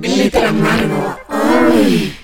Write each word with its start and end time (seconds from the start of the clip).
Glitter 0.00 0.46
Amargo. 0.46 1.18
¡Ay! 1.28 2.16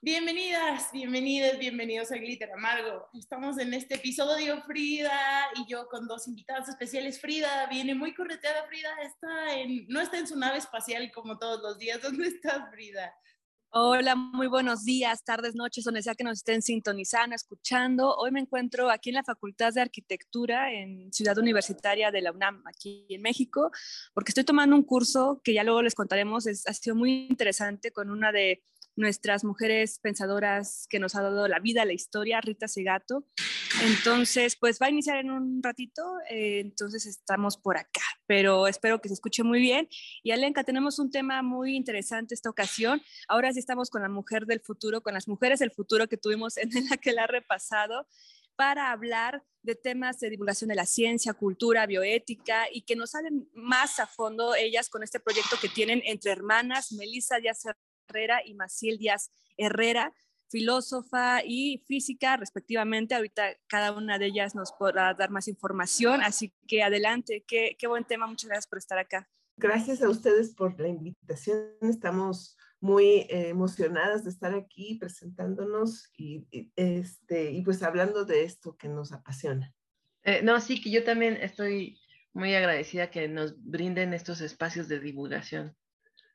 Bienvenidas, 0.00 0.90
bienvenidas, 0.90 1.58
bienvenidos 1.58 2.10
a 2.12 2.16
Glitter 2.16 2.50
Amargo. 2.52 3.10
Estamos 3.12 3.58
en 3.58 3.74
este 3.74 3.96
episodio, 3.96 4.62
Frida 4.62 5.12
y 5.56 5.70
yo 5.70 5.86
con 5.88 6.08
dos 6.08 6.26
invitadas 6.28 6.70
especiales. 6.70 7.20
Frida 7.20 7.66
viene 7.66 7.94
muy 7.94 8.14
correteada, 8.14 8.64
Frida 8.68 8.88
está 9.02 9.54
en, 9.58 9.84
no 9.88 10.00
está 10.00 10.18
en 10.18 10.26
su 10.26 10.38
nave 10.38 10.56
espacial 10.56 11.12
como 11.12 11.38
todos 11.38 11.60
los 11.60 11.76
días. 11.78 12.00
¿Dónde 12.02 12.28
estás, 12.28 12.70
Frida? 12.70 13.14
Hola, 13.72 14.16
muy 14.16 14.48
buenos 14.48 14.84
días, 14.84 15.22
tardes, 15.22 15.54
noches, 15.54 15.84
donde 15.84 16.02
sea 16.02 16.16
que 16.16 16.24
nos 16.24 16.38
estén 16.38 16.60
sintonizando, 16.60 17.36
escuchando. 17.36 18.16
Hoy 18.16 18.32
me 18.32 18.40
encuentro 18.40 18.90
aquí 18.90 19.10
en 19.10 19.14
la 19.14 19.22
Facultad 19.22 19.72
de 19.72 19.80
Arquitectura 19.80 20.72
en 20.72 21.12
Ciudad 21.12 21.38
Universitaria 21.38 22.10
de 22.10 22.20
la 22.20 22.32
UNAM, 22.32 22.64
aquí 22.66 23.06
en 23.08 23.22
México, 23.22 23.70
porque 24.12 24.32
estoy 24.32 24.42
tomando 24.42 24.74
un 24.74 24.82
curso 24.82 25.40
que 25.44 25.54
ya 25.54 25.62
luego 25.62 25.82
les 25.82 25.94
contaremos, 25.94 26.48
es, 26.48 26.66
ha 26.66 26.74
sido 26.74 26.96
muy 26.96 27.28
interesante 27.30 27.92
con 27.92 28.10
una 28.10 28.32
de 28.32 28.60
nuestras 29.00 29.44
mujeres 29.44 29.98
pensadoras 29.98 30.86
que 30.88 30.98
nos 30.98 31.16
ha 31.16 31.22
dado 31.22 31.48
la 31.48 31.58
vida, 31.58 31.84
la 31.84 31.92
historia, 31.92 32.40
Rita 32.40 32.68
Segato. 32.68 33.26
Entonces, 33.82 34.56
pues 34.56 34.78
va 34.80 34.86
a 34.86 34.90
iniciar 34.90 35.16
en 35.18 35.30
un 35.30 35.62
ratito, 35.62 36.02
eh, 36.28 36.60
entonces 36.60 37.06
estamos 37.06 37.56
por 37.56 37.78
acá, 37.78 38.02
pero 38.26 38.66
espero 38.66 39.00
que 39.00 39.08
se 39.08 39.14
escuche 39.14 39.42
muy 39.42 39.60
bien. 39.60 39.88
Y 40.22 40.32
Alenka, 40.32 40.64
tenemos 40.64 40.98
un 40.98 41.10
tema 41.10 41.42
muy 41.42 41.76
interesante 41.76 42.34
esta 42.34 42.50
ocasión. 42.50 43.00
Ahora 43.26 43.52
sí 43.52 43.58
estamos 43.58 43.90
con 43.90 44.02
la 44.02 44.08
mujer 44.08 44.46
del 44.46 44.60
futuro, 44.60 45.02
con 45.02 45.14
las 45.14 45.28
mujeres 45.28 45.60
del 45.60 45.70
futuro 45.70 46.08
que 46.08 46.16
tuvimos 46.16 46.56
en 46.58 46.70
la 46.90 46.96
que 46.96 47.12
la 47.12 47.24
ha 47.24 47.26
repasado 47.26 48.06
para 48.60 48.90
hablar 48.90 49.42
de 49.62 49.74
temas 49.74 50.20
de 50.20 50.28
divulgación 50.28 50.68
de 50.68 50.74
la 50.74 50.84
ciencia, 50.84 51.32
cultura, 51.32 51.86
bioética 51.86 52.66
y 52.70 52.82
que 52.82 52.96
nos 52.96 53.12
salen 53.12 53.48
más 53.54 53.98
a 53.98 54.06
fondo 54.06 54.54
ellas 54.54 54.90
con 54.90 55.02
este 55.02 55.20
proyecto 55.20 55.56
que 55.60 55.70
tienen 55.70 56.02
entre 56.04 56.32
hermanas, 56.32 56.92
Melissa 56.92 57.38
Díaz 57.38 57.64
Herrera 58.10 58.40
y 58.44 58.54
Maciel 58.54 58.98
Díaz 58.98 59.30
Herrera, 59.56 60.12
filósofa 60.48 61.42
y 61.44 61.78
física 61.86 62.36
respectivamente. 62.36 63.14
Ahorita 63.14 63.56
cada 63.66 63.92
una 63.92 64.18
de 64.18 64.26
ellas 64.26 64.54
nos 64.54 64.72
podrá 64.72 65.14
dar 65.14 65.30
más 65.30 65.48
información, 65.48 66.22
así 66.22 66.52
que 66.66 66.82
adelante, 66.82 67.44
qué, 67.46 67.76
qué 67.78 67.86
buen 67.86 68.04
tema, 68.04 68.26
muchas 68.26 68.48
gracias 68.48 68.66
por 68.66 68.78
estar 68.78 68.98
acá. 68.98 69.28
Gracias 69.56 70.02
a 70.02 70.08
ustedes 70.08 70.54
por 70.54 70.78
la 70.80 70.88
invitación, 70.88 71.74
estamos 71.82 72.56
muy 72.80 73.26
eh, 73.28 73.48
emocionadas 73.48 74.24
de 74.24 74.30
estar 74.30 74.54
aquí 74.54 74.94
presentándonos 74.94 76.10
y, 76.16 76.46
y, 76.50 76.72
este, 76.76 77.52
y 77.52 77.62
pues 77.62 77.82
hablando 77.82 78.24
de 78.24 78.44
esto 78.44 78.76
que 78.76 78.88
nos 78.88 79.12
apasiona. 79.12 79.74
Eh, 80.22 80.40
no, 80.42 80.60
sí, 80.60 80.80
que 80.80 80.90
yo 80.90 81.04
también 81.04 81.36
estoy 81.36 81.98
muy 82.32 82.54
agradecida 82.54 83.10
que 83.10 83.28
nos 83.28 83.62
brinden 83.62 84.14
estos 84.14 84.40
espacios 84.40 84.88
de 84.88 85.00
divulgación. 85.00 85.76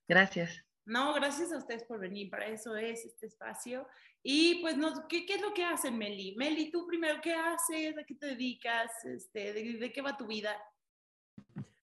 Gracias. 0.08 0.64
No, 0.86 1.16
gracias 1.16 1.52
a 1.52 1.58
ustedes 1.58 1.84
por 1.84 2.00
venir, 2.00 2.30
para 2.30 2.48
eso 2.48 2.76
es 2.76 3.06
este 3.06 3.26
espacio. 3.26 3.88
Y 4.22 4.62
pues, 4.62 4.78
nos, 4.78 5.02
¿qué, 5.10 5.26
¿qué, 5.26 5.36
es 5.36 5.42
lo 5.42 5.54
que 5.54 5.64
hace 5.64 5.90
Meli? 5.90 6.36
Meli, 6.36 6.70
tú 6.70 6.86
primero, 6.86 7.20
¿qué 7.22 7.34
haces? 7.34 7.98
¿A 7.98 8.04
qué 8.04 8.14
te 8.14 8.28
dedicas? 8.28 8.92
Este, 9.04 9.52
de, 9.54 9.92
qué 9.92 10.02
va 10.02 10.16
tu 10.16 10.28
vida? 10.28 10.56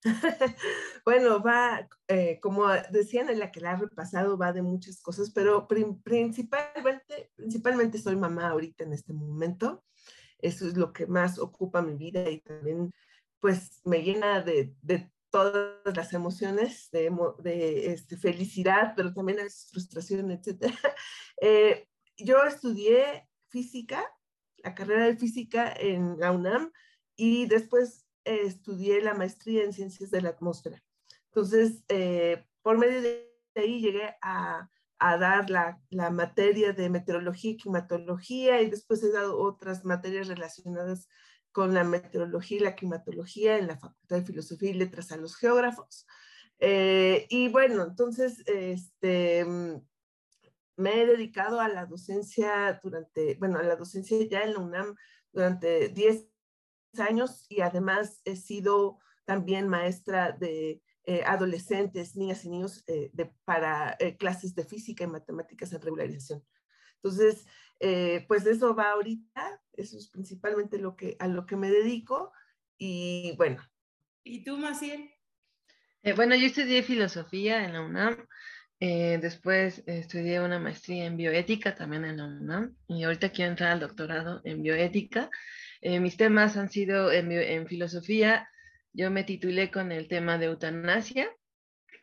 bueno, 1.05 1.42
va, 1.42 1.89
eh, 2.06 2.39
como 2.41 2.69
decían 2.91 3.28
en 3.28 3.41
la 3.41 3.50
que 3.50 3.61
la 3.61 3.73
ha 3.73 3.77
repasado, 3.77 4.39
va 4.39 4.53
de 4.53 4.62
muchas 4.62 5.00
cosas, 5.03 5.30
pero 5.30 5.67
principalmente, 5.67 7.33
principalmente 7.34 7.98
soy 7.98 8.14
mamá 8.14 8.50
ahorita 8.50 8.84
en 8.84 8.92
este 8.92 9.12
momento. 9.12 9.84
Eso 10.39 10.67
es 10.69 10.77
lo 10.77 10.92
que 10.92 11.06
más 11.06 11.39
ocupa 11.41 11.83
mi 11.83 11.95
vida 11.95 12.28
y 12.30 12.41
también 12.41 12.92
pues 13.41 13.80
me 13.84 14.03
llena 14.03 14.41
de 14.42 14.75
todas 15.33 15.97
las 15.97 16.12
emociones 16.12 16.91
de, 16.92 17.11
de 17.38 17.92
este, 17.92 18.16
felicidad, 18.16 18.92
pero 18.94 19.12
también 19.12 19.41
a 19.41 19.44
veces 19.44 19.69
frustración, 19.72 20.30
etc. 20.30 20.47
Eh, 21.44 21.89
yo 22.16 22.44
estudié 22.44 23.28
física, 23.48 24.05
la 24.58 24.77
carrera 24.77 25.07
de 25.07 25.17
física 25.17 25.74
en 25.77 26.20
la 26.20 26.30
UNAM 26.30 26.70
y 27.17 27.46
después 27.46 28.07
eh, 28.24 28.42
estudié 28.45 29.02
la 29.02 29.14
maestría 29.14 29.64
en 29.64 29.73
ciencias 29.73 30.12
de 30.12 30.20
la 30.20 30.29
atmósfera. 30.29 30.80
Entonces, 31.27 31.83
eh, 31.89 32.46
por 32.62 32.78
medio 32.78 33.02
de 33.02 33.28
ahí 33.57 33.80
llegué 33.80 34.14
a, 34.23 34.70
a 35.01 35.18
dar 35.18 35.51
la, 35.51 35.80
la, 35.90 36.11
materia 36.11 36.73
de 36.73 36.89
meteorología 36.90 37.51
y 37.51 37.57
climatología 37.57 38.62
y 38.62 38.70
después 38.70 39.02
he 39.02 39.11
dado 39.11 39.36
otras 39.36 39.84
materias 39.84 40.28
relacionadas 40.28 41.08
con 41.52 41.74
la 41.74 41.85
meteorología 41.85 42.57
y 42.57 42.61
la 42.61 42.74
climatología 42.74 43.58
en 43.58 43.68
la 43.68 43.79
Facultad 43.79 44.17
de 44.17 44.24
Filosofía 44.24 44.70
y 44.70 44.74
Letras 44.74 45.13
a 45.13 45.17
los 45.17 45.36
geógrafos. 45.36 46.07
Eh, 46.58 47.27
y 47.29 47.48
bueno, 47.48 47.83
entonces, 47.85 48.42
este, 48.46 49.45
me 50.77 51.02
he 51.02 51.07
dedicado 51.07 51.61
a 51.61 51.68
la 51.68 51.86
docencia 51.86 52.80
durante, 52.83 53.35
bueno, 53.36 53.58
a 53.58 53.63
la 53.63 53.77
docencia 53.77 54.17
ya 54.29 54.42
en 54.42 54.55
la 54.55 54.61
UNAM 54.61 54.96
durante 55.33 55.89
10 55.89 56.29
años 56.98 57.46
y 57.48 57.61
además 57.61 58.20
he 58.24 58.36
sido 58.36 58.98
también 59.24 59.69
maestra 59.69 60.33
de 60.33 60.83
eh, 61.05 61.23
adolescentes, 61.27 62.17
niñas 62.17 62.45
y 62.45 62.51
niños 62.51 62.84
eh, 62.86 63.11
de, 63.13 63.34
para 63.45 63.96
clases 64.19 64.55
de 64.55 64.64
física 64.64 65.05
y 65.05 65.08
matemáticas 65.08 65.73
en 65.73 65.80
regularización. 65.80 66.45
Entonces, 67.02 67.46
eh, 67.80 68.24
pues 68.29 68.46
eso 68.46 68.77
va 68.77 68.92
ahorita, 68.92 69.61
eso 69.73 69.98
es 69.98 70.08
principalmente 70.08 70.79
lo 70.79 70.95
que, 70.95 71.17
a 71.18 71.27
lo 71.27 71.46
que 71.46 71.57
me 71.57 71.68
dedico 71.68 72.33
y 72.79 73.35
bueno. 73.36 73.61
¿Y 74.23 74.45
tú, 74.45 74.57
Maciel? 74.57 75.11
Eh, 76.05 76.13
bueno, 76.13 76.36
yo 76.36 76.46
estudié 76.46 76.85
filosofía 76.85 77.64
en 77.64 77.73
la 77.73 77.80
UNAM, 77.80 78.29
eh, 78.79 79.18
después 79.20 79.83
estudié 79.86 80.40
una 80.40 80.61
maestría 80.61 81.07
en 81.07 81.17
bioética 81.17 81.74
también 81.74 82.05
en 82.05 82.18
la 82.18 82.27
UNAM 82.27 82.77
y 82.86 83.02
ahorita 83.02 83.30
quiero 83.30 83.51
entrar 83.51 83.73
al 83.73 83.80
doctorado 83.80 84.40
en 84.45 84.63
bioética. 84.63 85.29
mis 85.83 86.17
temas 86.17 86.57
han 86.57 86.70
sido 86.70 87.11
en, 87.11 87.33
en 87.33 87.67
filosofía, 87.67 88.48
yo 88.92 89.11
me 89.11 89.24
titulé 89.24 89.73
con 89.73 89.90
el 89.90 90.07
tema 90.07 90.39
de 90.39 90.46
eutanasia 90.46 91.29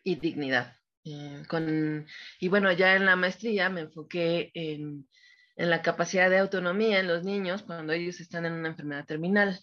y 0.04 0.16
dignidad. 0.16 0.79
Eh, 1.06 1.44
con, 1.48 2.06
y 2.40 2.48
bueno, 2.50 2.72
ya 2.72 2.96
en 2.96 3.06
la 3.06 3.16
maestría 3.16 3.70
me 3.70 3.82
enfoqué 3.82 4.52
en, 4.54 5.08
en, 5.56 5.70
la 5.70 5.82
capacidad 5.82 6.30
de 6.30 6.40
autonomía 6.40 7.00
en 7.00 7.08
los 7.08 7.24
niños 7.24 7.64
cuando 7.64 7.94
ellos 7.94 8.20
están 8.20 8.46
en 8.46 8.54
una 8.54 8.70
enfermedad 8.70 9.06
terminal. 9.06 9.60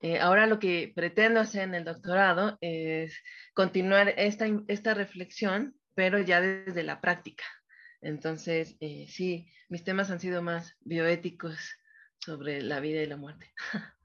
Eh, 0.00 0.18
ahora 0.18 0.46
lo 0.46 0.58
que 0.58 0.92
pretendo 0.94 1.40
hacer 1.40 1.62
en 1.62 1.74
el 1.74 1.84
doctorado 1.84 2.58
es 2.60 3.18
continuar 3.54 4.14
esta, 4.16 4.46
esta 4.68 4.94
reflexión, 4.94 5.74
pero 5.94 6.20
ya 6.20 6.40
desde 6.40 6.82
la 6.82 7.00
práctica. 7.00 7.44
Entonces, 8.00 8.76
eh, 8.80 9.06
sí, 9.08 9.50
mis 9.68 9.84
temas 9.84 10.10
han 10.10 10.20
sido 10.20 10.42
más 10.42 10.76
bioéticos 10.80 11.56
sobre 12.18 12.62
la 12.62 12.80
vida 12.80 13.02
y 13.02 13.06
la 13.06 13.16
muerte. 13.16 13.52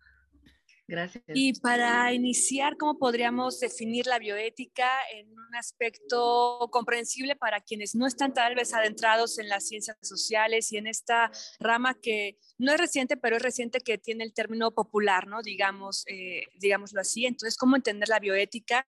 Gracias. 0.92 1.24
Y 1.34 1.54
para 1.54 2.12
iniciar, 2.12 2.76
¿cómo 2.76 3.00
podríamos 3.00 3.62
definir 3.62 4.08
la 4.08 4.20
bioética 4.20 4.90
en 5.14 5.32
un 5.32 5.56
aspecto 5.56 6.68
comprensible 6.70 7.38
para 7.38 7.62
quienes 7.62 7.96
no 7.96 8.06
están 8.06 8.34
tal 8.34 8.56
vez 8.56 8.74
adentrados 8.74 9.40
en 9.40 9.48
las 9.48 9.70
ciencias 9.70 9.96
sociales 10.02 10.70
y 10.74 10.78
en 10.78 10.88
esta 10.88 11.32
rama 11.62 11.98
que 12.02 12.38
no 12.58 12.74
es 12.74 12.78
reciente, 12.78 13.16
pero 13.16 13.38
es 13.38 13.42
reciente 13.42 13.80
que 13.80 13.98
tiene 13.98 14.26
el 14.26 14.34
término 14.34 14.72
popular, 14.72 15.28
¿no? 15.28 15.42
Digamos, 15.42 16.04
eh, 16.08 16.44
digámoslo 16.60 17.00
así. 17.00 17.26
Entonces, 17.26 17.56
¿cómo 17.58 17.78
entender 17.78 18.10
la 18.10 18.20
bioética? 18.20 18.86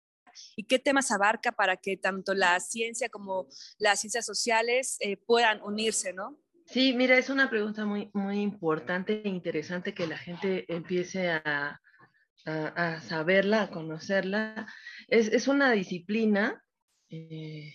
y 0.55 0.63
qué 0.63 0.79
temas 0.79 1.11
abarca 1.11 1.51
para 1.51 1.77
que 1.77 1.95
tanto 1.95 2.33
la 2.33 2.59
ciencia 2.59 3.07
como 3.07 3.45
las 3.77 3.99
ciencias 4.01 4.25
sociales 4.25 4.97
eh, 4.99 5.15
puedan 5.15 5.61
unirse, 5.61 6.11
¿no? 6.11 6.39
Sí, 6.65 6.93
mira, 6.93 7.19
es 7.19 7.29
una 7.29 7.51
pregunta 7.51 7.85
muy, 7.85 8.09
muy 8.13 8.41
importante 8.41 9.21
e 9.23 9.29
interesante 9.29 9.93
que 9.93 10.07
la 10.07 10.17
gente 10.17 10.65
empiece 10.73 11.29
a, 11.29 11.79
a, 12.45 13.01
saberla, 13.01 13.63
a 13.63 13.69
conocerla. 13.69 14.67
Es, 15.07 15.27
es 15.27 15.47
una 15.47 15.71
disciplina 15.71 16.63
eh, 17.09 17.73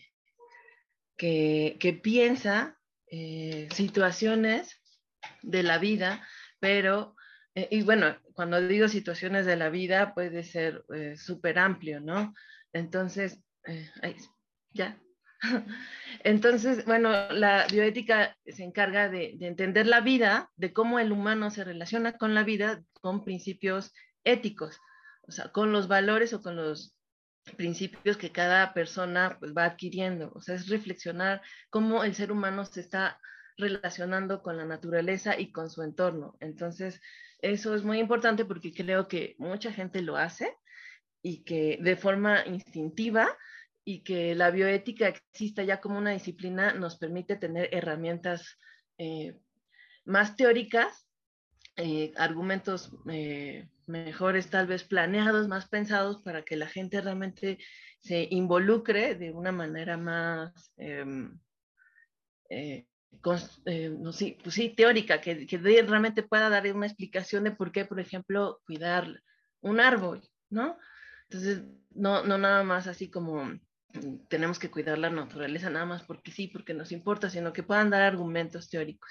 que, 1.16 1.76
que, 1.80 1.92
piensa 1.94 2.78
eh, 3.10 3.68
situaciones 3.72 4.82
de 5.42 5.62
la 5.62 5.78
vida, 5.78 6.26
pero, 6.60 7.16
eh, 7.54 7.68
y 7.70 7.82
bueno, 7.82 8.16
cuando 8.34 8.60
digo 8.60 8.88
situaciones 8.88 9.46
de 9.46 9.56
la 9.56 9.70
vida 9.70 10.14
puede 10.14 10.42
ser 10.42 10.84
eh, 10.94 11.16
súper 11.16 11.58
amplio, 11.58 12.00
¿no? 12.00 12.34
Entonces, 12.72 13.42
ay, 14.02 14.16
ya. 14.72 15.00
Entonces, 16.24 16.84
bueno, 16.84 17.32
la 17.32 17.66
bioética 17.70 18.36
se 18.44 18.62
encarga 18.62 19.08
de, 19.08 19.38
entender 19.40 19.86
la 19.86 20.00
vida, 20.00 20.50
de 20.56 20.72
cómo 20.74 20.98
el 20.98 21.10
humano 21.10 21.50
se 21.50 21.64
relaciona 21.64 22.18
con 22.18 22.34
la 22.34 22.42
vida, 22.42 22.82
con 23.00 23.24
principios 23.24 23.94
éticos, 24.32 24.80
o 25.22 25.32
sea, 25.32 25.50
con 25.52 25.72
los 25.72 25.88
valores 25.88 26.32
o 26.32 26.42
con 26.42 26.56
los 26.56 26.94
principios 27.56 28.16
que 28.16 28.32
cada 28.32 28.74
persona 28.74 29.36
pues, 29.40 29.52
va 29.56 29.64
adquiriendo. 29.64 30.32
O 30.34 30.40
sea, 30.40 30.54
es 30.54 30.68
reflexionar 30.68 31.42
cómo 31.70 32.04
el 32.04 32.14
ser 32.14 32.32
humano 32.32 32.64
se 32.64 32.80
está 32.80 33.20
relacionando 33.56 34.42
con 34.42 34.56
la 34.56 34.64
naturaleza 34.64 35.38
y 35.38 35.50
con 35.50 35.70
su 35.70 35.82
entorno. 35.82 36.36
Entonces, 36.40 37.00
eso 37.40 37.74
es 37.74 37.82
muy 37.82 37.98
importante 37.98 38.44
porque 38.44 38.72
creo 38.72 39.08
que 39.08 39.34
mucha 39.38 39.72
gente 39.72 40.02
lo 40.02 40.16
hace 40.16 40.56
y 41.22 41.44
que 41.44 41.78
de 41.80 41.96
forma 41.96 42.46
instintiva 42.46 43.28
y 43.84 44.02
que 44.02 44.34
la 44.34 44.50
bioética 44.50 45.08
exista 45.08 45.62
ya 45.64 45.80
como 45.80 45.98
una 45.98 46.12
disciplina 46.12 46.72
nos 46.74 46.98
permite 46.98 47.36
tener 47.36 47.68
herramientas 47.72 48.58
eh, 48.98 49.38
más 50.04 50.36
teóricas, 50.36 51.07
eh, 51.78 52.12
argumentos 52.16 52.90
eh, 53.08 53.68
mejores 53.86 54.50
tal 54.50 54.66
vez 54.66 54.82
planeados, 54.84 55.48
más 55.48 55.68
pensados 55.68 56.20
para 56.22 56.42
que 56.44 56.56
la 56.56 56.66
gente 56.66 57.00
realmente 57.00 57.58
se 58.00 58.26
involucre 58.30 59.14
de 59.14 59.30
una 59.30 59.52
manera 59.52 59.96
más, 59.96 60.72
em, 60.76 61.38
no, 63.98 64.12
sí, 64.12 64.36
pues 64.42 64.54
sí, 64.54 64.70
teórica, 64.70 65.20
que, 65.20 65.46
que 65.46 65.58
realmente 65.58 66.22
pueda 66.22 66.50
dar 66.50 66.66
una 66.74 66.86
explicación 66.86 67.44
de 67.44 67.52
por 67.52 67.72
qué, 67.72 67.84
por 67.84 68.00
ejemplo, 68.00 68.60
cuidar 68.66 69.22
un 69.60 69.80
árbol, 69.80 70.22
¿no? 70.50 70.76
Entonces, 71.30 71.62
no, 71.90 72.24
no 72.24 72.38
nada 72.38 72.64
más 72.64 72.86
así 72.86 73.08
como 73.10 73.44
mm, 73.44 74.26
tenemos 74.28 74.58
que 74.58 74.70
cuidar 74.70 74.98
la 74.98 75.10
naturaleza 75.10 75.70
nada 75.70 75.86
más 75.86 76.02
porque 76.02 76.32
sí, 76.32 76.48
porque 76.48 76.74
nos 76.74 76.92
importa, 76.92 77.30
sino 77.30 77.52
que 77.52 77.62
puedan 77.62 77.90
dar 77.90 78.02
argumentos 78.02 78.68
teóricos. 78.68 79.10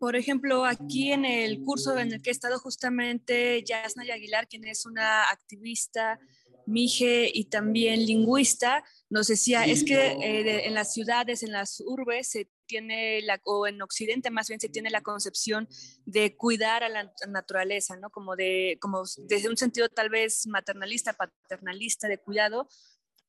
Por 0.00 0.16
ejemplo, 0.16 0.64
aquí 0.64 1.12
en 1.12 1.26
el 1.26 1.62
curso 1.62 1.98
en 1.98 2.10
el 2.10 2.22
que 2.22 2.30
he 2.30 2.32
estado 2.32 2.58
justamente 2.58 3.62
Yasna 3.62 4.02
Aguilar, 4.10 4.48
quien 4.48 4.64
es 4.64 4.86
una 4.86 5.24
activista 5.24 6.18
mije 6.64 7.30
y 7.30 7.44
también 7.44 8.06
lingüista, 8.06 8.82
nos 9.10 9.26
decía, 9.26 9.66
es 9.66 9.84
que 9.84 10.12
eh, 10.12 10.66
en 10.66 10.72
las 10.72 10.94
ciudades, 10.94 11.42
en 11.42 11.52
las 11.52 11.82
urbes, 11.84 12.30
se 12.30 12.48
tiene, 12.64 13.20
la, 13.20 13.42
o 13.44 13.66
en 13.66 13.82
Occidente 13.82 14.30
más 14.30 14.48
bien 14.48 14.58
se 14.58 14.70
tiene 14.70 14.88
la 14.88 15.02
concepción 15.02 15.68
de 16.06 16.34
cuidar 16.34 16.82
a 16.82 16.88
la 16.88 17.12
naturaleza, 17.28 17.94
¿no? 17.98 18.08
Como, 18.08 18.36
de, 18.36 18.78
como 18.80 19.02
desde 19.28 19.50
un 19.50 19.58
sentido 19.58 19.90
tal 19.90 20.08
vez 20.08 20.46
maternalista, 20.46 21.12
paternalista 21.12 22.08
de 22.08 22.16
cuidado, 22.16 22.70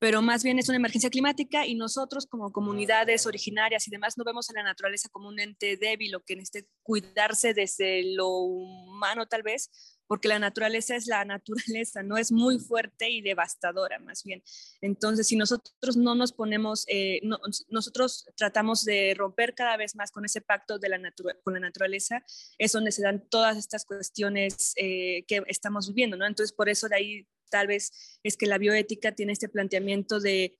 pero 0.01 0.23
más 0.23 0.43
bien 0.43 0.57
es 0.57 0.67
una 0.67 0.77
emergencia 0.77 1.11
climática 1.11 1.67
y 1.67 1.75
nosotros 1.75 2.25
como 2.25 2.51
comunidades 2.51 3.27
originarias 3.27 3.87
y 3.87 3.91
demás 3.91 4.17
no 4.17 4.23
vemos 4.23 4.49
a 4.49 4.53
la 4.53 4.63
naturaleza 4.63 5.09
como 5.09 5.29
un 5.29 5.39
ente 5.39 5.77
débil 5.77 6.15
o 6.15 6.21
que 6.21 6.35
necesite 6.35 6.67
cuidarse 6.81 7.53
desde 7.53 8.15
lo 8.15 8.27
humano 8.29 9.27
tal 9.27 9.43
vez, 9.43 9.69
porque 10.07 10.27
la 10.27 10.39
naturaleza 10.39 10.95
es 10.95 11.05
la 11.05 11.23
naturaleza, 11.25 12.01
no 12.01 12.17
es 12.17 12.31
muy 12.31 12.57
fuerte 12.57 13.11
y 13.11 13.21
devastadora 13.21 13.99
más 13.99 14.23
bien. 14.23 14.41
Entonces, 14.81 15.27
si 15.27 15.35
nosotros 15.35 15.95
no 15.95 16.15
nos 16.15 16.33
ponemos, 16.33 16.83
eh, 16.87 17.21
nosotros 17.69 18.25
tratamos 18.35 18.83
de 18.83 19.13
romper 19.15 19.53
cada 19.53 19.77
vez 19.77 19.95
más 19.95 20.09
con 20.09 20.25
ese 20.25 20.41
pacto 20.41 20.79
de 20.79 20.89
la 20.89 21.13
con 21.43 21.53
la 21.53 21.59
naturaleza, 21.59 22.23
es 22.57 22.71
donde 22.71 22.91
se 22.91 23.03
dan 23.03 23.29
todas 23.29 23.55
estas 23.55 23.85
cuestiones 23.85 24.73
eh, 24.77 25.25
que 25.27 25.43
estamos 25.45 25.89
viviendo, 25.89 26.17
¿no? 26.17 26.25
Entonces, 26.25 26.53
por 26.53 26.69
eso 26.69 26.89
de 26.89 26.95
ahí 26.95 27.27
tal 27.51 27.67
vez 27.67 28.19
es 28.23 28.35
que 28.37 28.47
la 28.47 28.57
bioética 28.57 29.11
tiene 29.11 29.33
este 29.33 29.49
planteamiento 29.49 30.19
de 30.19 30.57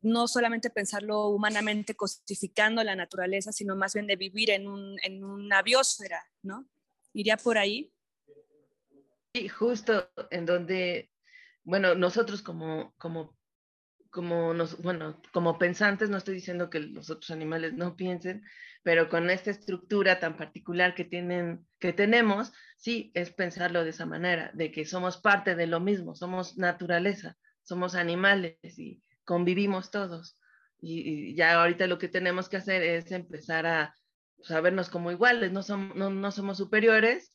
no 0.00 0.26
solamente 0.26 0.68
pensarlo 0.68 1.28
humanamente 1.28 1.94
cosificando 1.94 2.82
la 2.82 2.96
naturaleza, 2.96 3.52
sino 3.52 3.76
más 3.76 3.94
bien 3.94 4.08
de 4.08 4.16
vivir 4.16 4.50
en, 4.50 4.66
un, 4.66 4.96
en 5.04 5.22
una 5.22 5.62
biosfera, 5.62 6.20
¿no? 6.42 6.68
Iría 7.12 7.36
por 7.36 7.56
ahí. 7.56 7.94
Sí, 9.32 9.48
justo 9.48 10.10
en 10.30 10.44
donde, 10.44 11.10
bueno, 11.62 11.94
nosotros 11.94 12.42
como, 12.42 12.92
como, 12.98 13.38
como, 14.12 14.52
nos, 14.52 14.80
bueno, 14.82 15.20
como 15.32 15.58
pensantes, 15.58 16.10
no 16.10 16.18
estoy 16.18 16.34
diciendo 16.34 16.70
que 16.70 16.80
los 16.80 17.10
otros 17.10 17.30
animales 17.30 17.72
no 17.72 17.96
piensen, 17.96 18.44
pero 18.82 19.08
con 19.08 19.30
esta 19.30 19.50
estructura 19.50 20.20
tan 20.20 20.36
particular 20.36 20.94
que, 20.94 21.04
tienen, 21.04 21.66
que 21.80 21.94
tenemos, 21.94 22.52
sí, 22.76 23.10
es 23.14 23.32
pensarlo 23.32 23.82
de 23.82 23.90
esa 23.90 24.06
manera, 24.06 24.50
de 24.54 24.70
que 24.70 24.84
somos 24.84 25.16
parte 25.16 25.56
de 25.56 25.66
lo 25.66 25.80
mismo, 25.80 26.14
somos 26.14 26.58
naturaleza, 26.58 27.38
somos 27.62 27.94
animales 27.94 28.58
y 28.78 29.02
convivimos 29.24 29.90
todos. 29.90 30.38
Y, 30.78 31.34
ya 31.34 31.54
ahorita 31.60 31.86
lo 31.86 31.98
que 31.98 32.08
tenemos 32.08 32.50
que 32.50 32.58
hacer 32.58 32.82
es 32.82 33.10
empezar 33.12 33.66
a 33.66 33.94
sabernos 34.42 34.90
como 34.90 35.10
iguales, 35.10 35.52
no, 35.52 35.62
somos 35.62 35.96
no, 35.96 36.10
no 36.10 36.30
somos 36.32 36.58
superiores 36.58 37.32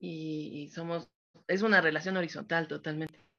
y, 0.00 0.64
y 0.64 0.70
somos 0.70 1.08
es 1.46 1.62
una 1.62 1.80
relación 1.80 2.16
horizontal 2.16 2.66
totalmente. 2.66 3.29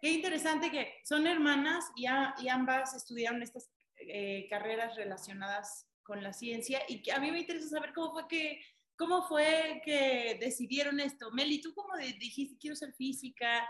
Qué 0.00 0.10
interesante 0.10 0.70
que 0.70 0.94
son 1.04 1.26
hermanas 1.26 1.84
y, 1.94 2.06
ambas 2.06 2.94
estudiaron 2.94 3.42
estas 3.42 3.70
eh, 3.96 4.46
carreras 4.48 4.96
relacionadas 4.96 5.86
con 6.02 6.22
la 6.22 6.32
ciencia 6.32 6.80
y 6.88 7.02
que 7.02 7.12
a 7.12 7.20
mí 7.20 7.30
me 7.30 7.40
interesa 7.40 7.68
saber 7.68 7.92
cómo 7.94 8.12
fue 8.12 8.26
que, 8.28 8.60
cómo 8.96 9.22
fue 9.28 9.82
que 9.84 10.38
decidieron 10.40 11.00
esto. 11.00 11.30
Meli, 11.32 11.60
¿tú 11.60 11.74
cómo 11.74 11.96
dijiste 12.18 12.56
quiero 12.58 12.76
ser 12.76 12.94
física? 12.94 13.68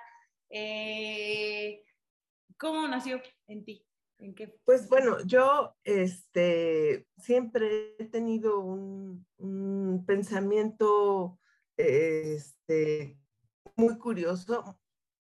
Eh, 0.49 1.83
¿Cómo 2.57 2.87
nació 2.87 3.21
en 3.49 3.65
ti? 3.65 3.85
¿En 4.19 4.35
qué? 4.35 4.55
Pues 4.65 4.89
bueno, 4.89 5.17
yo 5.25 5.75
este, 5.83 7.07
siempre 7.17 7.97
he 7.99 8.05
tenido 8.05 8.61
un, 8.61 9.27
un 9.39 10.05
pensamiento 10.07 11.39
este, 11.77 13.19
muy 13.77 13.99
curioso, 13.99 14.80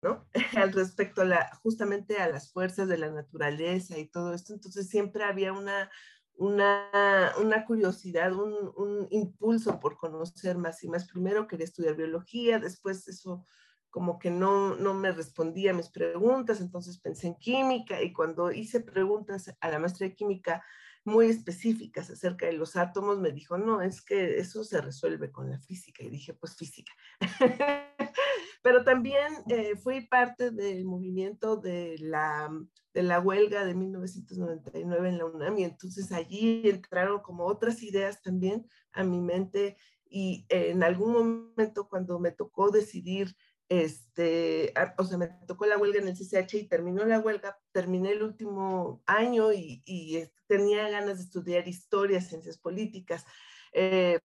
¿no? 0.02 0.26
Al 0.56 0.72
respecto 0.72 1.22
a 1.22 1.56
justamente 1.62 2.18
a 2.18 2.28
las 2.28 2.52
fuerzas 2.52 2.88
de 2.88 2.98
la 2.98 3.10
naturaleza 3.10 3.98
y 3.98 4.06
todo 4.06 4.34
esto. 4.34 4.52
Entonces 4.52 4.88
siempre 4.88 5.24
había 5.24 5.52
una, 5.52 5.90
curiosidad, 7.66 8.32
un, 8.32 8.72
un, 8.76 9.08
impulso 9.10 9.80
por 9.80 9.96
conocer 9.96 10.58
más 10.58 10.82
y 10.84 10.88
más. 10.88 11.08
Primero 11.08 11.48
quería 11.48 11.64
estudiar 11.64 11.96
biología, 11.96 12.58
después 12.58 13.08
eso 13.08 13.44
como 13.90 14.18
que 14.18 14.30
no, 14.30 14.76
no 14.76 14.94
me 14.94 15.12
respondía 15.12 15.70
a 15.70 15.74
mis 15.74 15.88
preguntas, 15.88 16.60
entonces 16.60 16.98
pensé 16.98 17.28
en 17.28 17.36
química 17.36 18.02
y 18.02 18.12
cuando 18.12 18.52
hice 18.52 18.80
preguntas 18.80 19.52
a 19.60 19.70
la 19.70 19.78
maestra 19.78 20.06
de 20.06 20.14
química 20.14 20.62
muy 21.04 21.28
específicas 21.28 22.10
acerca 22.10 22.46
de 22.46 22.52
los 22.52 22.76
átomos, 22.76 23.18
me 23.18 23.32
dijo, 23.32 23.56
no, 23.56 23.80
es 23.80 24.02
que 24.02 24.38
eso 24.38 24.62
se 24.62 24.80
resuelve 24.80 25.32
con 25.32 25.50
la 25.50 25.58
física. 25.58 26.04
Y 26.04 26.10
dije, 26.10 26.34
pues 26.34 26.54
física. 26.54 26.92
Pero 28.62 28.84
también 28.84 29.32
eh, 29.48 29.76
fui 29.76 30.06
parte 30.06 30.50
del 30.50 30.84
movimiento 30.84 31.56
de 31.56 31.96
la, 32.00 32.50
de 32.92 33.02
la 33.02 33.20
huelga 33.20 33.64
de 33.64 33.74
1999 33.74 35.08
en 35.08 35.18
la 35.18 35.24
UNAM 35.24 35.58
y 35.58 35.64
entonces 35.64 36.12
allí 36.12 36.62
entraron 36.68 37.20
como 37.20 37.46
otras 37.46 37.82
ideas 37.82 38.20
también 38.22 38.68
a 38.92 39.04
mi 39.04 39.20
mente 39.20 39.76
y 40.10 40.46
en 40.48 40.82
algún 40.82 41.12
momento 41.12 41.88
cuando 41.88 42.18
me 42.18 42.32
tocó 42.32 42.70
decidir 42.70 43.36
este, 43.68 44.72
o 44.96 45.04
sea, 45.04 45.18
me 45.18 45.28
tocó 45.46 45.66
la 45.66 45.76
huelga 45.76 46.00
en 46.00 46.08
el 46.08 46.16
CCH 46.16 46.54
y 46.54 46.68
terminó 46.68 47.04
la 47.04 47.20
huelga, 47.20 47.58
terminé 47.72 48.12
el 48.12 48.22
último 48.22 49.02
año 49.06 49.52
y, 49.52 49.82
y 49.84 50.24
tenía 50.46 50.88
ganas 50.88 51.18
de 51.18 51.24
estudiar 51.24 51.68
historia, 51.68 52.20
ciencias 52.22 52.56
políticas, 52.56 53.26
eh, 53.72 54.20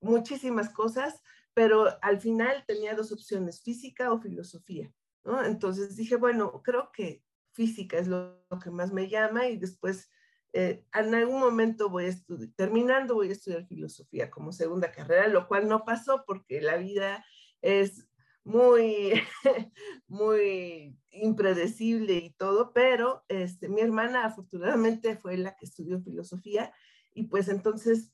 muchísimas 0.00 0.70
cosas, 0.70 1.22
pero 1.56 1.86
al 2.02 2.20
final 2.20 2.64
tenía 2.66 2.94
dos 2.94 3.12
opciones, 3.12 3.62
física 3.62 4.12
o 4.12 4.20
filosofía, 4.20 4.92
¿no? 5.24 5.42
Entonces 5.42 5.96
dije, 5.96 6.16
bueno, 6.16 6.60
creo 6.62 6.92
que 6.92 7.24
física 7.52 7.96
es 7.96 8.08
lo, 8.08 8.44
que 8.62 8.70
más 8.70 8.92
me 8.92 9.08
llama 9.08 9.48
y 9.48 9.56
después 9.56 10.10
eh, 10.52 10.84
en 10.92 11.14
algún 11.14 11.40
momento 11.40 11.88
voy 11.88 12.04
a 12.04 12.08
estudiar, 12.08 12.50
terminando 12.56 13.14
voy 13.14 13.30
a 13.30 13.32
estudiar 13.32 13.66
filosofía 13.66 14.30
como 14.30 14.52
segunda 14.52 14.92
carrera, 14.92 15.28
lo 15.28 15.48
cual 15.48 15.66
no 15.66 15.86
pasó 15.86 16.24
porque 16.26 16.60
la 16.60 16.76
vida 16.76 17.24
es 17.62 18.06
muy, 18.44 19.14
muy 20.08 20.94
impredecible 21.10 22.16
y 22.16 22.34
todo, 22.34 22.74
pero 22.74 23.24
este, 23.28 23.70
mi 23.70 23.80
hermana 23.80 24.26
afortunadamente 24.26 25.16
fue 25.16 25.38
la 25.38 25.56
que 25.56 25.64
estudió 25.64 26.02
filosofía 26.02 26.70
y 27.14 27.28
pues 27.28 27.48
entonces 27.48 28.12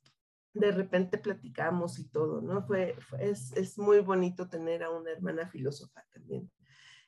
de 0.55 0.73
repente 0.73 1.19
platicamos 1.19 1.99
y 1.99 2.09
todo, 2.09 2.41
¿no? 2.41 2.67
Fue, 2.67 2.97
es, 3.19 3.53
es, 3.53 3.79
muy 3.79 4.01
bonito 4.01 4.49
tener 4.49 4.83
a 4.83 4.91
una 4.91 5.11
hermana 5.11 5.49
filósofa 5.49 6.05
también. 6.13 6.51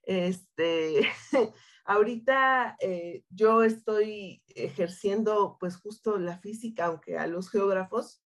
Este, 0.03 1.07
ahorita 1.85 2.77
eh, 2.81 3.25
yo 3.29 3.63
estoy 3.63 4.43
ejerciendo 4.49 5.57
pues 5.61 5.77
justo 5.77 6.19
la 6.19 6.39
física, 6.39 6.87
aunque 6.87 7.19
a 7.19 7.27
los 7.27 7.51
geógrafos, 7.51 8.23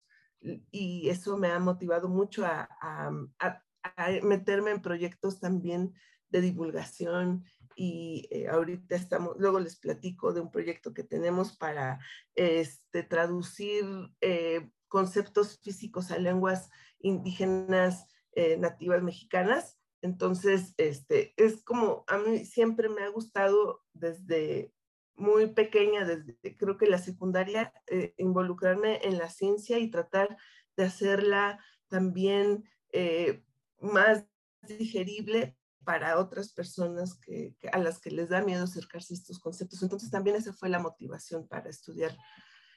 y 0.70 1.08
eso 1.08 1.36
me 1.36 1.48
ha 1.48 1.58
motivado 1.58 2.08
mucho 2.08 2.46
a, 2.46 2.68
a, 2.80 3.10
a, 3.40 4.10
meterme 4.22 4.70
en 4.70 4.82
proyectos 4.82 5.40
también 5.40 5.94
de 6.28 6.40
divulgación 6.40 7.44
y 7.74 8.26
eh, 8.30 8.48
ahorita 8.48 8.96
estamos, 8.96 9.36
luego 9.38 9.60
les 9.60 9.78
platico 9.78 10.32
de 10.32 10.40
un 10.40 10.50
proyecto 10.50 10.92
que 10.92 11.04
tenemos 11.04 11.56
para 11.56 12.00
este, 12.34 13.04
traducir 13.04 13.84
eh, 14.20 14.68
conceptos 14.88 15.60
físicos 15.60 16.10
a 16.10 16.18
lenguas 16.18 16.70
indígenas 17.00 18.06
eh, 18.32 18.56
nativas 18.56 19.02
mexicanas. 19.02 19.78
Entonces, 20.00 20.74
este, 20.76 21.34
es 21.36 21.62
como, 21.62 22.04
a 22.06 22.18
mí 22.18 22.44
siempre 22.44 22.88
me 22.88 23.02
ha 23.02 23.08
gustado 23.08 23.82
desde 23.92 24.72
muy 25.16 25.48
pequeña, 25.48 26.04
desde 26.04 26.56
creo 26.56 26.76
que 26.78 26.86
la 26.86 26.98
secundaria, 26.98 27.72
eh, 27.88 28.14
involucrarme 28.16 29.00
en 29.02 29.18
la 29.18 29.28
ciencia 29.28 29.78
y 29.78 29.90
tratar 29.90 30.36
de 30.76 30.84
hacerla 30.84 31.62
también 31.88 32.64
eh, 32.92 33.44
más 33.80 34.24
digerible 34.62 35.56
para 35.84 36.18
otras 36.18 36.52
personas 36.52 37.18
que, 37.18 37.56
a 37.72 37.78
las 37.78 37.98
que 37.98 38.10
les 38.10 38.28
da 38.28 38.42
miedo 38.42 38.64
acercarse 38.64 39.14
a 39.14 39.16
estos 39.16 39.40
conceptos. 39.40 39.82
Entonces 39.82 40.10
también 40.10 40.36
esa 40.36 40.52
fue 40.52 40.68
la 40.68 40.78
motivación 40.78 41.48
para 41.48 41.70
estudiar 41.70 42.16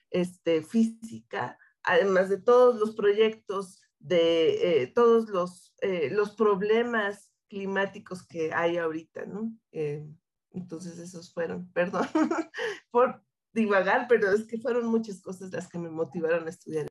este, 0.10 0.64
física, 0.64 1.58
además 1.84 2.30
de 2.30 2.38
todos 2.38 2.80
los 2.80 2.96
proyectos, 2.96 3.82
de 4.00 4.84
eh, 4.84 4.88
todos 4.88 5.30
los, 5.30 5.74
eh, 5.82 6.10
los 6.12 6.32
problemas 6.32 7.32
climáticos 7.48 8.26
que 8.26 8.54
hay 8.54 8.78
ahorita, 8.78 9.26
¿no? 9.26 9.54
Eh, 9.72 10.08
entonces 10.52 10.98
esos 11.00 11.34
fueron, 11.34 11.72
perdón 11.74 12.08
por 12.92 13.24
divagar, 13.54 14.08
pero 14.08 14.32
es 14.32 14.46
que 14.46 14.58
fueron 14.58 14.86
muchas 14.86 15.22
cosas 15.22 15.52
las 15.52 15.68
que 15.68 15.78
me 15.78 15.90
motivaron 15.90 16.48
a 16.48 16.50
estudiar 16.50 16.91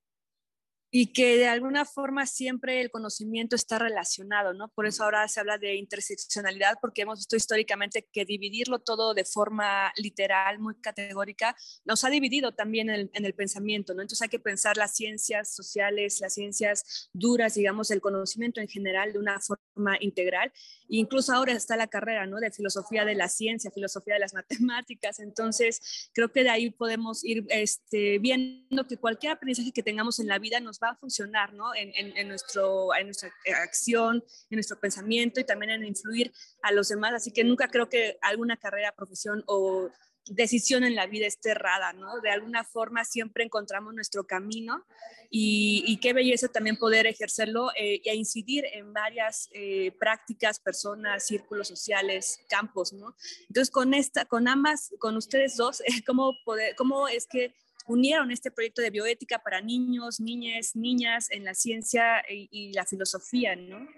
y 0.93 1.13
que 1.13 1.37
de 1.37 1.47
alguna 1.47 1.85
forma 1.85 2.27
siempre 2.27 2.81
el 2.81 2.91
conocimiento 2.91 3.55
está 3.55 3.79
relacionado, 3.79 4.53
¿no? 4.55 4.69
Por 4.69 4.87
eso 4.87 5.05
ahora 5.05 5.29
se 5.29 5.39
habla 5.39 5.57
de 5.57 5.77
interseccionalidad, 5.77 6.79
porque 6.81 7.03
hemos 7.03 7.21
visto 7.21 7.37
históricamente 7.37 8.09
que 8.13 8.25
dividirlo 8.25 8.81
todo 8.81 9.15
de 9.15 9.25
forma 9.25 9.93
literal, 9.97 10.59
muy 10.59 10.75
categórica, 10.81 11.55
nos 11.85 12.03
ha 12.03 12.11
dividido 12.11 12.53
también 12.53 12.91
en 12.91 13.11
el, 13.13 13.35
pensamiento, 13.35 13.95
¿no? 13.95 14.03
Entonces 14.03 14.23
hay 14.23 14.29
que 14.29 14.41
pensar 14.41 14.77
las 14.77 14.97
ciencias 14.97 15.55
sociales, 15.55 16.21
las 16.21 16.35
ciencias 16.35 17.09
duras, 17.13 17.55
digamos, 17.55 17.93
el 17.93 18.01
conocimiento 18.01 18.61
en 18.61 18.67
general 18.67 19.13
de 19.13 19.21
una 19.21 19.39
forma 19.41 19.97
integral. 20.01 20.53
E 20.89 20.97
incluso 20.97 21.33
ahora 21.33 21.53
está 21.53 21.77
la 21.77 21.87
carrera, 21.87 22.27
¿no? 22.27 22.39
De 22.39 22.51
filosofía 22.51 23.05
de 23.05 23.15
la 23.15 23.29
ciencia, 23.29 23.71
filosofía 23.71 24.15
de 24.15 24.21
las 24.21 24.35
matemáticas. 24.35 25.21
Entonces, 25.21 26.11
creo 26.13 26.33
que 26.33 26.43
de 26.43 26.51
ahí 26.51 26.71
podemos 26.71 27.25
ir 27.25 27.47
este, 27.49 28.19
viendo 28.19 28.87
que 28.89 28.97
cualquier 28.97 29.33
aprendizaje 29.33 29.71
que 29.71 29.85
tengamos 29.85 30.19
en 30.19 30.27
la 30.27 30.41
vida 30.41 30.59
nos 30.59 30.80
va 30.83 30.91
a 30.91 30.97
funcionar 30.97 31.53
¿no? 31.53 31.75
en, 31.75 31.93
en, 31.95 32.29
nuestro, 32.29 32.95
en 32.95 33.07
nuestra 33.07 33.33
acción, 33.63 34.25
en 34.51 34.57
nuestro 34.57 34.79
pensamiento 34.79 35.41
y 35.41 35.45
también 35.45 35.71
en 35.71 35.85
influir 35.85 36.33
a 36.63 36.73
los 36.73 36.89
demás. 36.89 37.15
Así 37.15 37.33
que 37.33 37.45
nunca 37.45 37.69
creo 37.69 37.89
que 37.89 38.19
alguna 38.23 38.57
carrera, 38.57 38.93
profesión 38.93 39.43
o 39.47 39.91
decisión 40.27 40.85
en 40.85 40.95
la 40.95 41.07
vida 41.07 41.27
esté 41.27 41.51
errada, 41.51 41.93
¿no? 41.93 42.21
De 42.21 42.31
alguna 42.31 42.65
forma 42.65 43.05
siempre 43.05 43.45
encontramos 43.45 43.95
nuestro 43.95 44.25
camino 44.25 44.85
y, 45.29 45.99
qué 46.01 46.13
belleza 46.13 46.49
también 46.49 46.77
poder 46.77 47.07
ejercerlo 47.07 47.71
eh, 47.77 48.01
e 48.05 48.15
incidir 48.15 48.65
en 48.73 48.93
varias 48.93 49.49
eh, 49.53 49.93
prácticas, 49.99 50.59
personas, 50.59 51.27
círculos 51.27 51.69
sociales, 51.69 52.41
campos, 52.49 52.93
¿no? 52.93 53.15
Entonces, 53.49 53.71
con, 53.71 53.95
esta, 53.95 54.25
con 54.25 54.49
ambas, 54.49 54.93
con 54.99 55.17
ustedes 55.17 55.57
dos, 55.57 55.83
¿cómo, 56.07 56.37
poder, 56.45 56.75
cómo 56.77 57.09
es 57.09 57.27
que 57.27 57.55
unieron 57.87 58.31
este 58.31 58.51
proyecto 58.51 58.83
de 58.83 58.91
bioética 58.91 59.39
para 59.39 59.61
niños, 59.61 60.21
niñas, 60.21 60.75
niñas 60.75 61.31
en 61.31 61.45
la 61.45 61.55
ciencia 61.55 62.23
y, 62.29 62.73
la 62.73 62.85
filosofía, 62.85 63.57
¿no? 63.57 63.89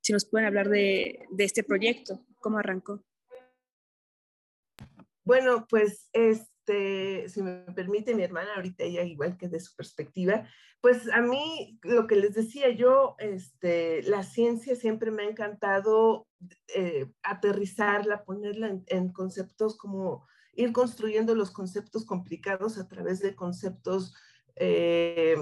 Si 0.00 0.12
nos 0.12 0.24
pueden 0.24 0.46
hablar 0.46 0.68
de, 0.68 1.26
este 1.38 1.62
proyecto, 1.62 2.24
¿cómo 2.38 2.58
arrancó? 2.58 3.04
Bueno, 5.24 5.66
pues 5.68 6.08
este, 6.12 7.28
si 7.28 7.42
me 7.42 7.64
permite 7.74 8.14
mi 8.14 8.24
hermana, 8.24 8.54
ahorita 8.56 8.84
ella 8.84 9.04
igual 9.04 9.36
que 9.36 9.48
de 9.48 9.60
su 9.60 9.74
perspectiva, 9.76 10.48
pues 10.80 11.08
a 11.12 11.20
mí 11.20 11.78
lo 11.84 12.08
que 12.08 12.16
les 12.16 12.34
decía 12.34 12.70
yo, 12.70 13.14
este, 13.18 14.02
la 14.02 14.24
ciencia 14.24 14.74
siempre 14.74 15.12
me 15.12 15.22
ha 15.22 15.28
encantado 15.28 16.26
eh, 16.74 17.12
aterrizarla, 17.22 18.24
ponerla 18.24 18.80
en 18.86 19.12
conceptos 19.12 19.78
como 19.78 20.26
ir 20.54 20.72
construyendo 20.72 21.34
los 21.34 21.50
conceptos 21.50 22.04
complicados 22.04 22.78
a 22.78 22.88
través 22.88 23.20
de 23.20 23.34
conceptos 23.34 24.14
eh, 24.56 25.36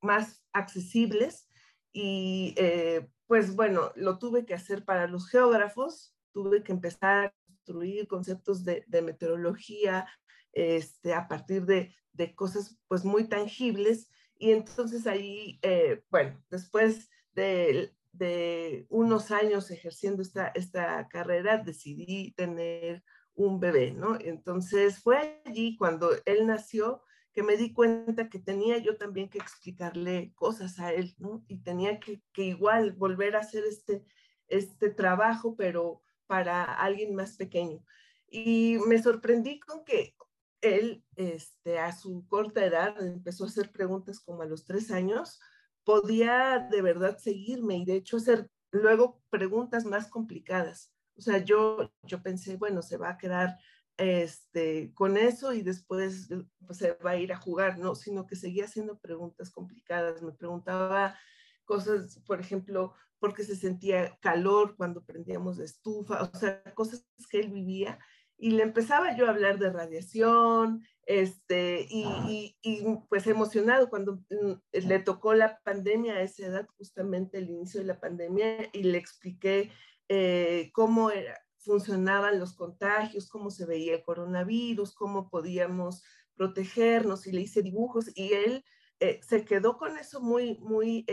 más 0.00 0.44
accesibles. 0.52 1.48
Y 1.92 2.54
eh, 2.56 3.08
pues 3.26 3.54
bueno, 3.54 3.92
lo 3.94 4.18
tuve 4.18 4.44
que 4.44 4.54
hacer 4.54 4.84
para 4.84 5.06
los 5.06 5.28
geógrafos, 5.28 6.16
tuve 6.32 6.62
que 6.62 6.72
empezar 6.72 7.26
a 7.26 7.34
construir 7.46 8.08
conceptos 8.08 8.64
de, 8.64 8.84
meteorología 9.02 10.06
este, 10.52 11.14
a 11.14 11.28
partir 11.28 11.64
de, 11.64 11.94
cosas 12.34 12.78
pues 12.88 13.04
muy 13.04 13.28
tangibles. 13.28 14.10
Y 14.38 14.50
entonces 14.50 15.06
ahí, 15.06 15.60
eh, 15.62 16.02
bueno, 16.10 16.42
después 16.50 17.08
de, 17.34 17.94
de, 18.12 18.86
unos 18.88 19.30
años 19.30 19.70
ejerciendo 19.70 20.22
esta, 20.22 20.48
esta 20.48 21.08
carrera, 21.08 21.58
decidí 21.58 22.32
tener 22.32 23.04
un 23.46 23.60
bebé, 23.60 23.92
¿no? 23.92 24.18
Entonces 24.20 25.00
fue 25.00 25.42
allí 25.44 25.76
cuando 25.76 26.10
él 26.24 26.46
nació 26.46 27.02
que 27.32 27.42
me 27.42 27.56
di 27.56 27.72
cuenta 27.72 28.28
que 28.28 28.38
tenía 28.38 28.78
yo 28.78 28.96
también 28.96 29.28
que 29.28 29.38
explicarle 29.38 30.32
cosas 30.34 30.78
a 30.78 30.92
él, 30.92 31.14
¿no? 31.18 31.44
Y 31.48 31.58
tenía 31.58 31.98
que, 31.98 32.20
igual 32.36 32.92
volver 32.92 33.36
a 33.36 33.40
hacer 33.40 33.64
este, 33.64 34.04
este 34.48 34.90
trabajo, 34.90 35.56
pero 35.56 36.02
para 36.26 36.64
alguien 36.64 37.14
más 37.14 37.36
pequeño. 37.36 37.84
Y 38.28 38.78
me 38.86 39.02
sorprendí 39.02 39.60
con 39.60 39.84
que 39.84 40.14
él, 40.60 41.04
este, 41.16 41.78
a 41.78 41.92
su 41.92 42.26
corta 42.28 42.64
edad, 42.64 43.02
empezó 43.02 43.44
a 43.44 43.48
hacer 43.48 43.72
preguntas 43.72 44.20
como 44.20 44.42
a 44.42 44.46
los 44.46 44.64
tres 44.64 44.90
años, 44.90 45.40
podía 45.84 46.68
de 46.70 46.82
verdad 46.82 47.18
seguirme 47.18 47.78
y 47.78 47.84
de 47.84 47.96
hecho 47.96 48.18
hacer 48.18 48.48
luego 48.70 49.22
preguntas 49.30 49.84
más 49.84 50.08
complicadas. 50.08 50.92
O 51.16 51.20
sea, 51.20 51.38
yo, 51.38 51.92
yo 52.02 52.22
pensé, 52.22 52.56
bueno, 52.56 52.82
se 52.82 52.96
va 52.96 53.10
a 53.10 53.18
quedar 53.18 53.58
este, 53.96 54.92
con 54.94 55.16
eso 55.16 55.52
y 55.52 55.62
después 55.62 56.28
pues, 56.66 56.78
se 56.78 56.92
va 56.94 57.10
a 57.10 57.16
ir 57.16 57.32
a 57.32 57.40
jugar, 57.40 57.78
no, 57.78 57.94
sino 57.94 58.26
que 58.26 58.36
seguía 58.36 58.64
haciendo 58.64 58.98
preguntas 58.98 59.50
complicadas. 59.50 60.22
Me 60.22 60.32
preguntaba 60.32 61.16
cosas, 61.64 62.20
por 62.26 62.40
ejemplo, 62.40 62.94
por 63.18 63.34
qué 63.34 63.44
se 63.44 63.56
sentía 63.56 64.18
calor 64.20 64.74
cuando 64.76 65.04
prendíamos 65.04 65.58
la 65.58 65.64
estufa, 65.64 66.22
o 66.22 66.36
sea, 66.36 66.62
cosas 66.74 67.06
que 67.30 67.40
él 67.40 67.50
vivía. 67.50 67.98
Y 68.36 68.50
le 68.50 68.64
empezaba 68.64 69.16
yo 69.16 69.26
a 69.26 69.30
hablar 69.30 69.60
de 69.60 69.70
radiación, 69.70 70.84
este, 71.06 71.86
y, 71.88 72.56
y, 72.62 72.84
pues 73.08 73.26
emocionado 73.26 73.88
cuando 73.88 74.16
mm, 74.30 74.86
le 74.86 74.98
tocó 74.98 75.34
la 75.34 75.60
pandemia 75.64 76.14
a 76.14 76.22
esa 76.22 76.46
edad, 76.46 76.66
justamente 76.76 77.38
el 77.38 77.50
inicio 77.50 77.80
de 77.80 77.86
la 77.86 78.00
pandemia, 78.00 78.68
y 78.72 78.82
le 78.84 78.98
expliqué 78.98 79.70
eh, 80.14 80.70
cómo 80.74 81.10
funcionaban 81.56 82.38
los 82.38 82.52
contagios, 82.54 83.30
cómo 83.30 83.50
se 83.50 83.64
veía 83.64 83.94
el 83.94 84.02
coronavirus, 84.02 84.94
cómo 84.94 85.30
podíamos 85.30 86.02
protegernos 86.34 87.26
y 87.26 87.32
le 87.32 87.40
hice 87.40 87.62
dibujos 87.62 88.14
y 88.14 88.34
él 88.34 88.62
eh, 89.00 89.20
se 89.22 89.46
quedó 89.46 89.78
con 89.78 89.96
eso 89.96 90.20
muy, 90.20 90.58
muy 90.58 91.06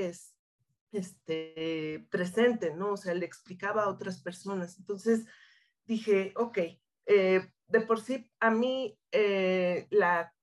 este, 0.91 2.05
presente, 2.11 2.75
¿no? 2.75 2.91
O 2.91 2.97
sea, 2.97 3.13
le 3.13 3.25
explicaba 3.25 3.83
a 3.83 3.89
otras 3.89 4.21
personas. 4.21 4.77
Entonces 4.77 5.23
dije, 5.85 6.33
ok, 6.35 6.57
eh, 7.05 7.53
de 7.67 7.81
por 7.81 8.01
sí 8.01 8.29
a 8.41 8.51
mí 8.51 8.99
la, 9.91 10.33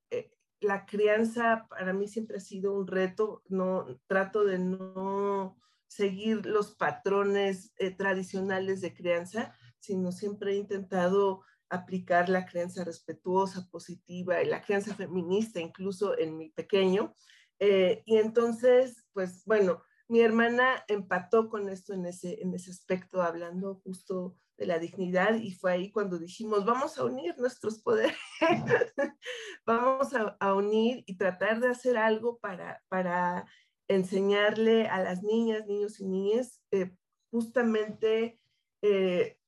la 0.60 0.86
crianza 0.86 1.66
para 1.68 1.92
mí 1.92 2.08
siempre 2.08 2.38
ha 2.38 2.40
sido 2.40 2.72
un 2.72 2.86
reto, 2.86 3.42
no 3.48 4.00
trato 4.06 4.44
de 4.44 4.58
no 4.58 5.58
seguir 5.96 6.44
los 6.44 6.74
patrones 6.76 7.72
eh, 7.78 7.90
tradicionales 7.90 8.80
de 8.82 8.92
crianza, 8.92 9.54
sino 9.78 10.12
siempre 10.12 10.52
he 10.52 10.56
intentado 10.56 11.42
aplicar 11.70 12.28
la 12.28 12.44
crianza 12.44 12.84
respetuosa, 12.84 13.68
positiva, 13.70 14.42
y 14.42 14.46
la 14.46 14.62
crianza 14.62 14.94
feminista, 14.94 15.58
incluso 15.58 16.16
en 16.18 16.36
mi 16.36 16.50
pequeño. 16.50 17.14
Eh, 17.58 18.02
y 18.04 18.18
entonces, 18.18 19.04
pues 19.12 19.42
bueno, 19.46 19.82
mi 20.08 20.20
hermana 20.20 20.84
empató 20.86 21.48
con 21.48 21.68
esto 21.68 21.94
en 21.94 22.06
ese, 22.06 22.42
en 22.42 22.54
ese 22.54 22.70
aspecto, 22.70 23.22
hablando 23.22 23.80
justo 23.82 24.36
de 24.58 24.66
la 24.66 24.78
dignidad, 24.78 25.34
y 25.34 25.52
fue 25.52 25.72
ahí 25.72 25.90
cuando 25.90 26.18
dijimos, 26.18 26.64
vamos 26.64 26.98
a 26.98 27.04
unir 27.04 27.36
nuestros 27.38 27.80
poderes, 27.80 28.16
vamos 29.66 30.14
a, 30.14 30.36
a, 30.40 30.54
unir 30.54 31.04
y 31.06 31.16
tratar 31.16 31.60
de 31.60 31.68
hacer 31.68 31.96
algo 31.96 32.38
para, 32.38 32.82
para 32.88 33.46
enseñarle 33.88 34.88
a 34.88 35.02
las 35.02 35.22
niñas, 35.22 35.66
niños 35.66 36.00
y 36.00 36.06
niñas 36.06 36.62
eh, 36.70 36.96
justamente 37.30 38.40
eh, 38.82 39.38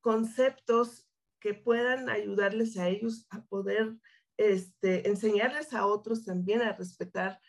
conceptos 0.00 1.08
que 1.40 1.54
puedan 1.54 2.08
ayudarles 2.08 2.76
a 2.76 2.88
ellos 2.88 3.26
a 3.30 3.44
poder 3.46 3.96
este, 4.36 5.08
enseñarles 5.08 5.72
a 5.72 5.86
otros 5.86 6.24
también 6.24 6.62
a 6.62 6.72
respetar, 6.72 7.40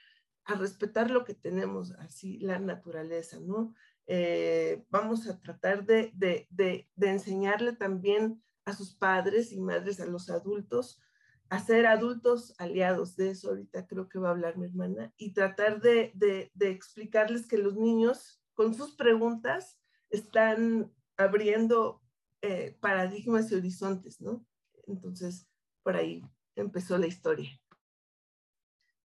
a 0.46 0.56
respetar 0.56 1.12
lo 1.12 1.26
que 1.26 1.34
tenemos, 1.34 1.92
así 2.00 2.40
la 2.40 2.60
naturaleza, 2.60 3.40
¿no? 3.40 3.74
Eh, 4.06 4.86
vamos 4.90 5.28
a 5.28 5.40
tratar 5.40 5.86
de, 5.86 6.12
de, 6.14 6.48
de, 6.50 6.90
de 6.96 7.10
enseñarle 7.10 7.74
también 7.74 8.42
a 8.66 8.74
sus 8.74 8.96
padres 8.96 9.52
y 9.52 9.60
madres, 9.60 10.00
a 10.00 10.06
los 10.06 10.30
adultos, 10.30 11.02
hacer 11.50 11.86
adultos 11.86 12.54
aliados, 12.60 13.16
de 13.16 13.32
eso 13.32 13.50
ahorita 13.50 13.88
creo 13.88 14.10
que 14.10 14.20
va 14.20 14.30
a 14.30 14.32
hablar 14.32 14.58
mi 14.58 14.66
hermana, 14.66 15.14
y 15.18 15.34
tratar 15.34 15.82
de, 15.82 16.14
explicarles 16.60 17.48
que 17.48 17.58
los 17.58 17.76
niños 17.76 18.42
con 18.54 18.74
sus 18.74 18.96
preguntas 18.96 19.80
están 20.10 20.92
abriendo 21.16 22.02
eh, 22.42 22.78
paradigmas 22.80 23.52
y 23.52 23.56
horizontes, 23.56 24.22
¿no? 24.22 24.46
Entonces, 24.88 25.48
por 25.84 25.96
ahí 25.96 26.24
empezó 26.56 26.98
la 26.98 27.08
historia. 27.08 27.50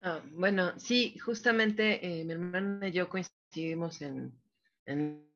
Ah, 0.01 0.23
bueno, 0.33 0.79
sí, 0.79 1.19
justamente 1.19 2.21
eh, 2.21 2.25
mi 2.25 2.33
hermana 2.33 2.89
y 2.89 2.93
yo 2.93 3.09
coincidimos 3.09 4.01
en, 4.01 4.33
en 4.87 5.29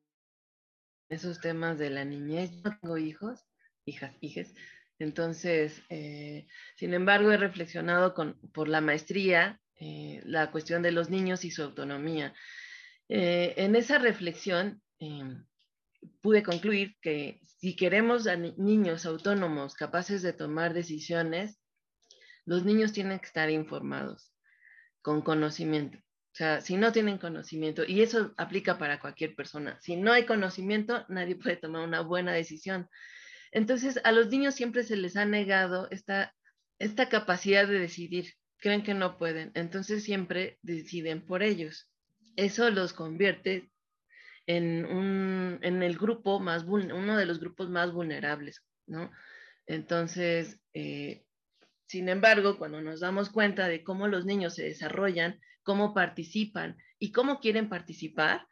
esos 1.09 1.41
temas 1.41 1.77
de 1.77 1.89
la 1.89 2.05
niñez. 2.05 2.51
Yo 2.63 2.71
tengo 2.79 2.97
hijos, 2.97 3.45
hijas, 3.85 4.15
hijes. 4.21 4.55
Entonces, 4.99 5.81
eh, 5.89 6.47
sin 6.75 6.93
embargo, 6.93 7.31
he 7.31 7.37
reflexionado 7.37 8.13
con, 8.13 8.39
por 8.53 8.67
la 8.67 8.81
maestría 8.81 9.59
eh, 9.79 10.21
la 10.25 10.51
cuestión 10.51 10.81
de 10.81 10.91
los 10.91 11.09
niños 11.09 11.43
y 11.45 11.51
su 11.51 11.63
autonomía. 11.63 12.33
Eh, 13.09 13.53
en 13.57 13.75
esa 13.75 13.97
reflexión 13.97 14.81
em, 14.99 15.45
pude 16.21 16.43
concluir 16.43 16.95
que 17.01 17.41
si 17.57 17.75
queremos 17.75 18.27
a 18.27 18.35
niños 18.35 19.05
autónomos 19.05 19.75
capaces 19.75 20.21
de 20.21 20.33
tomar 20.33 20.73
decisiones, 20.73 21.59
los 22.45 22.65
niños 22.65 22.93
tienen 22.93 23.19
que 23.19 23.25
estar 23.25 23.49
informados, 23.49 24.33
con 25.01 25.21
conocimiento. 25.21 25.97
O 25.97 26.35
sea, 26.35 26.61
si 26.61 26.77
no 26.77 26.91
tienen 26.91 27.17
conocimiento, 27.17 27.83
y 27.85 28.01
eso 28.01 28.33
aplica 28.37 28.77
para 28.77 28.99
cualquier 28.99 29.35
persona, 29.35 29.77
si 29.81 29.95
no 29.95 30.11
hay 30.11 30.25
conocimiento, 30.25 31.05
nadie 31.07 31.35
puede 31.35 31.57
tomar 31.57 31.87
una 31.87 32.01
buena 32.01 32.33
decisión. 32.33 32.89
Entonces, 33.53 34.01
a 34.03 34.11
los 34.11 34.29
niños 34.29 34.55
siempre 34.55 34.83
se 34.83 34.97
les 34.97 35.15
ha 35.15 35.25
negado 35.25 35.87
esta, 35.91 36.35
esta 36.79 37.07
capacidad 37.07 37.67
de 37.67 37.79
decidir. 37.79 38.33
Creen 38.57 38.81
que 38.81 38.95
no 38.95 39.17
pueden, 39.17 39.51
entonces 39.53 40.03
siempre 40.03 40.57
deciden 40.63 41.25
por 41.25 41.43
ellos. 41.43 41.89
Eso 42.35 42.69
los 42.71 42.93
convierte 42.93 43.69
en, 44.47 44.85
un, 44.85 45.59
en 45.61 45.83
el 45.83 45.97
grupo 45.97 46.39
más, 46.39 46.63
uno 46.63 47.17
de 47.17 47.25
los 47.25 47.39
grupos 47.39 47.69
más 47.69 47.91
vulnerables, 47.93 48.63
¿no? 48.87 49.11
Entonces, 49.67 50.59
eh, 50.73 51.23
sin 51.85 52.09
embargo, 52.09 52.57
cuando 52.57 52.81
nos 52.81 53.01
damos 53.01 53.29
cuenta 53.29 53.67
de 53.67 53.83
cómo 53.83 54.07
los 54.07 54.25
niños 54.25 54.55
se 54.55 54.63
desarrollan, 54.63 55.39
cómo 55.61 55.93
participan 55.93 56.77
y 56.97 57.11
cómo 57.11 57.39
quieren 57.39 57.69
participar, 57.69 58.47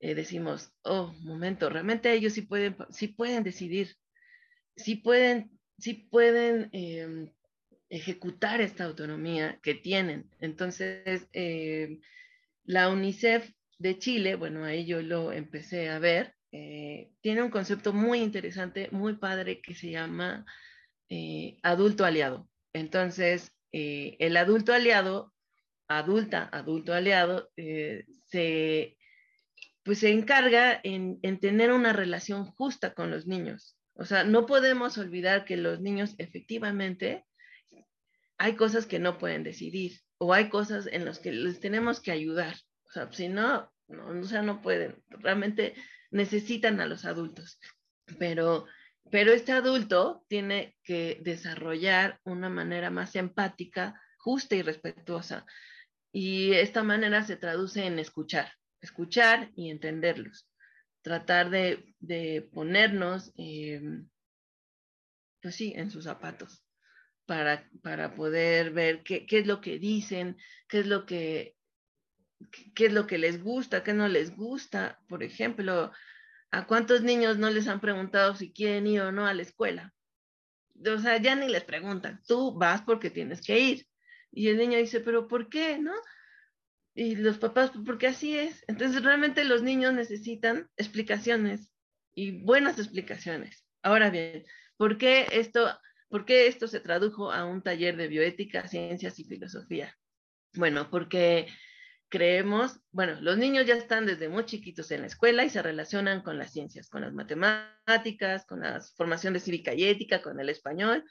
eh, 0.00 0.14
decimos, 0.14 0.74
oh, 0.82 1.14
momento, 1.22 1.70
realmente 1.70 2.12
ellos 2.12 2.34
sí 2.34 2.42
pueden, 2.42 2.76
sí 2.90 3.08
pueden 3.08 3.42
decidir, 3.42 3.96
sí 4.76 4.96
pueden, 4.96 5.50
pueden 6.10 6.68
em, 6.72 7.30
ejecutar 7.88 8.60
esta 8.60 8.84
autonomía 8.84 9.58
que 9.62 9.74
tienen. 9.74 10.30
Entonces, 10.40 11.28
em, 11.32 12.00
la 12.64 12.88
UNICEF 12.88 13.50
de 13.78 13.98
Chile, 13.98 14.36
bueno, 14.36 14.64
ahí 14.64 14.86
yo 14.86 15.02
lo 15.02 15.32
empecé 15.32 15.88
a 15.88 15.98
ver, 15.98 16.34
eh, 16.52 17.10
tiene 17.20 17.42
un 17.42 17.50
concepto 17.50 17.92
muy 17.92 18.20
interesante, 18.20 18.88
muy 18.92 19.16
padre, 19.16 19.60
que 19.60 19.74
se 19.74 19.90
llama 19.90 20.46
eh, 21.08 21.58
adulto 21.62 22.04
aliado. 22.04 22.48
Entonces, 22.72 23.52
eh, 23.72 24.16
el 24.20 24.36
adulto 24.36 24.72
aliado, 24.72 25.34
adulta, 25.88 26.48
adulto 26.52 26.94
aliado, 26.94 27.50
se, 28.26 28.96
pues 29.82 29.98
se 29.98 30.10
encarga 30.10 30.80
en, 30.82 31.18
en 31.22 31.40
tener 31.40 31.72
una 31.72 31.92
relación 31.92 32.46
justa 32.46 32.94
con 32.94 33.10
los 33.10 33.26
niños. 33.26 33.73
O 33.94 34.04
sea, 34.04 34.24
no 34.24 34.46
podemos 34.46 34.98
olvidar 34.98 35.44
que 35.44 35.56
los 35.56 35.80
niños 35.80 36.14
efectivamente 36.18 37.24
hay 38.38 38.56
cosas 38.56 38.86
que 38.86 38.98
no 38.98 39.18
pueden 39.18 39.44
decidir 39.44 40.00
o 40.18 40.32
hay 40.32 40.48
cosas 40.48 40.88
en 40.90 41.04
las 41.04 41.18
que 41.18 41.32
les 41.32 41.60
tenemos 41.60 42.00
que 42.00 42.10
ayudar. 42.10 42.56
O 42.84 42.90
sea, 42.90 43.12
si 43.12 43.28
no, 43.28 43.72
no, 43.88 44.20
o 44.20 44.24
sea, 44.24 44.42
no 44.42 44.62
pueden, 44.62 45.02
realmente 45.08 45.74
necesitan 46.10 46.80
a 46.80 46.86
los 46.86 47.04
adultos. 47.04 47.58
Pero, 48.18 48.66
pero 49.10 49.32
este 49.32 49.52
adulto 49.52 50.24
tiene 50.28 50.76
que 50.82 51.20
desarrollar 51.22 52.20
una 52.24 52.48
manera 52.48 52.90
más 52.90 53.14
empática, 53.16 54.00
justa 54.18 54.56
y 54.56 54.62
respetuosa. 54.62 55.46
Y 56.12 56.52
esta 56.52 56.82
manera 56.82 57.24
se 57.24 57.36
traduce 57.36 57.84
en 57.86 57.98
escuchar, 57.98 58.52
escuchar 58.80 59.50
y 59.56 59.70
entenderlos. 59.70 60.48
Tratar 61.04 61.50
de, 61.50 61.94
de 62.00 62.48
ponernos, 62.52 63.32
pues 65.42 65.54
sí, 65.54 65.74
en 65.76 65.90
sus 65.90 66.04
zapatos. 66.04 66.64
Para, 67.26 67.68
para 67.82 68.14
poder 68.14 68.72
ver 68.72 69.02
qué, 69.02 69.26
qué, 69.26 69.38
es 69.38 69.46
lo 69.46 69.60
que 69.60 69.78
dicen, 69.78 70.36
qué 70.68 70.80
es 70.80 70.86
lo 70.86 71.06
que 71.06 71.56
qué 72.74 72.86
es 72.86 72.92
lo 72.92 73.06
que 73.06 73.18
les 73.18 73.42
gusta, 73.42 73.84
qué 73.84 73.92
no 73.92 74.08
les 74.08 74.34
gusta. 74.34 74.98
Por 75.08 75.22
ejemplo, 75.22 75.92
¿a 76.50 76.66
cuántos 76.66 77.02
niños 77.02 77.38
no 77.38 77.50
les 77.50 77.68
han 77.68 77.80
preguntado 77.80 78.34
si 78.34 78.52
quieren 78.52 78.86
ir 78.86 79.02
o 79.02 79.12
no 79.12 79.26
a 79.26 79.34
la 79.34 79.42
escuela? 79.42 79.94
O 80.86 80.98
sea, 80.98 81.18
ya 81.18 81.34
ni 81.34 81.48
les 81.48 81.64
preguntan, 81.64 82.22
tú 82.26 82.56
vas 82.56 82.82
porque 82.82 83.10
tienes 83.10 83.40
que 83.40 83.58
ir. 83.58 83.86
Y 84.32 84.48
el 84.48 84.56
niño 84.56 84.78
dice, 84.78 85.00
pero 85.00 85.28
¿por 85.28 85.48
qué? 85.48 85.78
¿No? 85.78 85.92
Y 86.94 87.16
los 87.16 87.38
papás, 87.38 87.72
porque 87.84 88.06
así 88.06 88.38
es. 88.38 88.64
Entonces, 88.68 89.02
realmente 89.02 89.44
los 89.44 89.62
niños 89.62 89.92
necesitan 89.92 90.68
explicaciones 90.76 91.72
y 92.14 92.42
buenas 92.42 92.78
explicaciones. 92.78 93.66
Ahora 93.82 94.10
bien, 94.10 94.44
¿por 94.76 94.96
qué 94.96 95.26
esto, 95.32 95.76
por 96.08 96.24
qué 96.24 96.46
esto 96.46 96.68
se 96.68 96.80
tradujo 96.80 97.32
a 97.32 97.44
un 97.44 97.62
taller 97.62 97.96
de 97.96 98.08
bioética, 98.08 98.68
ciencias 98.68 99.18
y 99.18 99.24
filosofía? 99.24 99.96
Bueno, 100.54 100.88
porque 100.88 101.48
creemos, 102.08 102.80
bueno, 102.92 103.20
los 103.20 103.38
niños 103.38 103.66
ya 103.66 103.74
están 103.74 104.06
desde 104.06 104.28
muy 104.28 104.44
chiquitos 104.44 104.92
en 104.92 105.00
la 105.00 105.08
escuela 105.08 105.44
y 105.44 105.50
se 105.50 105.62
relacionan 105.62 106.22
con 106.22 106.38
las 106.38 106.52
ciencias, 106.52 106.88
con 106.88 107.02
las 107.02 107.12
matemáticas, 107.12 108.46
con 108.46 108.60
la 108.60 108.80
formación 108.96 109.34
de 109.34 109.40
cívica 109.40 109.74
y 109.74 109.82
ética, 109.84 110.22
con 110.22 110.38
el 110.38 110.48
español. 110.48 111.04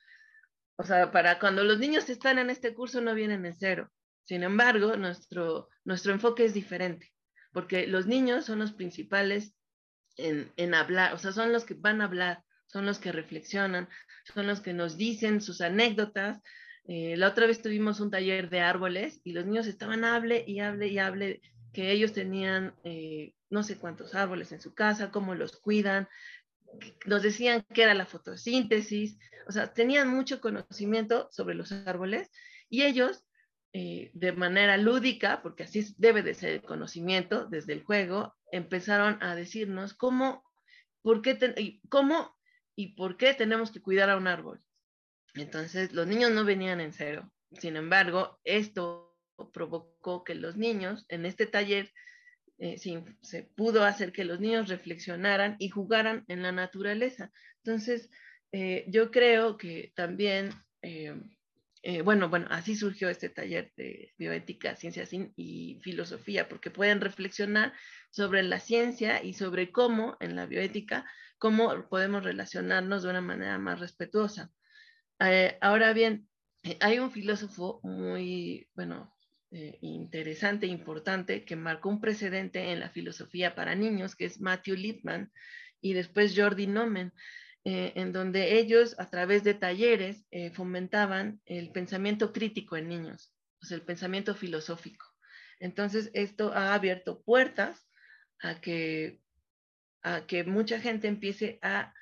O 0.77 0.83
sea, 0.83 1.11
para 1.11 1.39
cuando 1.39 1.65
los 1.65 1.77
niños 1.77 2.09
están 2.09 2.39
en 2.39 2.49
este 2.49 2.73
curso 2.73 3.01
no 3.01 3.13
vienen 3.13 3.45
en 3.45 3.53
cero. 3.53 3.91
Sin 4.23 4.43
embargo, 4.43 4.95
nuestro, 4.95 5.69
nuestro 5.83 6.13
enfoque 6.13 6.45
es 6.45 6.53
diferente, 6.53 7.13
porque 7.51 7.87
los 7.87 8.07
niños 8.07 8.45
son 8.45 8.59
los 8.59 8.71
principales 8.71 9.53
en, 10.17 10.51
en 10.57 10.73
hablar, 10.73 11.13
o 11.13 11.17
sea, 11.17 11.31
son 11.31 11.51
los 11.51 11.65
que 11.65 11.73
van 11.73 12.01
a 12.01 12.05
hablar, 12.05 12.43
son 12.67 12.85
los 12.85 12.99
que 12.99 13.11
reflexionan, 13.11 13.89
son 14.33 14.47
los 14.47 14.61
que 14.61 14.73
nos 14.73 14.97
dicen 14.97 15.41
sus 15.41 15.61
anécdotas, 15.61 16.41
eh, 16.85 17.15
la 17.15 17.29
otra 17.29 17.47
vez 17.47 17.61
tuvimos 17.61 17.99
un 18.01 18.11
taller 18.11 18.49
de 18.49 18.59
árboles 18.59 19.21
y 19.23 19.31
los 19.31 19.45
niños 19.45 19.67
estaban 19.67 20.03
hable 20.03 20.43
y 20.45 20.59
hable 20.59 20.87
y 20.87 20.99
hable 20.99 21.41
que 21.71 21.91
ellos 21.91 22.11
tenían 22.11 22.75
eh, 22.83 23.33
no 23.49 23.63
sé 23.63 23.77
cuántos 23.77 24.15
árboles 24.15 24.51
en 24.51 24.59
su 24.59 24.73
casa, 24.73 25.11
cómo 25.11 25.33
los 25.33 25.55
cuidan. 25.57 26.09
Nos 27.05 27.23
decían 27.23 27.65
que 27.73 27.83
era 27.83 27.93
la 27.93 28.05
fotosíntesis, 28.05 29.17
o 29.47 29.51
sea, 29.51 29.73
tenían 29.73 30.09
mucho 30.09 30.41
conocimiento 30.41 31.29
sobre 31.31 31.55
los 31.55 31.71
árboles 31.71 32.29
y 32.69 32.83
ellos, 32.83 33.23
eh, 33.73 34.11
de 34.13 34.31
manera 34.31 34.77
lúdica, 34.77 35.41
porque 35.41 35.63
así 35.63 35.95
debe 35.97 36.21
de 36.21 36.35
ser 36.35 36.51
el 36.51 36.61
conocimiento 36.61 37.45
desde 37.45 37.73
el 37.73 37.83
juego, 37.83 38.35
empezaron 38.51 39.17
a 39.21 39.35
decirnos 39.35 39.93
cómo, 39.93 40.43
por 41.01 41.21
qué, 41.21 41.79
cómo 41.89 42.37
y 42.75 42.95
por 42.95 43.17
qué 43.17 43.33
tenemos 43.33 43.71
que 43.71 43.81
cuidar 43.81 44.09
a 44.09 44.17
un 44.17 44.27
árbol. 44.27 44.61
Entonces, 45.33 45.93
los 45.93 46.07
niños 46.07 46.31
no 46.31 46.45
venían 46.45 46.79
en 46.79 46.93
cero. 46.93 47.31
Sin 47.59 47.75
embargo, 47.75 48.39
esto 48.43 49.17
provocó 49.51 50.23
que 50.23 50.35
los 50.35 50.55
niños 50.55 51.05
en 51.09 51.25
este 51.25 51.47
taller 51.47 51.91
eh, 52.59 52.77
se 52.77 53.43
pudo 53.55 53.83
hacer 53.83 54.11
que 54.11 54.23
los 54.23 54.39
niños 54.39 54.69
reflexionaran 54.69 55.55
y 55.59 55.69
jugaran 55.69 56.23
en 56.27 56.43
la 56.43 56.51
naturaleza. 56.51 57.31
Entonces, 57.63 58.09
eh, 58.51 58.85
yo 58.87 59.09
creo 59.09 59.57
que 59.57 59.91
también, 59.95 60.51
bueno, 62.03 62.29
bueno, 62.29 62.47
así 62.49 62.75
surgió 62.75 63.09
este 63.09 63.29
taller 63.29 63.73
de 63.75 64.13
bioética, 64.17 64.75
ciencia 64.75 65.05
y 65.35 65.79
filosofía, 65.83 66.47
porque 66.47 66.71
pueden 66.71 67.01
reflexionar 67.01 67.73
sobre 68.09 68.41
la 68.43 68.59
ciencia 68.59 69.21
y 69.21 69.33
sobre 69.33 69.71
cómo 69.71 70.15
en 70.21 70.35
la 70.35 70.45
bioética, 70.45 71.05
cómo 71.37 71.89
podemos 71.89 72.23
relacionarnos 72.23 73.03
de 73.03 73.09
una 73.09 73.21
manera 73.21 73.57
más 73.57 73.79
respetuosa. 73.81 74.51
Eh, 75.19 75.57
ahora 75.61 75.91
bien, 75.91 76.27
eh, 76.63 76.77
hay 76.79 76.99
un 76.99 77.11
filósofo 77.11 77.79
muy, 77.83 78.69
bueno, 78.75 79.13
eh, 79.51 79.77
interesante, 79.81 80.67
importante, 80.67 81.45
que 81.45 81.55
marcó 81.55 81.89
un 81.89 82.01
precedente 82.01 82.71
en 82.71 82.79
la 82.79 82.89
filosofía 82.89 83.55
para 83.55 83.75
niños, 83.75 84.15
que 84.15 84.25
es 84.25 84.39
Matthew 84.39 84.75
Lipman 84.75 85.31
y 85.81 85.93
después 85.93 86.33
Jordi 86.35 86.67
Nomen, 86.67 87.13
en 87.65 88.11
donde 88.11 88.59
ellos 88.59 88.95
a 88.99 89.09
través 89.09 89.43
de 89.43 89.53
talleres 89.53 90.25
fomentaban 90.53 91.41
el 91.45 91.71
pensamiento 91.71 92.33
crítico 92.33 92.75
en 92.75 92.89
niños, 92.89 93.33
sea, 93.61 93.77
el 93.77 93.83
pensamiento 93.83 94.35
filosófico. 94.35 95.05
Entonces, 95.59 96.11
esto 96.13 96.53
ha 96.53 96.73
abierto 96.73 97.21
puertas 97.23 97.87
a 98.41 98.59
que, 98.59 99.21
a 100.01 100.25
que 100.25 100.43
mucha 100.43 100.79
gente 100.79 101.07
empiece 101.07 101.59
a 101.61 101.93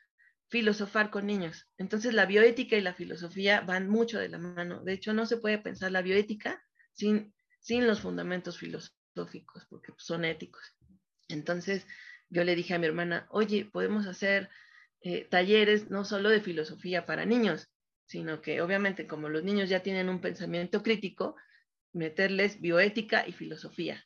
filosofar 0.52 1.10
con 1.10 1.28
niños. 1.28 1.67
Entonces 1.78 2.13
la 2.13 2.26
bioética 2.26 2.76
y 2.76 2.82
la 2.82 2.93
filosofía 2.93 3.62
van 3.62 3.88
mucho 3.88 4.19
de 4.19 4.28
la 4.28 4.38
mano. 4.38 4.84
De 4.84 4.93
hecho, 4.93 5.13
no 5.13 5.26
se 5.26 5.38
puede 5.38 5.58
pensar 5.58 5.93
la 5.93 6.02
bioética 6.02 6.62
sin, 6.91 7.34
sin 7.62 7.88
los 7.88 8.02
fundamentos 8.02 8.58
filosóficos, 8.58 9.65
porque 9.69 9.93
son 9.97 10.26
éticos. 10.26 10.76
Entonces 11.30 11.88
yo 12.30 12.43
le 12.43 12.56
dije 12.56 12.74
a 12.74 12.80
mi 12.80 12.88
hermana, 12.88 13.28
oye, 13.30 13.69
podemos 13.71 14.08
hacer 14.08 14.50
eh, 15.02 15.28
talleres 15.30 15.90
no 15.90 16.06
solo 16.06 16.30
de 16.30 16.42
filosofía 16.42 17.06
para 17.06 17.26
niños, 17.26 17.70
sino 18.06 18.42
que 18.42 18.62
obviamente 18.62 19.08
como 19.08 19.30
los 19.30 19.44
niños 19.44 19.70
ya 19.70 19.82
tienen 19.82 20.10
un 20.10 20.22
pensamiento 20.22 20.84
crítico, 20.84 21.36
meterles 21.94 22.62
bioética 22.62 23.28
y 23.28 23.32
filosofía. 23.32 24.06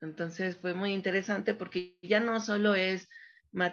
Entonces 0.00 0.56
fue 0.56 0.74
muy 0.74 0.92
interesante 0.92 1.54
porque 1.54 1.96
ya 2.02 2.20
no 2.20 2.40
solo 2.40 2.74
es 2.74 3.08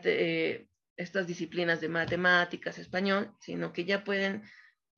eh, 0.04 0.68
estas 0.98 1.28
disciplinas 1.28 1.82
de 1.82 1.90
matemáticas, 1.90 2.78
español, 2.78 3.34
sino 3.40 3.74
que 3.74 3.86
ya 3.86 4.04
pueden 4.04 4.44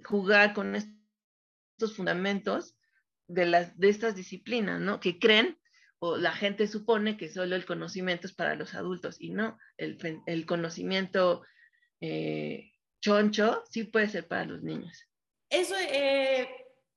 jugar 0.04 0.54
con 0.54 0.76
estos 0.76 1.96
fundamentos 1.96 2.76
de, 3.28 3.46
las, 3.46 3.78
de 3.78 3.90
estas 3.90 4.16
disciplinas, 4.16 4.82
¿no? 4.82 5.00
Que 5.00 5.18
creen 5.18 5.58
o 6.00 6.18
la 6.18 6.34
gente 6.34 6.68
supone 6.68 7.16
que 7.16 7.30
solo 7.30 7.56
el 7.56 7.66
conocimiento 7.66 8.28
es 8.28 8.34
para 8.34 8.56
los 8.56 8.74
adultos 8.74 9.16
y 9.20 9.30
no, 9.30 9.58
el, 9.78 9.98
el 10.26 10.46
conocimiento 10.46 11.44
eh, 12.06 12.74
choncho 13.00 13.64
sí 13.70 13.86
puede 13.86 14.10
ser 14.10 14.28
para 14.28 14.44
los 14.44 14.62
niños. 14.62 15.08
Eso 15.50 15.74
eh, 15.80 16.50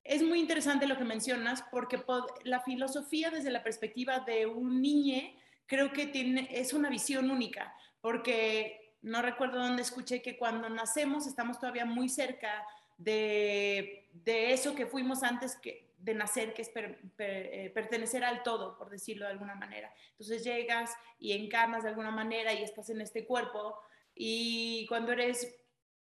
es 0.02 0.20
muy 0.20 0.40
interesante 0.40 0.88
lo 0.88 0.98
que 0.98 1.04
mencionas 1.04 1.62
porque 1.70 2.02
la 2.42 2.58
filosofía 2.60 3.30
desde 3.30 3.52
la 3.52 3.62
perspectiva 3.62 4.18
de 4.20 4.46
un 4.46 4.82
niño 4.82 5.22
creo 5.66 5.92
que 5.92 6.08
tiene, 6.08 6.48
es 6.50 6.72
una 6.72 6.90
visión 6.90 7.30
única 7.30 7.72
porque 8.00 8.96
no 9.02 9.22
recuerdo 9.22 9.58
dónde 9.60 9.82
escuché 9.82 10.22
que 10.22 10.36
cuando 10.36 10.68
nacemos 10.68 11.28
estamos 11.28 11.60
todavía 11.60 11.84
muy 11.84 12.08
cerca 12.08 12.66
de, 12.98 14.08
de 14.12 14.52
eso 14.52 14.74
que 14.74 14.86
fuimos 14.86 15.22
antes 15.22 15.54
que, 15.54 15.86
de 15.98 16.14
nacer, 16.14 16.52
que 16.52 16.62
es 16.62 16.70
eh, 16.74 17.70
pertenecer 17.72 18.24
al 18.24 18.42
todo, 18.42 18.76
por 18.76 18.90
decirlo 18.90 19.26
de 19.26 19.32
alguna 19.32 19.54
manera. 19.54 19.92
Entonces 20.10 20.42
llegas 20.42 20.90
y 21.20 21.32
encarnas 21.32 21.84
de 21.84 21.90
alguna 21.90 22.10
manera 22.10 22.52
y 22.52 22.64
estás 22.64 22.90
en 22.90 23.00
este 23.00 23.24
cuerpo 23.24 23.78
y 24.16 24.86
cuando 24.88 25.12
eres 25.12 25.54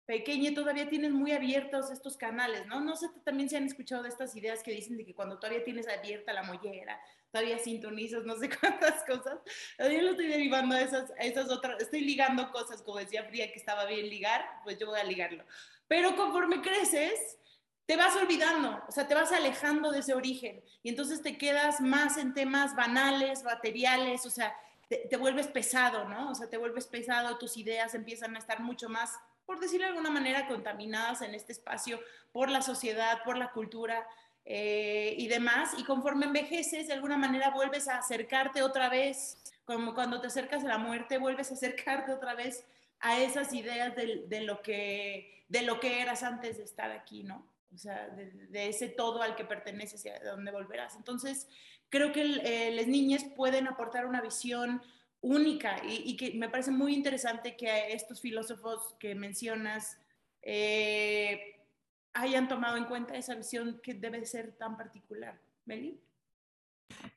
pequeña 0.06 0.54
todavía 0.54 0.88
tienes 0.88 1.12
muy 1.12 1.32
abiertos 1.32 1.90
estos 1.90 2.16
canales, 2.16 2.66
¿no? 2.66 2.80
No 2.80 2.96
sé, 2.96 3.08
también 3.24 3.50
se 3.50 3.58
han 3.58 3.66
escuchado 3.66 4.02
de 4.02 4.08
estas 4.08 4.34
ideas 4.34 4.62
que 4.62 4.72
dicen 4.72 4.96
de 4.96 5.04
que 5.04 5.14
cuando 5.14 5.38
todavía 5.38 5.62
tienes 5.62 5.86
abierta 5.86 6.32
la 6.32 6.42
mollera, 6.42 6.98
todavía 7.30 7.58
sintonizas 7.58 8.24
no 8.24 8.34
sé 8.36 8.48
cuántas 8.60 9.04
cosas. 9.04 9.38
Yo 9.78 10.02
lo 10.02 10.10
estoy 10.12 10.28
derivando 10.28 10.74
a 10.74 10.80
esas, 10.80 11.10
a 11.10 11.24
esas 11.24 11.50
otras, 11.50 11.82
estoy 11.82 12.00
ligando 12.00 12.50
cosas, 12.50 12.80
como 12.80 12.98
decía 12.98 13.24
Fría, 13.24 13.52
que 13.52 13.58
estaba 13.58 13.84
bien 13.84 14.08
ligar, 14.08 14.46
pues 14.64 14.78
yo 14.78 14.86
voy 14.86 14.98
a 14.98 15.04
ligarlo. 15.04 15.44
Pero 15.86 16.16
conforme 16.16 16.62
creces, 16.62 17.38
te 17.84 17.96
vas 17.96 18.16
olvidando, 18.16 18.82
o 18.88 18.92
sea, 18.92 19.06
te 19.08 19.14
vas 19.14 19.32
alejando 19.32 19.90
de 19.90 20.00
ese 20.00 20.14
origen 20.14 20.62
y 20.82 20.88
entonces 20.88 21.22
te 21.22 21.36
quedas 21.36 21.82
más 21.82 22.16
en 22.16 22.32
temas 22.32 22.74
banales, 22.76 23.44
materiales, 23.44 24.24
o 24.24 24.30
sea, 24.30 24.54
te, 24.88 25.16
vuelves 25.16 25.46
pesado, 25.46 26.08
¿no? 26.08 26.30
O 26.30 26.34
sea, 26.34 26.48
te 26.48 26.56
vuelves 26.56 26.86
pesado, 26.86 27.38
tus 27.38 27.56
ideas 27.56 27.94
empiezan 27.94 28.34
a 28.36 28.38
estar 28.38 28.60
mucho 28.60 28.88
más, 28.88 29.12
por 29.44 29.60
decirlo 29.60 29.86
de 29.86 29.90
alguna 29.90 30.10
manera, 30.10 30.48
contaminadas 30.48 31.22
en 31.22 31.34
este 31.34 31.52
espacio 31.52 32.00
por 32.32 32.50
la 32.50 32.62
sociedad, 32.62 33.22
por 33.24 33.36
la 33.36 33.52
cultura 33.52 34.06
eh, 34.44 35.14
y 35.18 35.28
demás. 35.28 35.72
Y 35.76 35.84
conforme 35.84 36.26
envejeces, 36.26 36.86
de 36.86 36.94
alguna 36.94 37.18
manera 37.18 37.50
vuelves 37.50 37.88
a 37.88 37.98
acercarte 37.98 38.62
otra 38.62 38.88
vez, 38.88 39.38
como 39.64 39.94
cuando 39.94 40.20
te 40.20 40.28
acercas 40.28 40.64
a 40.64 40.68
la 40.68 40.78
muerte, 40.78 41.18
vuelves 41.18 41.50
a 41.50 41.54
acercarte 41.54 42.12
otra 42.12 42.34
vez 42.34 42.64
a 43.00 43.20
esas 43.20 43.52
ideas 43.52 43.94
de, 43.94 44.40
lo, 44.40 44.62
que, 44.62 45.44
de 45.48 45.62
lo 45.62 45.78
que 45.80 46.00
eras 46.00 46.22
antes 46.22 46.56
de 46.56 46.64
estar 46.64 46.90
aquí, 46.90 47.22
¿no? 47.22 47.46
o 47.74 47.78
sea, 47.78 48.08
de, 48.08 48.68
ese 48.68 48.88
todo 48.88 49.22
al 49.22 49.36
que 49.36 49.44
perteneces 49.44 50.04
y 50.04 50.08
a 50.08 50.18
donde 50.20 50.50
volverás. 50.50 50.96
Entonces, 50.96 51.48
creo 51.90 52.12
que 52.12 52.22
eh, 52.22 52.72
las 52.74 52.86
niñas 52.86 53.24
pueden 53.36 53.66
aportar 53.66 54.06
una 54.06 54.20
visión 54.20 54.82
única 55.20 55.80
y, 55.84 56.16
que 56.16 56.34
me 56.34 56.48
parece 56.48 56.70
muy 56.70 56.94
interesante 56.94 57.56
que 57.56 57.92
estos 57.92 58.20
filósofos 58.20 58.94
que 59.00 59.14
mencionas 59.14 59.98
eh, 60.42 61.60
hayan 62.12 62.48
tomado 62.48 62.76
en 62.76 62.84
cuenta 62.84 63.16
esa 63.16 63.34
visión 63.34 63.80
que 63.82 63.94
debe 63.94 64.24
ser 64.24 64.52
tan 64.56 64.76
particular. 64.76 65.40
Meli. 65.64 66.00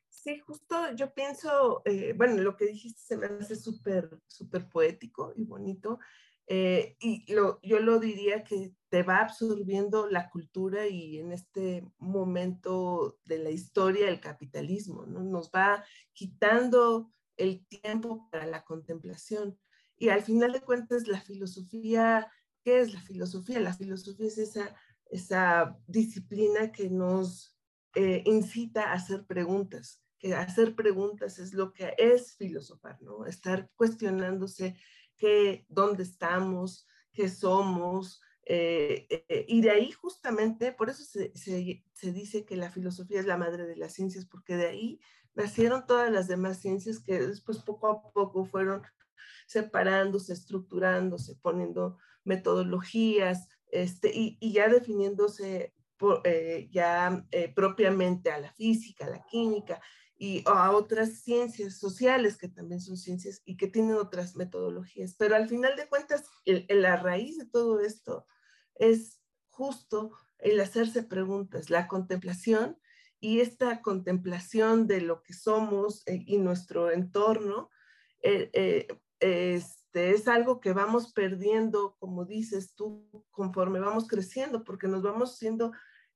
Sí, 0.08 0.38
justo 0.38 0.92
yo 0.94 1.12
pienso, 1.12 1.82
eh, 1.84 2.12
bueno, 2.16 2.36
lo 2.42 2.56
que 2.56 2.66
dijiste 2.66 3.00
se 3.00 3.16
me 3.16 3.26
hace 3.26 3.56
súper, 3.56 4.20
súper 4.26 4.68
poético 4.68 5.32
y 5.36 5.44
bonito. 5.44 5.98
Eh, 6.46 6.96
y 7.00 7.24
yo 7.26 7.58
lo 7.62 7.98
diría 7.98 8.44
que 8.44 8.72
te 8.92 9.02
va 9.02 9.20
absorbiendo 9.20 10.06
la 10.06 10.28
cultura 10.28 10.86
y 10.86 11.18
en 11.18 11.32
este 11.32 11.82
momento 11.98 13.18
de 13.24 13.38
la 13.38 13.50
historia 13.50 14.08
el 14.08 14.20
capitalismo, 14.20 15.06
¿no? 15.06 15.22
nos 15.22 15.50
va 15.50 15.82
quitando 16.12 17.10
el 17.36 17.66
tiempo 17.66 18.28
para 18.30 18.46
la 18.46 18.64
contemplación. 18.64 19.58
Y 19.96 20.10
al 20.10 20.22
final 20.22 20.52
de 20.52 20.60
cuentas, 20.60 21.08
la 21.08 21.20
filosofía, 21.20 22.30
¿qué 22.62 22.80
es 22.80 22.92
la 22.92 23.00
filosofía? 23.00 23.60
La 23.60 23.72
filosofía 23.72 24.26
es 24.26 24.36
esa, 24.36 24.76
esa 25.06 25.78
disciplina 25.86 26.70
que 26.70 26.90
nos 26.90 27.56
eh, 27.94 28.22
incita 28.26 28.90
a 28.90 28.94
hacer 28.94 29.24
preguntas, 29.24 30.02
que 30.18 30.34
hacer 30.34 30.74
preguntas 30.74 31.38
es 31.38 31.54
lo 31.54 31.72
que 31.72 31.94
es 31.96 32.36
filosofar, 32.36 33.00
¿no? 33.00 33.24
Estar 33.26 33.70
cuestionándose 33.74 34.76
dónde 35.68 36.02
estamos, 36.02 36.86
qué 37.12 37.28
somos. 37.28 38.20
Eh, 38.44 39.06
eh, 39.28 39.44
y 39.48 39.60
de 39.60 39.70
ahí 39.70 39.92
justamente, 39.92 40.72
por 40.72 40.90
eso 40.90 41.04
se, 41.04 41.32
se, 41.34 42.12
dice 42.12 42.44
que 42.44 42.56
la 42.56 42.70
filosofía 42.70 43.20
es 43.20 43.26
la 43.26 43.36
madre 43.36 43.66
de 43.66 43.76
las 43.76 43.92
ciencias, 43.94 44.26
porque 44.26 44.56
de 44.56 44.66
ahí 44.66 45.00
nacieron 45.34 45.86
todas 45.86 46.10
las 46.10 46.28
demás 46.28 46.60
ciencias 46.60 47.00
que 47.00 47.20
después 47.20 47.58
poco 47.58 47.88
a 47.88 48.12
poco 48.12 48.44
fueron 48.44 48.82
separándose, 49.46 50.32
estructurándose, 50.32 51.36
poniendo 51.40 51.98
metodologías 52.24 53.48
este, 53.70 54.10
y, 54.12 54.38
y 54.40 54.52
ya 54.52 54.68
definiéndose 54.68 55.72
eh, 56.24 56.68
ya 56.72 57.24
propiamente 57.54 58.32
a 58.32 58.40
la 58.40 58.52
física, 58.52 59.06
a 59.06 59.10
la 59.10 59.24
química 59.24 59.80
y 60.18 60.42
a 60.46 60.72
otras 60.72 61.20
ciencias 61.22 61.78
sociales 61.78 62.36
que 62.36 62.48
también 62.48 62.80
son 62.80 62.96
ciencias 62.96 63.40
y 63.44 63.56
que 63.56 63.68
tienen 63.68 63.94
otras 63.94 64.34
metodologías. 64.36 65.14
Pero 65.16 65.36
al 65.36 65.48
final 65.48 65.76
de 65.76 65.88
cuentas, 65.88 66.24
la 66.44 66.96
raíz 66.96 67.38
de 67.38 67.46
todo 67.46 67.80
esto 67.80 68.26
es 68.74 69.20
justo 69.50 70.12
el 70.38 70.60
hacerse 70.60 71.02
preguntas, 71.02 71.70
la 71.70 71.86
contemplación 71.86 72.78
y 73.20 73.40
esta 73.40 73.80
contemplación 73.82 74.88
de 74.88 75.00
lo 75.00 75.22
que 75.22 75.32
somos 75.32 76.02
eh, 76.06 76.24
y 76.26 76.38
nuestro 76.38 76.90
entorno 76.90 77.70
eh, 78.20 78.50
eh, 78.52 78.88
este, 79.20 80.10
es 80.10 80.26
algo 80.26 80.60
que 80.60 80.72
vamos 80.72 81.12
perdiendo, 81.12 81.96
como 82.00 82.24
dices 82.24 82.74
tú, 82.74 83.08
conforme 83.30 83.78
vamos 83.78 84.08
creciendo, 84.08 84.64
porque 84.64 84.88
nos 84.88 85.02
vamos 85.02 85.36
siendo, 85.36 85.72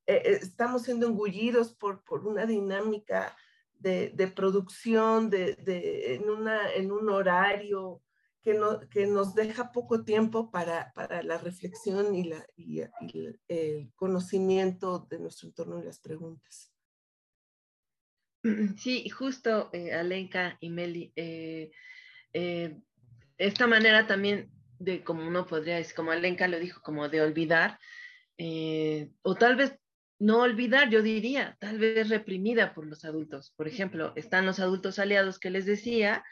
estamos 0.07 0.83
siendo 0.83 1.07
engullidos 1.07 1.75
por, 1.75 2.03
por 2.03 2.27
una 2.27 2.47
dinámica 2.47 3.37
de, 3.79 4.33
producción, 4.35 5.31
de, 5.31 6.15
en, 6.15 6.29
una, 6.29 6.73
en 6.73 6.91
un 6.91 7.09
horario 7.09 8.03
que, 8.47 8.55
no, 8.55 8.79
que 8.89 9.09
nos 9.09 9.35
deja 9.35 9.73
poco 9.73 10.05
tiempo 10.05 10.53
para, 10.53 10.93
la 11.25 11.37
reflexión 11.37 12.15
y, 12.15 12.31
el 13.49 13.93
conocimiento 13.97 15.05
de 15.11 15.19
nuestro 15.19 15.49
entorno 15.49 15.81
y 15.81 15.85
las 15.85 15.99
preguntas. 15.99 16.73
Sí, 18.79 19.09
justo, 19.09 19.71
eh, 19.73 19.93
Alenka 19.93 20.59
y 20.61 20.71
Meli, 20.71 21.13
eh, 21.17 21.73
eh, 22.33 22.79
esta 23.37 23.67
manera 23.67 24.07
también 24.07 24.53
de 24.79 25.03
como 25.03 25.27
uno 25.27 25.45
podría 25.45 25.83
como 25.97 26.13
Alenka 26.13 26.47
lo 26.47 26.61
dijo, 26.61 26.81
como 26.83 27.09
de 27.09 27.23
olvidar, 27.23 27.81
o 29.23 29.35
tal 29.35 29.57
vez 29.57 29.77
no 30.21 30.43
olvidar, 30.43 30.89
yo 30.89 31.03
diría, 31.03 31.57
tal 31.59 31.81
vez 31.81 32.09
reprimida 32.09 32.75
por 32.75 32.87
los 32.87 33.05
adultos. 33.05 33.53
Por 33.57 33.67
ejemplo, 33.67 34.13
están 34.15 34.47
los 34.47 34.61
adultos 34.61 35.01
aliados 35.01 35.41
que 35.41 35.51
les 35.51 35.67
decía 35.67 36.23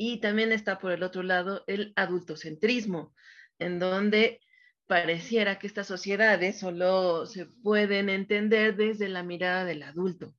y 0.00 0.20
también 0.20 0.52
está 0.52 0.78
por 0.78 0.92
el 0.92 1.02
otro 1.02 1.24
lado 1.24 1.64
el 1.66 1.92
adultocentrismo, 1.96 3.12
en 3.58 3.80
donde 3.80 4.40
pareciera 4.86 5.58
que 5.58 5.66
estas 5.66 5.88
sociedades 5.88 6.60
solo 6.60 7.26
se 7.26 7.46
pueden 7.46 8.08
entender 8.08 8.76
desde 8.76 9.08
la 9.08 9.24
mirada 9.24 9.64
del 9.64 9.82
adulto, 9.82 10.36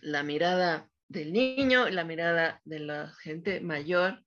la 0.00 0.22
mirada 0.22 0.88
del 1.08 1.34
niño, 1.34 1.90
la 1.90 2.04
mirada 2.04 2.62
de 2.64 2.80
la 2.80 3.12
gente 3.20 3.60
mayor, 3.60 4.24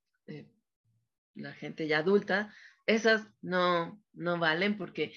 la 1.33 1.53
gente 1.53 1.87
ya 1.87 1.97
adulta, 1.97 2.53
esas 2.85 3.27
no, 3.41 3.99
no 4.13 4.37
valen 4.37 4.77
porque 4.77 5.15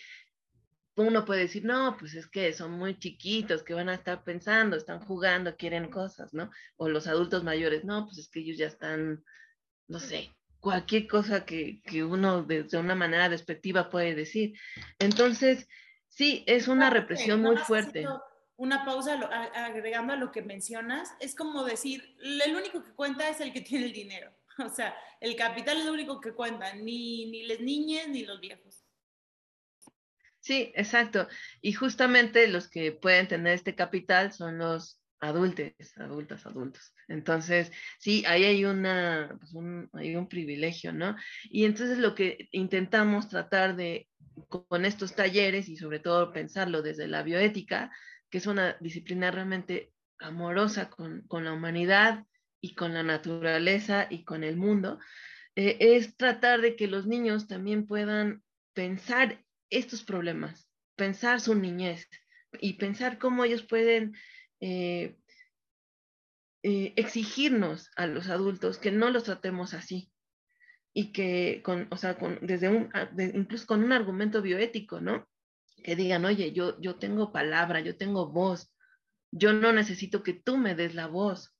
uno 0.96 1.24
puede 1.24 1.42
decir, 1.42 1.64
no, 1.64 1.96
pues 1.98 2.14
es 2.14 2.26
que 2.26 2.52
son 2.52 2.72
muy 2.72 2.98
chiquitos, 2.98 3.62
que 3.62 3.74
van 3.74 3.88
a 3.88 3.94
estar 3.94 4.24
pensando, 4.24 4.76
están 4.76 5.00
jugando, 5.00 5.56
quieren 5.56 5.90
cosas, 5.90 6.32
¿no? 6.32 6.50
O 6.76 6.88
los 6.88 7.06
adultos 7.06 7.44
mayores, 7.44 7.84
no, 7.84 8.06
pues 8.06 8.18
es 8.18 8.28
que 8.28 8.40
ellos 8.40 8.56
ya 8.56 8.66
están, 8.66 9.22
no 9.88 10.00
sé, 10.00 10.34
cualquier 10.60 11.06
cosa 11.06 11.44
que, 11.44 11.82
que 11.82 12.02
uno 12.02 12.42
de, 12.42 12.66
una 12.78 12.94
manera 12.94 13.28
despectiva 13.28 13.90
puede 13.90 14.14
decir. 14.14 14.54
Entonces, 14.98 15.68
sí, 16.08 16.44
es 16.46 16.66
una 16.66 16.88
represión 16.88 17.42
muy 17.42 17.58
fuerte. 17.58 18.06
Una 18.56 18.86
pausa 18.86 19.20
agregando 19.54 20.14
a 20.14 20.16
lo 20.16 20.32
que 20.32 20.40
mencionas, 20.40 21.10
es 21.20 21.34
como 21.34 21.62
decir, 21.64 22.16
el 22.22 22.56
único 22.56 22.82
que 22.82 22.94
cuenta 22.94 23.28
es 23.28 23.42
el 23.42 23.52
que 23.52 23.60
tiene 23.60 23.86
el 23.86 23.92
dinero. 23.92 24.32
O 24.64 24.70
sea, 24.70 24.96
el 25.20 25.36
capital 25.36 25.76
es 25.76 25.84
lo 25.84 25.92
único 25.92 26.18
que 26.18 26.32
cuenta, 26.32 26.74
ni, 26.74 27.30
ni 27.30 27.42
las 27.42 27.60
niñas 27.60 28.08
ni 28.08 28.24
los 28.24 28.40
viejos. 28.40 28.65
Sí, 30.46 30.70
exacto. 30.76 31.26
Y 31.60 31.72
justamente 31.72 32.46
los 32.46 32.68
que 32.68 32.92
pueden 32.92 33.26
tener 33.26 33.54
este 33.54 33.74
capital 33.74 34.32
son 34.32 34.58
los 34.58 35.02
adultos, 35.18 35.72
adultas, 35.96 36.46
adultos. 36.46 36.94
Entonces, 37.08 37.72
sí, 37.98 38.22
ahí 38.28 38.44
hay, 38.44 38.64
una, 38.64 39.34
pues 39.40 39.54
un, 39.54 39.90
hay 39.92 40.14
un 40.14 40.28
privilegio, 40.28 40.92
¿no? 40.92 41.16
Y 41.50 41.64
entonces 41.64 41.98
lo 41.98 42.14
que 42.14 42.48
intentamos 42.52 43.28
tratar 43.28 43.74
de, 43.74 44.08
con 44.48 44.84
estos 44.84 45.16
talleres 45.16 45.68
y 45.68 45.76
sobre 45.76 45.98
todo 45.98 46.32
pensarlo 46.32 46.80
desde 46.80 47.08
la 47.08 47.24
bioética, 47.24 47.90
que 48.30 48.38
es 48.38 48.46
una 48.46 48.76
disciplina 48.78 49.32
realmente 49.32 49.92
amorosa 50.20 50.90
con, 50.90 51.22
con 51.22 51.44
la 51.44 51.54
humanidad 51.54 52.24
y 52.60 52.76
con 52.76 52.94
la 52.94 53.02
naturaleza 53.02 54.06
y 54.10 54.22
con 54.22 54.44
el 54.44 54.56
mundo, 54.56 55.00
eh, 55.56 55.76
es 55.80 56.16
tratar 56.16 56.60
de 56.60 56.76
que 56.76 56.86
los 56.86 57.04
niños 57.08 57.48
también 57.48 57.88
puedan 57.88 58.44
pensar 58.74 59.44
estos 59.70 60.02
problemas, 60.02 60.68
pensar 60.96 61.40
su 61.40 61.54
niñez 61.54 62.08
y 62.60 62.74
pensar 62.74 63.18
cómo 63.18 63.44
ellos 63.44 63.62
pueden 63.62 64.14
eh, 64.60 65.16
eh, 66.62 66.94
exigirnos 66.96 67.90
a 67.96 68.06
los 68.06 68.28
adultos 68.28 68.78
que 68.78 68.90
no 68.90 69.10
los 69.10 69.24
tratemos 69.24 69.74
así 69.74 70.10
y 70.92 71.12
que 71.12 71.60
con, 71.62 71.88
o 71.90 71.96
sea, 71.96 72.18
con, 72.18 72.38
desde 72.40 72.68
un, 72.68 72.90
incluso 73.34 73.66
con 73.66 73.84
un 73.84 73.92
argumento 73.92 74.40
bioético, 74.40 75.00
¿no? 75.00 75.28
Que 75.84 75.94
digan, 75.94 76.24
oye, 76.24 76.52
yo, 76.52 76.80
yo 76.80 76.96
tengo 76.96 77.32
palabra, 77.32 77.80
yo 77.80 77.96
tengo 77.96 78.32
voz, 78.32 78.72
yo 79.30 79.52
no 79.52 79.72
necesito 79.72 80.22
que 80.22 80.32
tú 80.32 80.56
me 80.56 80.74
des 80.74 80.94
la 80.94 81.06
voz, 81.06 81.54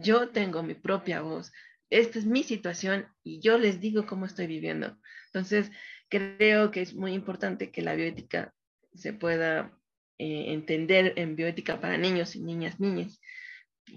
yo 0.00 0.28
tengo 0.28 0.62
mi 0.62 0.74
propia 0.74 1.22
voz, 1.22 1.52
esta 1.88 2.18
es 2.18 2.26
mi 2.26 2.42
situación 2.42 3.06
y 3.22 3.40
yo 3.40 3.58
les 3.58 3.80
digo 3.80 4.06
cómo 4.06 4.26
estoy 4.26 4.46
viviendo. 4.46 4.98
Entonces, 5.26 5.70
creo 6.12 6.70
que 6.70 6.82
es 6.82 6.94
muy 6.94 7.14
importante 7.14 7.70
que 7.70 7.80
la 7.80 7.94
bioética 7.94 8.52
se 8.92 9.14
pueda 9.14 9.72
eh, 10.18 10.52
entender 10.52 11.14
en 11.16 11.36
bioética 11.36 11.80
para 11.80 11.96
niños 11.96 12.36
y 12.36 12.42
niñas, 12.42 12.80
niñas, 12.80 13.18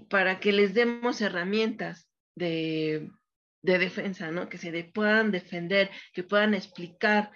para 0.10 0.39
que 0.39 0.54
les 0.54 0.73
demos 0.73 1.19
herramientas 1.19 2.10
de, 2.34 3.12
defensa, 3.62 4.32
¿no? 4.32 4.47
Que 4.47 4.58
se 4.58 4.71
puedan 4.93 5.32
defender, 5.32 5.89
que 6.13 6.23
puedan 6.23 6.54
explicar 6.54 7.32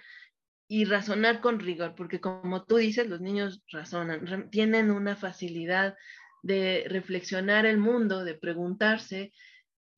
y 0.66 0.86
razonar 0.86 1.42
con 1.42 1.60
rigor, 1.60 1.94
porque 1.94 2.20
como 2.20 2.64
tú 2.64 2.76
dices, 2.76 3.06
los 3.06 3.20
niños 3.20 3.62
razonan, 3.70 4.48
tienen 4.50 4.90
una 4.90 5.14
facilidad 5.14 5.94
de 6.42 6.86
reflexionar 6.88 7.66
el 7.66 7.76
mundo, 7.76 8.24
de 8.24 8.34
preguntarse, 8.34 9.32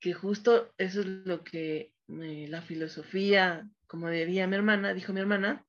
que 0.00 0.12
justo 0.12 0.72
eso 0.76 1.02
es 1.02 1.06
lo 1.06 1.44
que 1.44 1.92
eh, 2.08 2.46
la 2.48 2.62
filosofía, 2.62 3.68
como 3.92 4.08
diría 4.08 4.48
mi 4.48 4.56
hermana, 4.56 4.92
dijo 4.92 5.12
mi 5.12 5.20
hermana, 5.20 5.64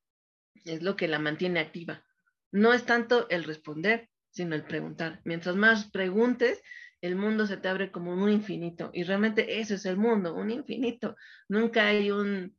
es 0.64 0.82
lo 0.82 0.96
que 0.96 1.06
la 1.06 1.20
mantiene 1.20 1.60
activa 1.60 2.02
no 2.54 2.72
es 2.72 2.86
tanto 2.86 3.28
el 3.30 3.42
responder, 3.42 4.08
sino 4.30 4.54
el 4.54 4.62
preguntar. 4.62 5.20
Mientras 5.24 5.56
más 5.56 5.90
preguntes, 5.90 6.62
el 7.00 7.16
mundo 7.16 7.48
se 7.48 7.56
te 7.56 7.66
abre 7.66 7.90
como 7.90 8.12
un 8.12 8.30
infinito. 8.30 8.90
Y 8.94 9.02
realmente 9.02 9.58
eso 9.58 9.74
es 9.74 9.84
el 9.86 9.96
mundo, 9.96 10.36
un 10.36 10.52
infinito. 10.52 11.16
Nunca 11.48 11.88
hay 11.88 12.12
un, 12.12 12.56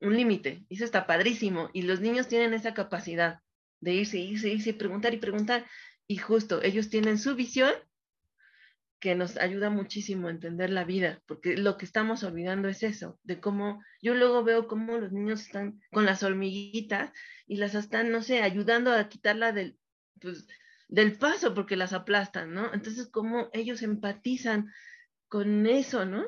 un 0.00 0.16
límite. 0.16 0.64
Eso 0.70 0.84
está 0.84 1.04
padrísimo. 1.04 1.68
Y 1.72 1.82
los 1.82 2.00
niños 2.00 2.28
tienen 2.28 2.54
esa 2.54 2.74
capacidad 2.74 3.40
de 3.80 3.92
irse, 3.92 4.18
irse, 4.18 4.50
irse, 4.50 4.72
preguntar 4.72 5.12
y 5.12 5.16
preguntar. 5.16 5.66
Y 6.06 6.18
justo, 6.18 6.62
ellos 6.62 6.88
tienen 6.88 7.18
su 7.18 7.34
visión 7.34 7.72
que 9.02 9.16
nos 9.16 9.36
ayuda 9.36 9.68
muchísimo 9.68 10.28
a 10.28 10.30
entender 10.30 10.70
la 10.70 10.84
vida, 10.84 11.20
porque 11.26 11.56
lo 11.56 11.76
que 11.76 11.84
estamos 11.84 12.22
olvidando 12.22 12.68
es 12.68 12.84
eso, 12.84 13.18
de 13.24 13.40
cómo 13.40 13.82
yo 14.00 14.14
luego 14.14 14.44
veo 14.44 14.68
cómo 14.68 14.96
los 14.96 15.10
niños 15.10 15.40
están 15.42 15.80
con 15.90 16.06
las 16.06 16.22
hormiguitas 16.22 17.10
y 17.48 17.56
las 17.56 17.74
están, 17.74 18.12
no 18.12 18.22
sé, 18.22 18.42
ayudando 18.42 18.92
a 18.92 19.08
quitarla 19.08 19.50
del, 19.50 19.76
pues, 20.20 20.46
del 20.86 21.18
paso 21.18 21.52
porque 21.52 21.74
las 21.74 21.92
aplastan, 21.92 22.54
¿no? 22.54 22.72
Entonces, 22.72 23.08
cómo 23.08 23.50
ellos 23.52 23.82
empatizan 23.82 24.70
con 25.26 25.66
eso, 25.66 26.06
¿no? 26.06 26.24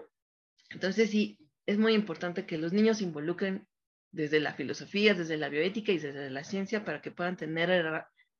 Entonces, 0.71 1.11
sí, 1.11 1.39
es 1.67 1.79
muy 1.79 1.95
importante 1.95 2.45
que 2.45 2.59
los 2.59 2.73
niños 2.73 2.99
se 2.99 3.05
involucren 3.05 3.69
desde 4.11 4.41
la 4.41 4.55
filosofía, 4.55 5.15
desde 5.15 5.37
la 5.37 5.49
bioética 5.49 5.93
y 5.93 5.99
desde 5.99 6.29
la 6.29 6.43
ciencia 6.43 6.85
para 6.85 7.01
que 7.01 7.13
puedan 7.13 7.37
tener 7.37 7.71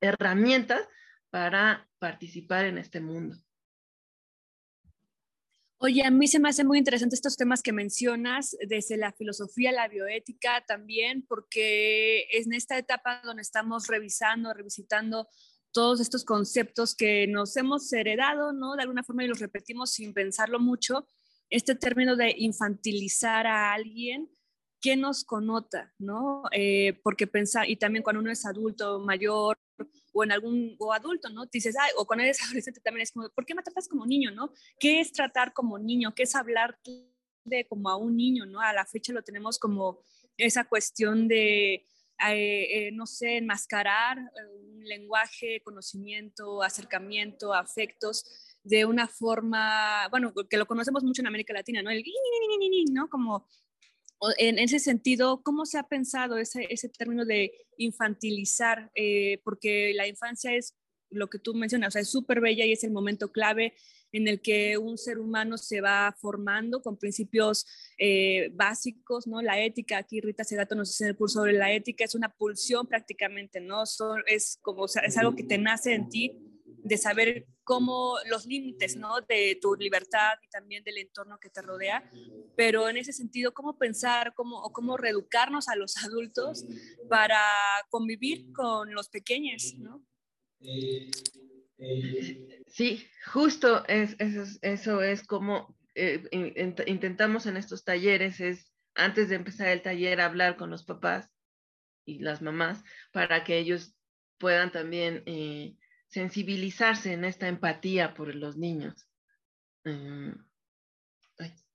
herramientas 0.01 0.89
para 1.31 1.89
participar 2.01 2.65
en 2.65 2.79
este 2.79 3.01
mundo. 3.01 3.37
Oye, 5.87 6.03
a 6.03 6.11
mí 6.11 6.27
se 6.29 6.41
me 6.41 6.49
hace 6.49 6.65
muy 6.65 6.79
interesante 6.79 7.15
estos 7.15 7.37
temas 7.37 7.63
que 7.63 7.71
mencionas, 7.71 8.57
desde 8.67 8.97
la 8.97 9.13
filosofía, 9.13 9.71
la 9.71 9.87
bioética 9.87 10.65
también, 10.67 11.27
porque 11.29 12.23
es 12.31 12.47
en 12.47 12.55
esta 12.55 12.79
etapa 12.79 13.21
donde 13.23 13.43
estamos 13.43 13.87
revisando, 13.89 14.55
revisitando 14.55 15.29
todos 15.73 16.01
estos 16.01 16.25
conceptos 16.25 16.95
que 16.95 17.27
nos 17.27 17.55
hemos 17.59 17.93
heredado, 17.93 18.55
¿no? 18.55 18.77
De 18.77 18.81
alguna 18.81 19.03
forma 19.03 19.25
y 19.25 19.29
los 19.29 19.41
repetimos 19.41 19.91
sin 19.91 20.15
pensarlo 20.15 20.59
mucho. 20.59 21.07
Este 21.51 21.75
término 21.75 22.17
de 22.17 22.35
infantilizar 22.39 23.47
a 23.47 23.75
alguien, 23.75 24.31
¿qué 24.81 24.97
nos 24.97 25.23
connota, 25.23 25.93
no? 25.99 26.45
Eh, 26.53 26.99
porque 27.03 27.27
pensar, 27.27 27.69
y 27.69 27.77
también 27.77 28.03
cuando 28.03 28.21
uno 28.21 28.31
es 28.31 28.47
adulto, 28.47 29.01
mayor, 29.01 29.59
o 30.15 30.25
en 30.25 30.33
algún, 30.33 30.77
o 30.79 30.93
adulto, 30.93 31.29
¿no? 31.29 31.45
Te 31.47 31.59
dices, 31.59 31.77
ay, 31.79 31.91
o 31.99 32.07
cuando 32.07 32.25
eres 32.25 32.39
adolescente 32.43 32.81
también 32.81 33.03
es 33.03 33.13
como, 33.13 33.29
¿por 33.31 33.45
qué 33.45 33.55
me 33.55 33.63
tratas 33.63 33.89
como 33.89 34.07
niño, 34.07 34.31
no? 34.31 34.53
¿Qué 34.79 35.01
es 35.01 35.13
tratar 35.13 35.53
como 35.53 35.79
niño? 35.79 36.15
¿Qué 36.15 36.23
es 36.23 36.35
hablar 36.35 36.79
de 37.45 37.67
como 37.67 37.91
a 37.91 37.97
un 37.97 38.17
niño, 38.17 38.47
no? 38.47 38.61
A 38.61 38.73
la 38.73 38.87
fecha 38.87 39.13
lo 39.13 39.23
tenemos 39.23 39.59
como 39.59 40.01
esa 40.39 40.65
cuestión 40.65 41.29
de, 41.29 41.75
eh, 41.75 41.87
eh, 42.29 42.91
no 42.93 43.07
sé, 43.07 43.39
enmascarar 43.39 44.19
eh, 44.19 44.77
un 44.77 44.85
lenguaje, 44.85 45.61
conocimiento, 45.63 46.63
acercamiento, 46.63 47.53
afectos 47.53 48.25
de 48.63 48.85
una 48.87 49.09
forma, 49.09 50.09
bueno, 50.09 50.33
que 50.49 50.57
lo 50.57 50.67
conocemos 50.67 51.05
mucho 51.05 51.23
en 51.23 51.27
América 51.27 51.53
Latina, 51.53 51.83
¿no? 51.83 51.91
El 51.91 52.03
¿no? 52.93 53.11
Como 53.11 53.47
en 54.39 54.59
ese 54.59 54.79
sentido, 54.79 55.43
¿cómo 55.43 55.67
se 55.67 55.79
ha 55.79 55.85
pensado 55.85 56.39
ese, 56.39 56.67
ese 56.71 56.89
término 56.89 57.25
de 57.25 57.53
infantilizar? 57.77 58.91
Eh, 58.95 59.41
porque 59.45 59.93
la 59.95 60.07
infancia 60.07 60.55
es 60.55 60.75
lo 61.11 61.29
que 61.29 61.39
tú 61.39 61.55
mencionas, 61.55 61.89
o 61.89 61.91
sea, 61.93 62.03
es 62.03 62.11
súper 62.11 62.41
bella 62.41 62.65
y 62.65 62.73
es 62.73 62.85
el 62.85 62.91
momento 62.91 63.31
clave 63.31 63.75
en 64.13 64.29
el 64.29 64.41
que 64.41 64.79
un 64.79 64.97
ser 64.97 65.19
humano 65.19 65.59
se 65.59 65.81
va 65.81 66.15
formando 66.21 66.83
con 66.83 66.97
principios 66.97 67.67
eh, 67.99 68.51
básicos, 68.55 69.27
¿no? 69.27 69.43
La 69.43 69.61
ética, 69.61 69.99
aquí 69.99 70.21
Rita 70.21 70.45
Segato 70.45 70.77
nos 70.77 70.91
dice 70.91 71.05
en 71.05 71.11
el 71.11 71.17
curso 71.17 71.41
sobre 71.41 71.55
la 71.55 71.73
ética, 71.73 72.05
es 72.05 72.15
una 72.15 72.29
pulsión 72.29 72.87
prácticamente, 72.87 73.61
¿no? 73.61 73.83
es 74.27 74.59
como, 74.63 74.87
es 74.87 75.17
algo 75.17 75.35
que 75.35 75.43
te 75.43 75.59
nace 75.59 75.95
en 75.95 76.09
ti 76.09 76.54
de 76.85 76.99
saber 76.99 77.47
cómo 77.65 78.17
los 78.29 78.47
límites, 78.47 78.97
¿no? 78.97 79.21
De 79.23 79.59
tu 79.61 79.75
libertad 79.75 80.35
y 80.43 80.49
también 80.49 80.85
del 80.85 80.99
entorno 80.99 81.41
que 81.41 81.49
te 81.49 81.63
rodea, 81.63 82.09
pero 82.57 82.89
en 82.89 82.99
ese 82.99 83.13
sentido, 83.13 83.55
cómo 83.55 83.79
pensar 83.79 84.35
cómo, 84.35 84.63
o 84.63 84.71
cómo 84.71 84.97
reeducarnos 84.97 85.69
a 85.69 85.77
los 85.77 85.97
adultos 86.05 86.65
para 87.09 87.41
convivir 87.89 88.53
con 88.53 88.95
los 88.95 89.09
pequeños, 89.09 89.75
¿no? 89.79 90.05
Sí, 92.69 93.07
justo 93.33 93.85
es, 93.89 94.17
eso, 94.63 95.03
es 95.03 95.27
como 95.27 95.77
eh, 95.95 96.23
intentamos 96.87 97.47
en 97.47 97.57
estos 97.57 97.85
talleres, 97.85 98.41
es 98.41 98.73
antes 98.95 99.31
de 99.31 99.37
empezar 99.37 99.69
el 99.69 99.83
taller 99.83 100.21
hablar 100.21 100.57
con 100.57 100.71
los 100.71 100.85
papás 100.85 101.31
y 102.05 102.19
las 102.19 102.43
mamás 102.43 102.83
para 103.13 103.43
que 103.43 103.59
ellos 103.59 103.97
puedan 104.39 104.71
también 104.71 105.23
eh, 105.27 105.77
sensibilizarse 106.15 107.13
en 107.13 107.25
esta 107.25 107.49
empatía 107.49 108.15
por 108.15 108.33
los 108.37 108.57
niños. 108.57 109.09
Mm, 109.85 110.31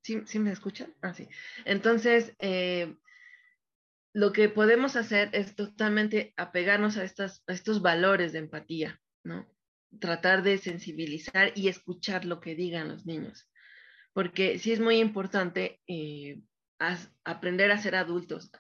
¿sí, 0.02 0.40
me 0.40 0.52
escuchan? 0.52 0.96
Ah, 1.02 1.14
sí. 1.14 1.28
Entonces, 1.66 2.34
eh, 2.40 2.96
lo 4.14 4.32
que 4.32 4.48
podemos 4.48 4.96
hacer 4.96 5.30
es 5.34 5.56
totalmente 5.56 6.34
apegarnos 6.38 6.96
a, 6.96 7.04
estas, 7.04 7.44
estos 7.48 7.82
valores 7.82 8.32
de 8.32 8.40
empatía, 8.40 9.02
¿no? 9.26 9.46
Tratar 10.00 10.42
de 10.42 10.58
sensibilizar 10.58 11.52
y 11.54 11.68
escuchar 11.68 12.24
lo 12.24 12.40
que 12.40 12.56
digan 12.56 12.88
los 12.88 13.06
niños. 13.06 13.52
Porque 14.14 14.58
sí 14.58 14.72
es 14.72 14.80
muy 14.80 15.00
importante 15.00 15.82
eh, 15.86 16.42
aprender 17.26 17.72
a 17.72 17.78
ser 17.78 17.96
adultos, 17.96 18.52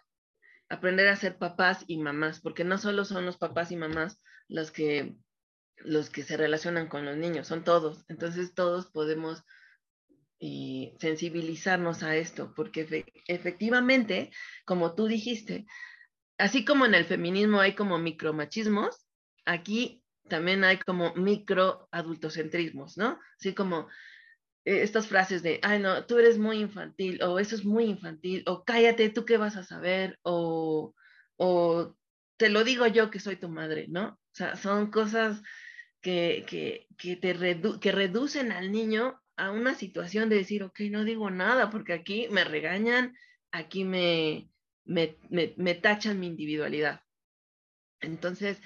aprender 0.68 1.08
a 1.08 1.15
ser 1.15 1.38
papás 1.38 1.86
y 1.88 2.00
mamás, 2.00 2.42
porque 2.42 2.65
no 2.65 2.78
solo 2.78 3.06
son 3.06 3.26
los 3.26 3.38
papás 3.38 3.72
y 3.72 3.78
mamás 3.78 4.22
los 4.50 4.72
que 4.72 5.15
los 5.80 6.10
que 6.10 6.24
se 6.24 6.38
relacionan 6.38 6.88
con 6.88 7.06
los 7.06 7.18
niños, 7.18 7.48
son 7.48 7.63
todos. 7.63 8.04
Entonces 8.08 8.54
todos 8.54 8.88
podemos 8.88 9.44
eh, 10.39 10.96
sensibilizarnos 11.00 12.04
a 12.04 12.15
esto, 12.15 12.54
porque 12.56 13.06
efectivamente, 13.28 14.32
como 14.65 14.96
tú 14.96 15.08
dijiste, 15.08 15.65
así 16.38 16.63
como 16.63 16.86
en 16.86 16.96
el 16.96 17.06
feminismo 17.06 17.60
hay 17.60 17.76
como 17.76 18.00
micromachismos, 18.00 19.06
aquí 19.46 20.02
también 20.30 20.63
hay 20.63 20.78
como 20.78 21.13
micro 21.15 21.89
adultocentrismos, 21.92 22.98
¿no? 22.98 23.20
Así 23.38 23.54
como 23.54 23.89
eh, 24.63 24.82
estas 24.84 25.08
frases 25.08 25.44
de, 25.44 25.60
ay, 25.63 25.80
no, 25.80 26.06
tú 26.06 26.18
eres 26.18 26.38
muy 26.38 26.60
infantil, 26.60 27.22
o 27.24 27.39
eso 27.39 27.56
es 27.56 27.65
muy 27.65 27.86
infantil, 27.86 28.44
o 28.46 28.63
cállate, 28.63 29.10
tú 29.10 29.26
qué 29.26 29.38
vas 29.38 29.58
a 29.58 29.63
saber, 29.63 30.18
o, 30.22 30.94
o 31.36 31.98
te 32.38 32.50
lo 32.50 32.63
digo 32.63 32.88
yo 32.88 33.12
que 33.12 33.20
soy 33.20 33.36
tu 33.36 33.50
madre, 33.50 33.88
¿no? 33.89 34.08
O 34.08 34.36
sea, 34.36 34.56
son 34.56 34.92
cosas 34.92 35.42
que, 36.02 36.46
que, 36.48 36.88
que 36.98 37.16
te 37.16 37.36
que 37.80 37.92
reducen 37.92 38.52
al 38.52 38.72
niño 38.72 39.22
a 39.36 39.52
una 39.52 39.76
situación 39.76 40.30
de 40.30 40.38
decir, 40.38 40.64
ok, 40.64 40.82
no 40.92 41.04
digo 41.04 41.30
nada 41.30 41.70
porque 41.70 41.94
aquí 41.94 42.28
me 42.30 42.44
regañan, 42.44 43.16
aquí 43.52 43.86
me, 43.86 44.50
me, 44.86 45.18
me, 45.30 45.54
me 45.58 45.76
tachan 45.76 46.20
mi 46.20 46.28
individualidad. 46.28 47.02
Entonces, 48.02 48.62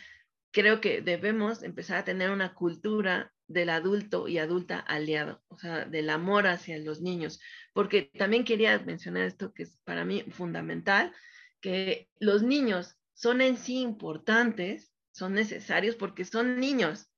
creo 0.52 0.82
que 0.82 1.02
debemos 1.02 1.64
empezar 1.64 1.98
a 1.98 2.06
tener 2.06 2.30
una 2.32 2.54
cultura 2.54 3.34
del 3.48 3.70
adulto 3.70 4.28
y 4.28 4.38
adulta 4.38 4.80
aliado, 4.80 5.44
o 5.48 5.58
sea, 5.58 5.86
del 5.86 6.10
amor 6.10 6.48
hacia 6.48 6.78
los 6.80 7.02
niños, 7.02 7.40
porque 7.74 8.04
también 8.04 8.46
quería 8.46 8.80
mencionar 8.80 9.24
esto 9.24 9.54
que 9.54 9.64
es 9.64 9.78
para 9.84 10.06
mí 10.06 10.24
fundamental, 10.32 11.14
que 11.62 12.10
los 12.20 12.42
niños 12.42 12.96
son 13.14 13.42
en 13.42 13.58
sí 13.58 13.80
importantes, 13.80 14.92
son 15.12 15.34
necesarios 15.34 15.96
porque 15.96 16.26
son 16.26 16.60
niños 16.60 17.13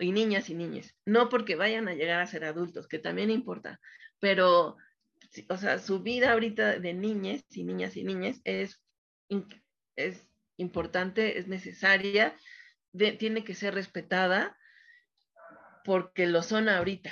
y 0.00 0.12
niñas 0.12 0.50
y 0.50 0.54
niñas, 0.54 0.96
no 1.04 1.28
porque 1.28 1.56
vayan 1.56 1.88
a 1.88 1.94
llegar 1.94 2.20
a 2.20 2.26
ser 2.26 2.44
adultos, 2.44 2.88
que 2.88 2.98
también 2.98 3.30
importa, 3.30 3.80
pero, 4.18 4.76
o 5.48 5.56
sea, 5.56 5.78
su 5.78 6.00
vida 6.00 6.32
ahorita 6.32 6.78
de 6.78 6.94
niñas 6.94 7.44
y 7.50 7.64
niñas 7.64 7.96
y 7.96 8.04
niñas 8.04 8.40
es, 8.44 8.82
es 9.96 10.28
importante, 10.56 11.38
es 11.38 11.48
necesaria, 11.48 12.36
tiene 13.18 13.44
que 13.44 13.54
ser 13.54 13.74
respetada 13.74 14.56
porque 15.84 16.26
lo 16.26 16.42
son 16.42 16.68
ahorita. 16.68 17.10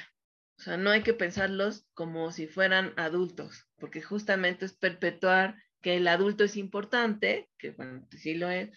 O 0.59 0.61
sea, 0.61 0.77
no 0.77 0.91
hay 0.91 1.03
que 1.03 1.15
pensarlos 1.15 1.87
como 1.95 2.33
si 2.33 2.49
fueran 2.49 2.93
adultos, 2.97 3.69
porque 3.79 4.03
justamente 4.03 4.65
es 4.65 4.73
perpetuar 4.73 5.57
que 5.81 5.97
el 5.97 6.09
adulto 6.09 6.45
es 6.45 6.57
importante, 6.57 7.49
que 7.59 7.71
bueno, 7.71 8.07
sí 8.11 8.35
lo 8.35 8.51
es, 8.51 8.71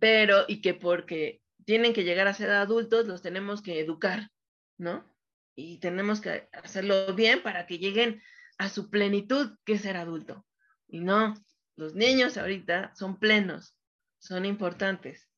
pero 0.00 0.44
y 0.48 0.60
que 0.60 0.74
porque 0.74 1.40
tienen 1.66 1.92
que 1.92 2.04
llegar 2.04 2.26
a 2.28 2.34
ser 2.34 2.50
adultos, 2.50 3.06
los 3.06 3.20
tenemos 3.20 3.60
que 3.60 3.78
educar, 3.78 4.30
¿no? 4.78 5.04
Y 5.54 5.78
tenemos 5.80 6.22
que 6.22 6.48
hacerlo 6.52 7.14
bien 7.14 7.42
para 7.42 7.66
que 7.66 7.78
lleguen 7.78 8.22
a 8.56 8.70
su 8.70 8.88
plenitud, 8.88 9.58
que 9.66 9.74
es 9.74 9.82
ser 9.82 9.98
adulto. 9.98 10.46
Y 10.88 11.00
no, 11.00 11.34
los 11.76 11.94
niños 11.94 12.38
ahorita 12.38 12.94
son 12.94 13.18
plenos, 13.18 13.76
son 14.18 14.46
importantes, 14.46 15.28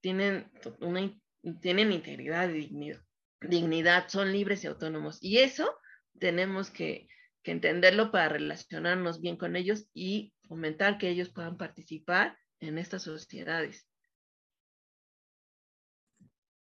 tienen, 0.00 0.50
una, 0.80 1.12
tienen 1.60 1.92
integridad 1.92 2.48
y 2.48 2.58
dignidad 2.58 3.06
dignidad, 3.40 4.08
son 4.08 4.32
libres 4.32 4.64
y 4.64 4.66
autónomos. 4.66 5.18
Y 5.20 5.38
eso 5.38 5.78
tenemos 6.18 6.70
que, 6.70 7.08
entenderlo 7.44 8.10
para 8.10 8.28
relacionarnos 8.28 9.20
bien 9.20 9.36
con 9.36 9.54
ellos 9.54 9.88
y 9.94 10.34
fomentar 10.48 10.98
que 10.98 11.10
ellos 11.10 11.28
puedan 11.28 11.56
participar 11.56 12.36
en 12.58 12.76
estas 12.76 13.04
sociedades. 13.04 13.86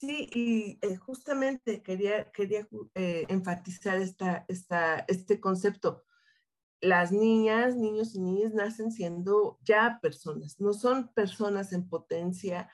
Sí, 0.02 0.28
y 0.34 0.80
eh, 0.82 0.96
justamente 0.96 1.84
quería, 1.84 2.32
quería 2.32 2.68
eh, 2.96 3.26
enfatizar 3.30 4.00
esta, 4.00 4.46
esta, 4.48 5.06
este 5.08 5.40
concepto. 5.40 6.04
Las 6.82 7.12
niñas, 7.12 7.76
niños 7.76 8.16
y 8.16 8.20
niñas 8.20 8.52
nacen 8.56 8.92
siendo 8.92 9.60
ya 9.62 10.00
personas, 10.02 10.60
no 10.60 10.74
son 10.74 11.14
personas 11.14 11.72
en 11.72 11.88
potencia 11.88 12.68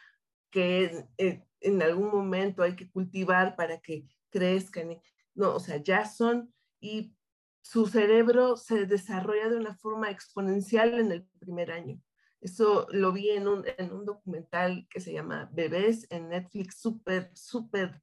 que 0.51 1.05
eh, 1.17 1.43
en 1.59 1.81
algún 1.81 2.11
momento 2.11 2.63
hay 2.63 2.77
que 2.77 2.89
cultivar 2.89 3.57
para 3.57 3.81
que 3.81 4.07
crezcan. 4.29 5.01
No, 5.35 5.53
o 5.53 5.59
sea, 5.59 5.83
ya 5.83 6.05
son 6.05 6.53
y 6.79 7.13
su 7.61 7.87
cerebro 7.87 8.55
se 8.55 8.85
desarrolla 8.85 9.49
de 9.49 9.57
una 9.57 9.75
forma 9.75 10.09
exponencial 10.11 10.97
en 10.97 11.11
el 11.11 11.25
primer 11.39 11.71
año. 11.71 12.01
Eso 12.41 12.87
lo 12.91 13.11
vi 13.11 13.31
en 13.31 13.47
un, 13.47 13.65
en 13.77 13.91
un 13.91 14.05
documental 14.05 14.87
que 14.89 14.99
se 14.99 15.11
llama 15.11 15.49
Bebés 15.53 16.07
en 16.09 16.29
Netflix, 16.29 16.79
súper, 16.79 17.31
súper, 17.33 18.01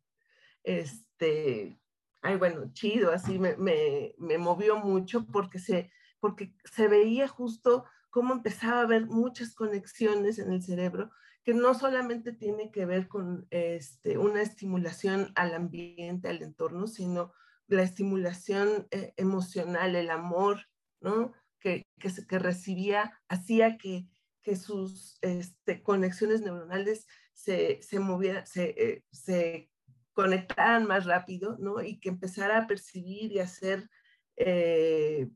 este, 0.65 1.79
ay, 2.23 2.37
bueno, 2.37 2.73
chido, 2.73 3.13
así 3.13 3.39
me, 3.39 3.57
me, 3.57 4.15
me, 4.19 4.39
movió 4.39 4.77
mucho 4.77 5.27
porque 5.27 5.59
se, 5.59 5.91
porque 6.19 6.55
se 6.65 6.89
veía 6.89 7.29
justo 7.29 7.85
cómo 8.11 8.33
empezaba 8.33 8.79
a 8.79 8.85
haber 8.85 9.07
muchas 9.07 9.55
conexiones 9.55 10.39
en 10.39 10.53
el 10.53 10.63
cerebro 10.63 11.11
que 11.45 11.53
no 11.53 11.75
solamente 11.75 12.33
tiene 12.33 12.71
que 12.71 12.87
ver 12.87 13.07
con 13.07 13.47
este, 13.51 14.17
una 14.17 14.41
estimulación 14.41 15.31
al 15.35 15.55
ambiente, 15.55 16.29
al 16.29 16.43
entorno, 16.43 16.87
sino 16.87 17.33
la 17.67 17.83
estimulación 17.83 18.89
eh, 18.91 19.13
emocional, 19.17 19.95
el 19.95 20.11
amor, 20.11 20.67
¿no? 21.01 21.33
Que, 21.61 21.87
que, 21.99 22.11
que 22.27 22.39
recibía, 22.39 23.21
hacía 23.29 23.77
que, 23.77 24.09
que 24.45 24.55
sus 24.55 25.19
este, 25.23 25.83
conexiones 25.83 26.43
neuronales 26.43 27.09
se, 27.33 27.83
se 27.83 27.99
movieran, 27.99 28.47
se, 28.47 28.65
eh, 28.77 29.05
se, 29.11 29.71
conectaran 30.15 30.87
más 30.87 31.07
rápido, 31.07 31.57
¿no? 31.59 31.83
Y 31.83 31.99
que 31.99 32.09
empezara 32.09 32.59
a 32.59 32.67
percibir 32.67 33.33
y 33.33 33.41
hacer 33.41 33.91
eh, 34.37 35.29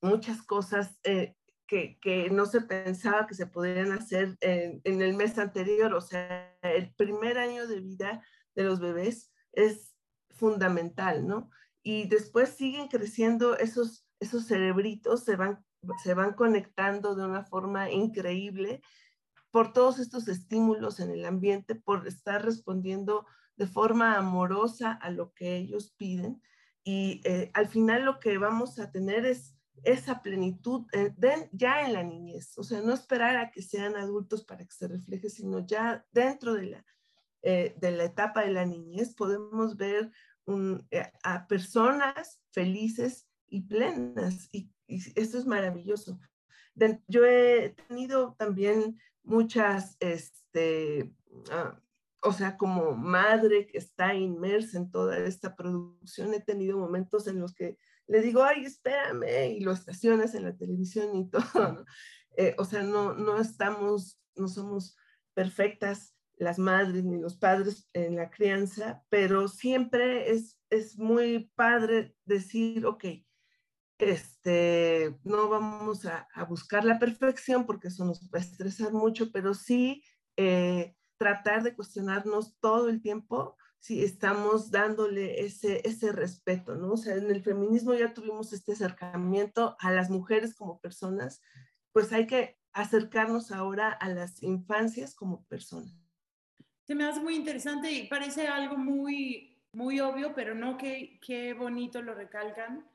muchas 0.00 0.42
cosas 0.42 0.98
que, 1.02 2.28
no 2.30 2.46
se 2.46 2.60
pensaba 2.60 3.26
que 3.26 3.34
se 3.34 3.46
podrían 3.46 3.92
hacer 3.92 4.36
en, 4.40 4.80
el 4.84 5.14
mes 5.14 5.36
anterior. 5.38 5.92
O 5.94 6.00
sea, 6.00 6.56
el 6.62 6.94
primer 6.94 7.38
año 7.38 7.66
de 7.66 7.80
vida 7.80 8.24
de 8.54 8.62
los 8.62 8.80
bebés 8.80 9.32
es 9.52 9.94
fundamental, 10.30 11.26
¿no? 11.26 11.50
Y 11.82 12.08
después 12.08 12.50
siguen 12.50 12.88
creciendo 12.88 13.56
esos, 13.58 14.06
esos 14.20 14.46
cerebritos, 14.46 15.24
se 15.24 15.36
van, 15.36 15.64
se 16.02 16.14
van 16.14 16.34
conectando 16.34 17.14
de 17.14 17.24
una 17.24 17.44
forma 17.44 17.90
increíble 17.90 18.80
por 19.50 19.72
todos 19.72 19.98
estos 19.98 20.28
estímulos 20.28 21.00
en 21.00 21.10
el 21.10 21.24
ambiente, 21.24 21.74
por 21.74 22.06
estar 22.06 22.44
respondiendo 22.44 23.26
de 23.56 23.66
forma 23.66 24.16
amorosa 24.16 24.92
a 24.92 25.10
lo 25.10 25.32
que 25.32 25.56
ellos 25.56 25.94
piden. 25.96 26.42
Y 26.84 27.20
eh, 27.24 27.50
al 27.54 27.68
final 27.68 28.04
lo 28.04 28.20
que 28.20 28.38
vamos 28.38 28.78
a 28.78 28.90
tener 28.90 29.24
es 29.24 29.56
esa 29.82 30.22
plenitud 30.22 30.86
eh, 30.92 31.14
ya 31.52 31.82
en 31.82 31.92
la 31.92 32.02
niñez, 32.02 32.56
o 32.58 32.62
sea, 32.62 32.80
no 32.80 32.92
esperar 32.92 33.36
a 33.36 33.50
que 33.50 33.62
sean 33.62 33.96
adultos 33.96 34.44
para 34.44 34.64
que 34.64 34.72
se 34.72 34.88
refleje, 34.88 35.30
sino 35.30 35.64
ya 35.66 36.04
dentro 36.12 36.54
de 36.54 36.66
la, 36.66 36.84
eh, 37.42 37.76
de 37.78 37.90
la 37.92 38.04
etapa 38.04 38.42
de 38.42 38.52
la 38.52 38.64
niñez 38.64 39.14
podemos 39.14 39.76
ver 39.76 40.10
eh, 40.90 41.12
a 41.22 41.46
personas 41.46 42.40
felices 42.50 43.28
y 43.48 43.62
plenas, 43.62 44.48
y, 44.52 44.72
esto 44.88 45.38
es 45.38 45.46
maravilloso. 45.46 46.18
yo 47.08 47.24
he 47.24 47.74
tenido 47.88 48.34
también 48.38 48.98
muchas, 49.22 49.96
este, 50.00 51.12
ah, 51.50 51.80
o 52.22 52.32
sea, 52.32 52.56
como 52.56 52.92
madre 52.92 53.66
que 53.66 53.78
está 53.78 54.14
inmersa 54.14 54.78
en 54.78 54.90
toda 54.90 55.18
esta 55.18 55.54
producción, 55.54 56.34
he 56.34 56.40
tenido 56.40 56.78
momentos 56.78 57.26
en 57.26 57.40
los 57.40 57.54
que 57.54 57.78
le 58.08 58.20
digo, 58.20 58.42
ay, 58.42 58.64
espérame, 58.64 59.56
y 59.56 59.60
lo 59.60 59.72
estacionas 59.72 60.34
en 60.34 60.44
la 60.44 60.56
televisión 60.56 61.14
y 61.16 61.28
todo, 61.30 61.72
¿no? 61.72 61.84
Eh, 62.36 62.54
o 62.58 62.64
sea, 62.64 62.82
no, 62.82 63.14
no 63.14 63.40
estamos, 63.40 64.20
no 64.36 64.48
somos 64.48 64.96
perfectas 65.34 66.14
las 66.36 66.58
madres 66.58 67.02
ni 67.04 67.18
los 67.18 67.36
padres 67.36 67.88
en 67.94 68.16
la 68.16 68.30
crianza, 68.30 69.02
pero 69.08 69.48
siempre 69.48 70.30
es, 70.30 70.58
es 70.70 70.98
muy 70.98 71.50
padre 71.54 72.14
decir, 72.26 72.84
ok, 72.84 73.04
este, 73.98 75.16
no 75.24 75.48
vamos 75.48 76.06
a, 76.06 76.28
buscar 76.48 76.84
la 76.84 76.98
perfección 76.98 77.66
porque 77.66 77.88
eso 77.88 78.04
nos 78.04 78.22
va 78.24 78.38
a 78.38 78.42
estresar 78.42 78.92
mucho, 78.92 79.32
pero 79.32 79.54
sí 79.54 80.02
eh, 80.36 80.94
tratar 81.16 81.62
de 81.62 81.74
cuestionarnos 81.74 82.58
todo 82.60 82.88
el 82.88 83.00
tiempo 83.00 83.56
si 83.78 84.02
estamos 84.02 84.70
dándole 84.70 85.44
ese, 85.44 85.80
ese 85.84 86.12
respeto, 86.12 86.74
¿no? 86.74 86.94
O 86.94 86.96
sea, 86.96 87.14
en 87.14 87.30
el 87.30 87.42
feminismo 87.42 87.94
ya 87.94 88.12
tuvimos 88.12 88.52
este 88.52 88.72
acercamiento 88.72 89.76
a 89.78 89.92
las 89.92 90.10
mujeres 90.10 90.56
como 90.56 90.80
personas, 90.80 91.40
pues 91.92 92.12
hay 92.12 92.26
que 92.26 92.58
acercarnos 92.72 93.52
ahora 93.52 93.90
a 93.90 94.08
las 94.08 94.42
infancias 94.42 95.14
como 95.14 95.44
personas. 95.46 95.96
Se 96.84 96.94
me 96.94 97.04
hace 97.04 97.20
muy 97.20 97.36
interesante 97.36 97.90
y 97.90 98.06
parece 98.08 98.48
algo 98.48 98.76
muy, 98.76 99.62
muy 99.72 100.00
obvio, 100.00 100.34
pero 100.34 100.54
no, 100.54 100.76
qué, 100.76 101.18
qué 101.24 101.54
bonito 101.54 102.02
lo 102.02 102.14
recalcan. 102.14 102.86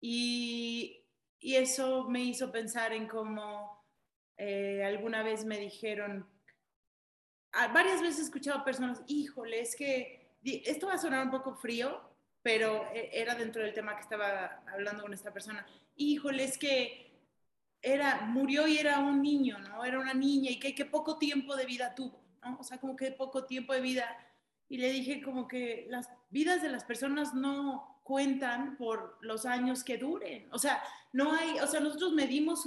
Y, 0.00 0.96
eso 1.42 2.04
me 2.04 2.22
hizo 2.22 2.52
pensar 2.52 2.92
en 2.92 3.08
cómo 3.08 3.82
eh, 4.36 4.84
alguna 4.84 5.22
vez 5.22 5.44
me 5.46 5.58
dijeron, 5.58 6.28
varias 7.72 8.02
veces 8.02 8.20
he 8.20 8.24
escuchado 8.24 8.62
personas, 8.62 9.02
híjole, 9.06 9.60
es 9.60 9.74
que 9.74 10.36
esto 10.44 10.86
va 10.86 10.94
a 10.94 10.98
sonar 10.98 11.24
un 11.24 11.30
poco 11.30 11.54
frío, 11.54 11.98
pero 12.42 12.84
e, 12.92 13.10
era 13.12 13.34
dentro 13.34 13.62
del 13.62 13.74
tema 13.74 13.94
que 13.96 14.02
estaba 14.02 14.62
hablando 14.72 15.02
con 15.02 15.14
esta 15.14 15.32
persona. 15.32 15.66
Híjole, 15.96 16.44
es 16.44 16.58
que 16.58 17.10
era, 17.82 18.22
murió 18.22 18.66
y 18.66 18.78
era 18.78 18.98
un 18.98 19.22
niño, 19.22 19.58
¿no? 19.58 19.84
Era 19.84 19.98
una 19.98 20.14
niña 20.14 20.50
y 20.50 20.58
que, 20.58 20.74
que 20.74 20.84
poco 20.84 21.18
tiempo 21.18 21.56
de 21.56 21.66
vida 21.66 21.94
tuvo, 21.94 22.22
¿no? 22.42 22.58
O 22.60 22.64
sea, 22.64 22.78
como 22.78 22.96
que 22.96 23.12
poco 23.12 23.44
tiempo 23.44 23.72
de 23.72 23.80
vida. 23.80 24.16
Y 24.68 24.78
le 24.78 24.90
dije 24.90 25.22
como 25.22 25.48
que 25.48 25.86
las 25.88 26.08
vidas 26.30 26.62
de 26.62 26.68
las 26.68 26.84
personas 26.84 27.34
no 27.34 27.89
cuentan 28.10 28.76
por 28.76 29.18
los 29.20 29.46
años 29.46 29.84
que 29.84 29.96
duren. 29.96 30.48
O 30.50 30.58
sea, 30.58 30.82
no 31.12 31.32
hay, 31.32 31.60
o 31.60 31.66
sea, 31.68 31.78
nosotros 31.78 32.12
medimos 32.12 32.64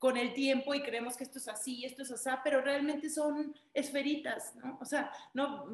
con 0.00 0.16
el 0.16 0.34
tiempo 0.34 0.74
y 0.74 0.82
creemos 0.82 1.16
que 1.16 1.22
esto 1.22 1.38
es 1.38 1.46
así, 1.46 1.84
esto 1.84 2.02
es 2.02 2.10
así, 2.10 2.28
pero 2.42 2.60
realmente 2.60 3.08
son 3.08 3.54
esferitas, 3.72 4.56
¿no? 4.56 4.78
O 4.80 4.84
sea, 4.84 5.12
no, 5.34 5.68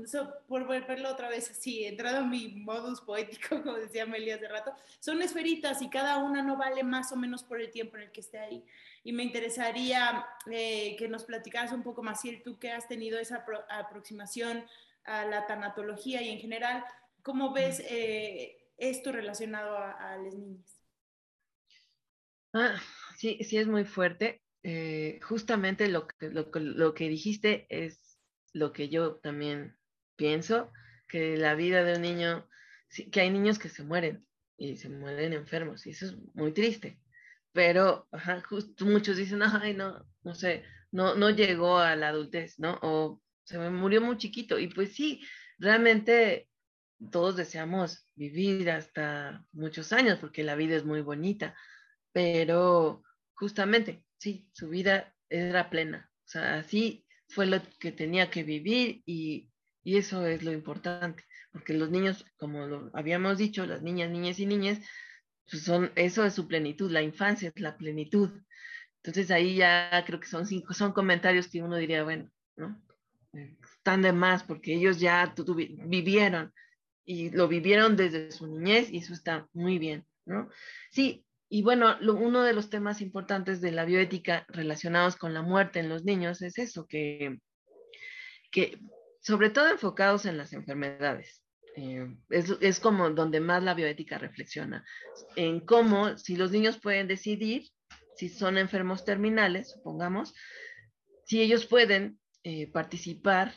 por 0.46 0.68
verlo 0.68 1.10
otra 1.10 1.30
vez 1.30 1.50
así, 1.50 1.86
entrado 1.86 2.18
en 2.18 2.28
mi 2.28 2.48
modus 2.48 3.00
poético, 3.00 3.62
como 3.64 3.78
decía 3.78 4.02
Amelia 4.02 4.34
hace 4.34 4.46
rato, 4.46 4.74
son 5.00 5.22
esferitas 5.22 5.80
y 5.80 5.88
cada 5.88 6.18
una 6.18 6.42
no 6.42 6.58
vale 6.58 6.82
más 6.82 7.10
o 7.10 7.16
menos 7.16 7.42
por 7.42 7.62
el 7.62 7.70
tiempo 7.70 7.96
en 7.96 8.02
el 8.02 8.12
que 8.12 8.20
esté 8.20 8.38
ahí. 8.38 8.62
Y 9.04 9.14
me 9.14 9.22
interesaría 9.22 10.26
eh, 10.50 10.96
que 10.98 11.08
nos 11.08 11.24
platicaras 11.24 11.72
un 11.72 11.82
poco 11.82 12.02
más, 12.02 12.20
si 12.20 12.36
tú 12.40 12.58
que 12.58 12.72
has 12.72 12.86
tenido 12.86 13.18
esa 13.18 13.42
aproximación 13.70 14.66
a 15.06 15.24
la 15.24 15.46
tanatología 15.46 16.20
y 16.20 16.28
en 16.28 16.40
general, 16.40 16.84
¿cómo 17.22 17.54
ves 17.54 17.82
eh, 17.88 18.57
esto 18.78 19.12
relacionado 19.12 19.76
a, 19.76 19.92
a 19.92 20.16
las 20.18 20.34
niñas? 20.34 20.78
Ah, 22.52 22.80
sí, 23.16 23.38
sí 23.42 23.58
es 23.58 23.66
muy 23.66 23.84
fuerte. 23.84 24.42
Eh, 24.62 25.20
justamente 25.22 25.88
lo 25.88 26.06
que, 26.06 26.30
lo, 26.30 26.94
que 26.94 27.08
dijiste 27.08 27.66
es 27.68 28.18
lo 28.52 28.72
que 28.72 28.88
yo 28.88 29.16
también 29.16 29.76
pienso, 30.16 30.72
que 31.06 31.36
la 31.36 31.54
vida 31.54 31.84
de 31.84 31.94
un 31.94 32.02
niño, 32.02 32.48
que 33.12 33.20
hay 33.20 33.30
niños 33.30 33.58
que 33.58 33.68
se 33.68 33.84
mueren 33.84 34.26
y 34.56 34.76
se 34.76 34.88
mueren 34.88 35.32
enfermos 35.32 35.86
y 35.86 35.90
eso 35.90 36.06
es 36.06 36.16
muy 36.34 36.52
triste. 36.52 37.00
Pero 37.52 38.08
muchos 38.80 39.16
dicen, 39.16 39.42
ay, 39.42 39.74
no, 39.74 40.06
no 40.22 40.34
sé, 40.34 40.64
no, 40.90 41.14
no 41.14 41.30
llegó 41.30 41.78
a 41.78 41.96
la 41.96 42.08
adultez, 42.08 42.58
¿no? 42.58 42.78
O 42.82 43.22
se 43.44 43.58
murió 43.70 44.00
muy 44.00 44.16
chiquito. 44.16 44.58
Y 44.58 44.68
pues 44.68 44.94
sí, 44.94 45.22
realmente 45.58 46.48
todos 47.10 47.36
deseamos 47.36 48.04
vivir 48.16 48.70
hasta 48.70 49.44
muchos 49.52 49.92
años 49.92 50.18
porque 50.18 50.42
la 50.42 50.56
vida 50.56 50.76
es 50.76 50.84
muy 50.84 51.00
bonita 51.00 51.54
pero 52.12 53.04
justamente, 53.34 54.04
sí, 54.18 54.48
su 54.52 54.68
vida 54.68 55.14
era 55.28 55.70
plena. 55.70 56.10
O 56.26 56.28
sea, 56.28 56.56
así 56.56 57.06
fue 57.28 57.46
lo 57.46 57.60
que 57.78 57.92
tenía 57.92 58.30
que 58.30 58.42
vivir 58.42 59.02
y, 59.06 59.50
eso 59.84 60.26
es 60.26 60.42
lo 60.42 60.52
importante, 60.52 61.24
porque 61.50 61.72
los 61.72 61.90
niños, 61.90 62.26
como 62.36 62.66
lo 62.66 62.90
habíamos 62.92 63.38
dicho, 63.38 63.64
las 63.64 63.82
niñas, 63.82 64.10
niñas 64.10 64.38
y 64.38 64.44
niñas, 64.46 64.80
pues 65.48 65.62
son, 65.62 65.92
eso 65.94 66.26
es 66.26 66.34
su 66.34 66.46
plenitud, 66.46 66.90
la 66.90 67.00
infancia 67.02 67.50
es 67.54 67.60
la 67.60 67.78
plenitud. 67.78 68.30
Entonces 68.96 69.30
ahí 69.30 69.56
ya 69.56 70.04
creo 70.04 70.20
que 70.20 70.26
son 70.26 70.44
cinco, 70.44 70.74
son 70.74 70.92
comentarios 70.92 71.48
que 71.48 71.62
uno 71.62 71.76
diría, 71.76 72.02
bueno, 72.04 72.30
¿no? 72.56 72.82
Están 73.32 74.02
de 74.02 74.12
más 74.12 74.42
porque 74.42 74.74
ellos 74.74 75.00
ya 75.00 75.32
vivieron 75.86 76.52
y 77.08 77.30
lo 77.30 77.48
vivieron 77.48 77.96
desde 77.96 78.30
su 78.30 78.46
niñez 78.46 78.90
y 78.90 78.98
eso 78.98 79.14
está 79.14 79.48
muy 79.54 79.78
bien, 79.78 80.04
¿no? 80.26 80.50
Sí, 80.90 81.24
y 81.48 81.62
bueno, 81.62 81.96
uno 82.02 82.42
de 82.42 82.52
los 82.52 82.68
temas 82.68 83.00
importantes 83.00 83.62
de 83.62 83.72
la 83.72 83.86
bioética 83.86 84.44
relacionados 84.48 85.16
con 85.16 85.32
la 85.32 85.40
muerte 85.40 85.80
en 85.80 85.88
los 85.88 86.04
niños 86.04 86.42
es 86.42 86.58
eso, 86.58 86.86
que, 86.86 87.38
que 88.50 88.78
sobre 89.22 89.48
todo 89.48 89.70
enfocados 89.70 90.26
en 90.26 90.36
las 90.36 90.52
enfermedades. 90.52 91.42
Eh, 91.76 92.14
es, 92.28 92.78
como 92.78 93.08
donde 93.08 93.40
más 93.40 93.62
la 93.62 93.72
bioética 93.72 94.18
reflexiona, 94.18 94.84
en 95.34 95.60
cómo 95.60 96.18
si 96.18 96.36
los 96.36 96.50
niños 96.50 96.78
pueden 96.78 97.08
decidir, 97.08 97.70
si 98.16 98.28
son 98.28 98.58
enfermos 98.58 99.06
terminales, 99.06 99.70
supongamos, 99.70 100.34
si 101.24 101.40
ellos 101.40 101.64
pueden 101.64 102.20
eh, 102.42 102.70
participar 102.70 103.54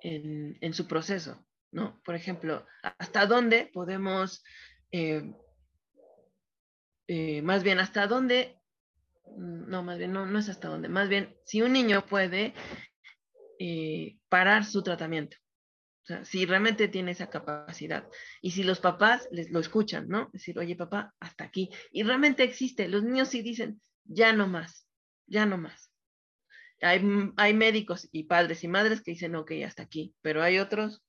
en, 0.00 0.56
en, 0.62 0.72
su 0.72 0.86
proceso, 0.86 1.44
¿no? 1.70 2.00
Por 2.04 2.14
ejemplo, 2.14 2.66
hasta 2.98 3.26
dónde 3.26 3.70
podemos 3.72 4.42
eh, 4.90 5.32
eh, 7.08 7.40
más 7.40 7.62
bien 7.62 7.80
hasta 7.80 8.06
dónde, 8.06 8.60
no, 9.36 9.82
más 9.82 9.96
bien 9.96 10.12
no, 10.12 10.26
no 10.26 10.38
es 10.38 10.48
hasta 10.50 10.68
dónde, 10.68 10.88
más 10.88 11.08
bien 11.08 11.34
si 11.44 11.62
un 11.62 11.72
niño 11.72 12.04
puede 12.06 12.52
eh, 13.58 14.18
parar 14.28 14.64
su 14.64 14.82
tratamiento. 14.82 15.38
O 16.02 16.06
sea, 16.06 16.24
si 16.24 16.46
realmente 16.46 16.88
tiene 16.88 17.10
esa 17.10 17.28
capacidad. 17.28 18.08
Y 18.40 18.52
si 18.52 18.62
los 18.62 18.80
papás 18.80 19.28
les 19.30 19.50
lo 19.50 19.60
escuchan, 19.60 20.08
¿no? 20.08 20.30
Decir, 20.32 20.58
oye 20.58 20.74
papá, 20.74 21.14
hasta 21.20 21.44
aquí. 21.44 21.70
Y 21.92 22.02
realmente 22.02 22.44
existe. 22.44 22.88
Los 22.88 23.02
niños 23.02 23.28
sí 23.28 23.42
dicen, 23.42 23.80
ya 24.04 24.32
no 24.32 24.46
más, 24.46 24.86
ya 25.26 25.44
no 25.44 25.58
más. 25.58 25.90
Hay, 26.80 27.02
hay 27.36 27.52
médicos 27.52 28.08
y 28.10 28.24
padres 28.24 28.64
y 28.64 28.68
madres 28.68 29.02
que 29.02 29.10
dicen, 29.10 29.34
ok, 29.34 29.52
hasta 29.66 29.82
aquí. 29.82 30.14
Pero 30.22 30.42
hay 30.42 30.58
otros 30.58 31.02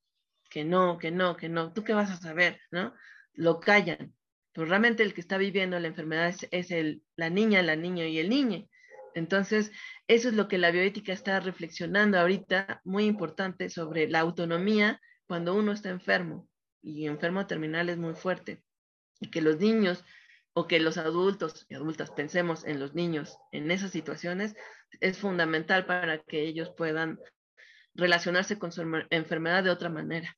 que 0.49 0.63
no, 0.65 0.97
que 0.97 1.11
no, 1.11 1.37
que 1.37 1.49
no. 1.49 1.73
¿Tú 1.73 1.83
qué 1.83 1.93
vas 1.93 2.11
a 2.11 2.17
saber? 2.17 2.59
¿No? 2.71 2.93
Lo 3.33 3.59
callan. 3.59 4.13
Pero 4.53 4.67
realmente 4.67 5.03
el 5.03 5.13
que 5.13 5.21
está 5.21 5.37
viviendo 5.37 5.79
la 5.79 5.87
enfermedad 5.87 6.33
es, 6.51 6.71
el, 6.71 7.03
la 7.15 7.29
niña, 7.29 7.61
la 7.61 7.75
niña 7.75 8.05
y 8.07 8.19
el 8.19 8.29
niño. 8.29 8.67
Entonces, 9.15 9.71
eso 10.07 10.29
es 10.29 10.33
lo 10.35 10.47
que 10.47 10.57
la 10.57 10.71
bioética 10.71 11.13
está 11.13 11.39
reflexionando 11.39 12.19
ahorita, 12.19 12.81
muy 12.83 13.05
importante, 13.05 13.69
sobre 13.69 14.09
la 14.09 14.19
autonomía 14.19 14.99
cuando 15.27 15.55
uno 15.55 15.71
está 15.71 15.89
enfermo. 15.89 16.47
Y 16.81 17.05
enfermo 17.05 17.45
terminal 17.47 17.89
es 17.89 17.97
muy 17.97 18.15
fuerte. 18.15 18.63
Y 19.19 19.29
que 19.29 19.41
los 19.41 19.59
niños 19.59 20.03
o 20.53 20.67
que 20.67 20.79
los 20.79 20.97
adultos 20.97 21.65
y 21.69 21.75
adultas 21.75 22.11
pensemos 22.11 22.65
en 22.65 22.79
los 22.79 22.95
niños 22.95 23.37
en 23.51 23.69
esas 23.71 23.91
situaciones 23.91 24.55
es 24.99 25.17
fundamental 25.17 25.85
para 25.85 26.19
que 26.19 26.41
ellos 26.41 26.71
puedan 26.75 27.19
relacionarse 27.93 28.57
con 28.57 28.71
su 28.71 28.81
enfermedad 29.09 29.63
de 29.63 29.69
otra 29.69 29.89
manera. 29.89 30.37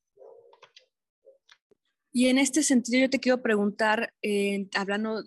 Y 2.13 2.27
en 2.27 2.37
este 2.37 2.61
sentido 2.61 3.01
yo 3.01 3.09
te 3.09 3.19
quiero 3.19 3.41
preguntar, 3.41 4.13
eh, 4.21 4.67
hablando 4.75 5.23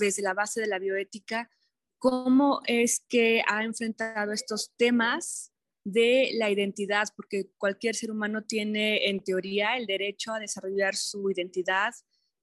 desde 0.00 0.22
la 0.22 0.32
base 0.32 0.60
de 0.60 0.66
la 0.66 0.78
bioética, 0.78 1.50
¿cómo 1.98 2.62
es 2.66 3.04
que 3.08 3.42
ha 3.46 3.62
enfrentado 3.62 4.32
estos 4.32 4.72
temas 4.76 5.52
de 5.84 6.30
la 6.34 6.50
identidad? 6.50 7.08
Porque 7.14 7.50
cualquier 7.58 7.94
ser 7.94 8.10
humano 8.10 8.42
tiene 8.42 9.08
en 9.08 9.22
teoría 9.22 9.76
el 9.76 9.86
derecho 9.86 10.32
a 10.32 10.40
desarrollar 10.40 10.96
su 10.96 11.30
identidad, 11.30 11.92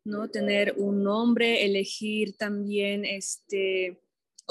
¿no? 0.06 0.30
Tener 0.30 0.76
un 0.78 1.04
nombre, 1.04 1.66
elegir 1.66 2.38
también 2.38 3.04
este 3.04 4.00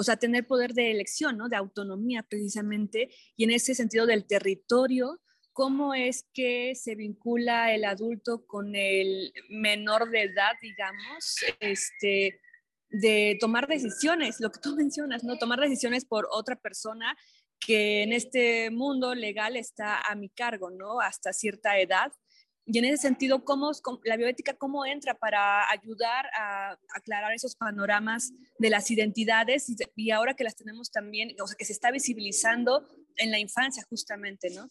o 0.01 0.03
sea, 0.03 0.17
tener 0.17 0.47
poder 0.47 0.73
de 0.73 0.91
elección, 0.91 1.37
¿no? 1.37 1.51
De 1.51 1.57
autonomía 1.57 2.23
precisamente, 2.23 3.11
y 3.37 3.45
en 3.45 3.51
ese 3.51 3.75
sentido 3.75 4.07
del 4.07 4.27
territorio, 4.27 5.21
cómo 5.53 5.93
es 5.93 6.25
que 6.33 6.75
se 6.75 6.95
vincula 6.95 7.75
el 7.75 7.85
adulto 7.85 8.47
con 8.47 8.75
el 8.75 9.31
menor 9.51 10.09
de 10.09 10.23
edad, 10.23 10.53
digamos, 10.63 11.37
este, 11.61 12.41
de 12.89 13.37
tomar 13.41 13.69
decisiones, 13.69 14.41
lo 14.41 14.51
que 14.51 14.61
tú 14.63 14.75
mencionas, 14.75 15.23
¿no? 15.23 15.37
Tomar 15.37 15.61
decisiones 15.61 16.07
por 16.07 16.27
otra 16.31 16.57
persona 16.57 17.15
que 17.59 18.03
en 18.03 18.15
este 18.15 18.71
mundo 18.71 19.15
legal 19.15 19.55
está 19.55 20.01
a 20.01 20.15
mi 20.15 20.31
cargo, 20.31 20.71
¿no? 20.71 21.03
Hasta 21.03 21.35
cierta 21.35 21.79
edad. 21.79 22.11
Y 22.67 22.79
en 22.79 22.85
ese 22.85 22.99
sentido, 22.99 23.45
¿cómo, 23.45 23.73
la 24.05 24.17
bioética 24.17 24.55
cómo 24.55 24.85
entra 24.87 25.15
para 25.15 25.69
ayudar 25.71 26.27
a 26.37 26.79
aclarar 26.95 27.33
esos 27.33 27.57
panoramas 27.57 28.33
de 28.59 28.71
las 28.71 28.91
identidades 28.91 29.67
y, 29.97 30.11
ahora 30.11 30.35
que 30.35 30.45
las 30.45 30.57
tenemos 30.57 30.91
también, 30.91 31.35
o 31.43 31.47
sea, 31.47 31.57
que 31.57 31.65
se 31.65 31.73
está 31.73 31.91
visibilizando 31.91 32.87
en 33.17 33.31
la 33.31 33.39
infancia 33.39 33.85
justamente, 33.89 34.51
¿no? 34.51 34.69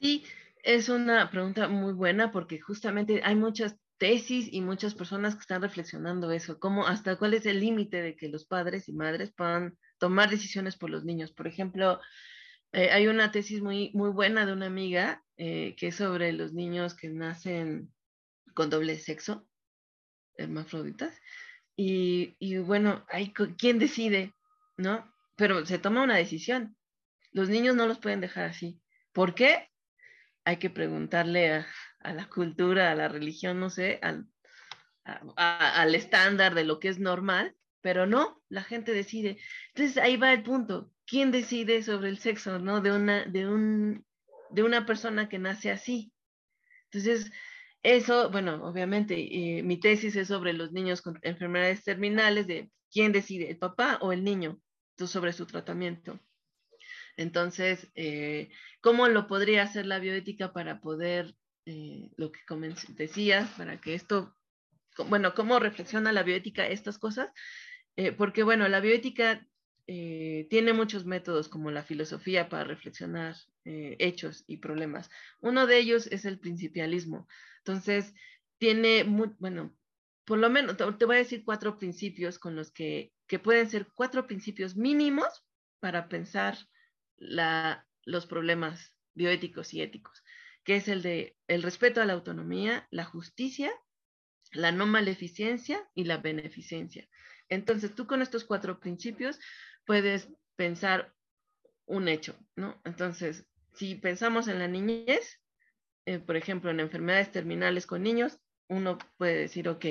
Sí, 0.00 0.24
es 0.62 0.88
una 0.88 1.30
pregunta 1.30 1.68
muy 1.68 1.92
buena 1.92 2.32
porque 2.32 2.60
justamente 2.60 3.22
hay 3.24 3.34
muchas 3.34 3.76
tesis 4.00 4.48
y 4.50 4.62
muchas 4.62 4.94
personas 4.94 5.34
que 5.34 5.42
están 5.42 5.60
reflexionando 5.60 6.32
eso, 6.32 6.58
cómo 6.58 6.86
hasta 6.86 7.16
cuál 7.16 7.34
es 7.34 7.44
el 7.44 7.60
límite 7.60 8.00
de 8.00 8.16
que 8.16 8.30
los 8.30 8.46
padres 8.46 8.88
y 8.88 8.94
madres 8.94 9.30
puedan 9.30 9.76
tomar 9.98 10.30
decisiones 10.30 10.76
por 10.76 10.88
los 10.88 11.04
niños. 11.04 11.32
Por 11.32 11.46
ejemplo, 11.46 12.00
eh, 12.72 12.90
hay 12.90 13.06
una 13.06 13.32
tesis 13.32 13.62
muy, 13.62 13.90
muy 13.94 14.10
buena 14.10 14.46
de 14.46 14.52
una 14.52 14.66
amiga 14.66 15.24
eh, 15.36 15.74
que 15.76 15.88
es 15.88 15.96
sobre 15.96 16.32
los 16.32 16.52
niños 16.52 16.94
que 16.94 17.08
nacen 17.08 17.92
con 18.54 18.70
doble 18.70 18.98
sexo, 18.98 19.46
hermafroditas, 20.36 21.20
y, 21.76 22.36
y 22.38 22.58
bueno, 22.58 23.04
hay 23.08 23.32
quién 23.32 23.78
decide, 23.78 24.34
¿no? 24.76 25.10
Pero 25.36 25.64
se 25.64 25.78
toma 25.78 26.02
una 26.02 26.16
decisión. 26.16 26.76
Los 27.32 27.48
niños 27.48 27.74
no 27.76 27.86
los 27.86 27.98
pueden 27.98 28.20
dejar 28.20 28.44
así. 28.44 28.82
¿Por 29.12 29.34
qué? 29.34 29.70
hay 30.44 30.56
que 30.56 30.70
preguntarle 30.70 31.52
a, 31.52 32.12
la 32.12 32.28
cultura, 32.28 32.90
a 32.90 32.94
la 32.94 33.08
religión, 33.08 33.60
no 33.60 33.70
sé, 33.70 33.98
al, 34.02 34.26
al 35.36 35.94
estándar 35.94 36.54
de 36.54 36.64
lo 36.64 36.80
que 36.80 36.88
es 36.88 36.98
normal, 36.98 37.54
pero 37.80 38.06
no, 38.06 38.42
la 38.48 38.62
gente 38.62 38.92
decide. 38.92 39.38
Entonces 39.74 39.98
ahí 39.98 40.16
va 40.16 40.32
el 40.32 40.42
punto. 40.42 40.92
¿Quién 41.10 41.32
decide 41.32 41.82
sobre 41.82 42.08
el 42.08 42.18
sexo, 42.18 42.60
no? 42.60 42.80
De 42.80 42.92
una, 42.92 43.24
de 43.24 43.48
un, 43.48 44.06
de 44.50 44.62
una 44.62 44.86
persona 44.86 45.28
que 45.28 45.40
nace 45.40 45.72
así. 45.72 46.12
Entonces, 46.84 47.32
eso, 47.82 48.30
bueno, 48.30 48.64
obviamente, 48.64 49.16
eh, 49.18 49.64
mi 49.64 49.80
tesis 49.80 50.14
es 50.14 50.28
sobre 50.28 50.52
los 50.52 50.70
niños 50.70 51.02
con 51.02 51.18
enfermedades 51.22 51.82
terminales, 51.82 52.46
de 52.46 52.70
quién 52.92 53.10
decide, 53.10 53.50
el 53.50 53.58
papá 53.58 53.98
o 54.00 54.12
el 54.12 54.22
niño, 54.22 54.60
sobre 55.04 55.32
su 55.32 55.46
tratamiento. 55.46 56.20
Entonces, 57.16 57.90
eh, 57.96 58.50
¿cómo 58.80 59.08
lo 59.08 59.26
podría 59.26 59.64
hacer 59.64 59.86
la 59.86 59.98
bioética 59.98 60.52
para 60.52 60.80
poder 60.80 61.34
eh, 61.66 62.08
lo 62.18 62.30
que 62.30 62.40
decías, 62.90 63.50
para 63.56 63.80
que 63.80 63.94
esto, 63.94 64.36
bueno, 65.08 65.34
cómo 65.34 65.58
reflexiona 65.58 66.12
la 66.12 66.22
bioética 66.22 66.68
estas 66.68 66.98
cosas, 66.98 67.30
eh, 67.96 68.12
porque 68.12 68.44
bueno, 68.44 68.68
la 68.68 68.78
bioética 68.78 69.44
eh, 69.92 70.46
tiene 70.50 70.72
muchos 70.72 71.04
métodos 71.04 71.48
como 71.48 71.72
la 71.72 71.82
filosofía 71.82 72.48
para 72.48 72.62
reflexionar 72.62 73.34
hechos 73.64 74.44
y 74.46 74.58
problemas. 74.58 75.10
Uno 75.40 75.66
de 75.66 75.78
ellos 75.78 76.06
es 76.06 76.24
el 76.24 76.38
principialismo. 76.38 77.26
Entonces, 77.58 78.14
tiene, 78.58 79.02
muy, 79.02 79.32
bueno, 79.40 79.76
por 80.24 80.38
lo 80.38 80.48
menos, 80.48 80.76
te 80.76 81.04
voy 81.06 81.16
a 81.16 81.18
decir 81.18 81.44
cuatro 81.44 81.76
principios 81.76 82.38
con 82.38 82.54
los 82.54 82.70
que, 82.70 83.12
que 83.26 83.40
pueden 83.40 83.68
ser 83.68 83.88
cuatro 83.92 84.28
principios 84.28 84.76
mínimos 84.76 85.44
para 85.80 86.08
pensar 86.08 86.56
los 87.18 88.26
problemas 88.26 88.94
bioéticos 89.14 89.74
y 89.74 89.82
éticos, 89.82 90.22
que 90.62 90.76
es 90.76 90.86
el 90.86 91.02
de 91.02 91.36
el 91.48 91.64
respeto 91.64 92.00
a 92.00 92.04
la 92.04 92.12
autonomía, 92.12 92.86
la 92.92 93.04
justicia, 93.04 93.72
la 94.52 94.70
no 94.70 94.86
maleficencia 94.86 95.84
y 95.94 96.04
la 96.04 96.18
beneficencia. 96.18 97.08
Entonces, 97.48 97.94
tú 97.94 98.06
con 98.06 98.22
estos 98.22 98.44
cuatro 98.44 98.78
principios 98.78 99.40
puedes 99.86 100.28
pensar 100.56 101.14
un 101.86 102.08
hecho, 102.08 102.36
¿no? 102.56 102.80
Entonces, 102.84 103.46
si 103.74 103.94
pensamos 103.94 104.48
en 104.48 104.58
la 104.58 104.68
niñez, 104.68 105.40
eh, 106.06 106.18
por 106.18 106.36
ejemplo, 106.36 106.70
en 106.70 106.80
enfermedades 106.80 107.30
terminales 107.32 107.86
con 107.86 108.02
niños, 108.02 108.38
uno 108.68 108.98
puede 109.16 109.36
decir, 109.36 109.68
ok, 109.68 109.86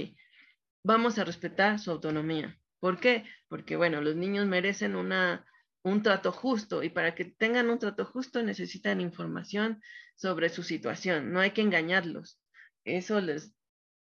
vamos 0.83 1.17
a 1.17 1.23
respetar 1.23 1.79
su 1.79 1.91
autonomía. 1.91 2.57
¿Por 2.79 2.99
qué? 2.99 3.25
Porque, 3.49 3.75
bueno, 3.75 4.01
los 4.01 4.15
niños 4.15 4.47
merecen 4.47 4.95
una 4.95 5.45
un 5.83 6.03
trato 6.03 6.31
justo 6.31 6.83
y 6.83 6.89
para 6.89 7.15
que 7.15 7.25
tengan 7.25 7.69
un 7.69 7.79
trato 7.79 8.05
justo 8.05 8.43
necesitan 8.43 9.01
información 9.01 9.81
sobre 10.15 10.49
su 10.49 10.63
situación, 10.63 11.31
no 11.31 11.39
hay 11.39 11.51
que 11.51 11.61
engañarlos. 11.61 12.39
Eso 12.83 13.21
les, 13.21 13.53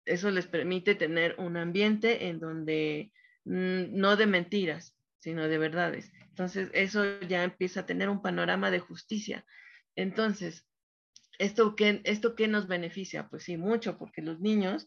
eso 0.05 0.31
les 0.31 0.47
permite 0.47 0.95
tener 0.95 1.35
un 1.39 1.57
ambiente 1.57 2.29
en 2.29 2.41
donde 2.41 3.13
mm, 3.45 3.99
no 3.99 4.17
de 4.17 4.27
mentiras, 4.27 4.96
sino 5.27 5.49
de 5.49 5.59
verdades. 5.59 6.13
Entonces, 6.29 6.71
eso 6.73 7.19
ya 7.23 7.43
empieza 7.43 7.81
a 7.81 7.87
tener 7.87 8.09
un 8.09 8.23
panorama 8.23 8.71
de 8.71 8.79
justicia. 8.79 9.45
Entonces, 9.97 10.69
¿esto 11.41 11.75
qué, 11.75 12.01
¿esto 12.05 12.37
qué 12.37 12.47
nos 12.47 12.69
beneficia? 12.69 13.27
Pues 13.29 13.43
sí, 13.43 13.57
mucho, 13.57 13.99
porque 13.99 14.23
los 14.23 14.39
niños 14.39 14.87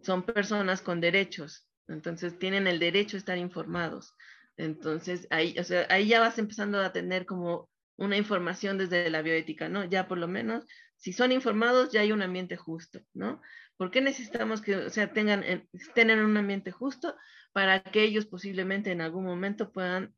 son 0.00 0.22
personas 0.22 0.80
con 0.80 1.02
derechos, 1.02 1.68
entonces 1.88 2.38
tienen 2.38 2.66
el 2.66 2.78
derecho 2.78 3.18
a 3.18 3.20
estar 3.20 3.36
informados. 3.36 4.14
Entonces, 4.56 5.26
ahí, 5.28 5.54
o 5.58 5.64
sea, 5.64 5.86
ahí 5.90 6.08
ya 6.08 6.20
vas 6.20 6.38
empezando 6.38 6.80
a 6.80 6.94
tener 6.94 7.26
como 7.26 7.68
una 7.96 8.16
información 8.16 8.78
desde 8.78 9.10
la 9.10 9.22
bioética, 9.22 9.68
¿no? 9.68 9.84
Ya 9.84 10.08
por 10.08 10.18
lo 10.18 10.28
menos, 10.28 10.66
si 10.96 11.12
son 11.12 11.32
informados, 11.32 11.92
ya 11.92 12.00
hay 12.00 12.12
un 12.12 12.22
ambiente 12.22 12.56
justo, 12.56 13.00
¿no? 13.14 13.40
¿Por 13.76 13.90
qué 13.90 14.00
necesitamos 14.00 14.62
que, 14.62 14.76
o 14.76 14.90
sea, 14.90 15.12
tengan, 15.12 15.42
estén 15.72 16.10
en 16.10 16.20
un 16.20 16.36
ambiente 16.36 16.70
justo 16.70 17.14
para 17.52 17.82
que 17.82 18.02
ellos 18.02 18.26
posiblemente 18.26 18.90
en 18.90 19.00
algún 19.00 19.24
momento 19.24 19.72
puedan 19.72 20.14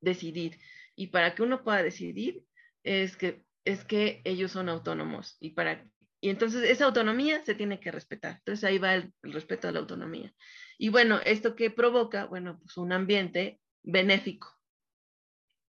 decidir? 0.00 0.58
Y 0.94 1.08
para 1.08 1.34
que 1.34 1.42
uno 1.42 1.62
pueda 1.64 1.82
decidir 1.82 2.44
es 2.82 3.16
que, 3.16 3.44
es 3.64 3.84
que 3.84 4.22
ellos 4.24 4.52
son 4.52 4.68
autónomos 4.68 5.36
y 5.40 5.50
para 5.50 5.84
y 6.22 6.30
entonces 6.30 6.62
esa 6.70 6.84
autonomía 6.84 7.44
se 7.44 7.56
tiene 7.56 7.80
que 7.80 7.90
respetar. 7.90 8.36
Entonces 8.38 8.62
ahí 8.62 8.78
va 8.78 8.94
el, 8.94 9.12
respeto 9.22 9.66
a 9.66 9.72
la 9.72 9.80
autonomía. 9.80 10.32
Y 10.78 10.88
bueno, 10.88 11.20
esto 11.24 11.56
que 11.56 11.68
provoca, 11.70 12.26
bueno, 12.26 12.60
pues 12.60 12.76
un 12.76 12.92
ambiente 12.92 13.60
benéfico, 13.82 14.56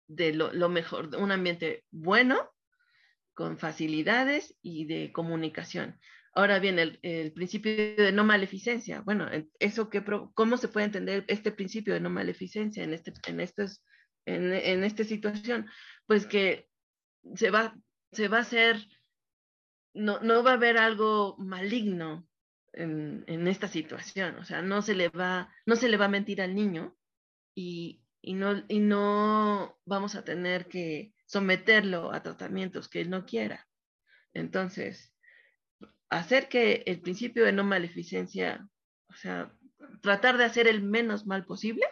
de 0.07 0.33
lo, 0.35 0.69
mejor, 0.69 1.15
un 1.17 1.33
ambiente 1.33 1.85
bueno, 1.91 2.51
con 3.35 3.59
facilidades 3.59 4.57
y 4.63 4.87
de 4.87 5.13
comunicación. 5.13 5.99
Ahora 6.35 6.59
bien, 6.59 6.79
el, 6.79 7.33
principio 7.33 7.73
de 7.97 8.13
no 8.13 8.25
maleficencia. 8.25 9.01
Bueno, 9.03 9.29
eso 9.59 9.91
que, 9.91 10.03
¿cómo 10.35 10.57
se 10.57 10.69
puede 10.69 10.87
entender 10.87 11.25
este 11.29 11.53
principio 11.53 11.95
de 11.95 12.01
no 12.01 12.11
maleficencia 12.11 12.85
en, 12.85 12.95
este, 12.95 13.13
en, 13.27 13.41
estos, 13.41 13.83
en, 14.25 14.53
en 14.53 14.85
esta 14.85 15.05
situación? 15.05 15.69
Pues 16.07 16.27
que 16.27 16.69
se 17.35 17.51
va, 17.51 17.75
se 18.13 18.29
va 18.29 18.39
a 18.39 18.43
hacer, 18.43 18.77
no, 19.95 20.21
no 20.21 20.43
va 20.43 20.53
a 20.53 20.55
haber 20.55 20.79
algo 20.79 21.37
maligno 21.39 22.27
en, 22.73 23.25
en, 23.27 23.47
esta 23.47 23.69
situación. 23.69 24.37
O 24.37 24.45
sea, 24.45 24.63
no 24.63 24.83
se 24.83 24.95
le 24.95 25.09
va, 25.09 25.53
no 25.67 25.77
se 25.77 25.89
le 25.89 25.97
va 25.97 26.07
a 26.07 26.11
mentir 26.11 26.41
al 26.41 26.55
niño 26.55 26.97
y, 27.55 28.02
y 28.23 28.35
no, 28.35 28.65
y 28.69 28.79
no 28.79 29.79
vamos 29.85 30.15
a 30.15 30.25
tener 30.25 30.69
que 30.69 31.13
someterlo 31.27 32.13
a 32.13 32.23
tratamientos 32.23 32.89
que 32.89 33.01
él 33.01 33.11
no 33.11 33.27
quiera. 33.27 33.69
Entonces, 34.33 35.13
hacer 36.09 36.49
que 36.49 36.85
el 36.87 37.01
principio 37.01 37.45
de 37.45 37.53
no 37.53 37.65
maleficencia, 37.65 38.67
o 39.09 39.15
sea, 39.15 39.53
tratar 40.01 40.39
de 40.39 40.45
hacer 40.45 40.69
el 40.69 40.83
menos 40.83 41.27
mal 41.27 41.45
posible, 41.45 41.85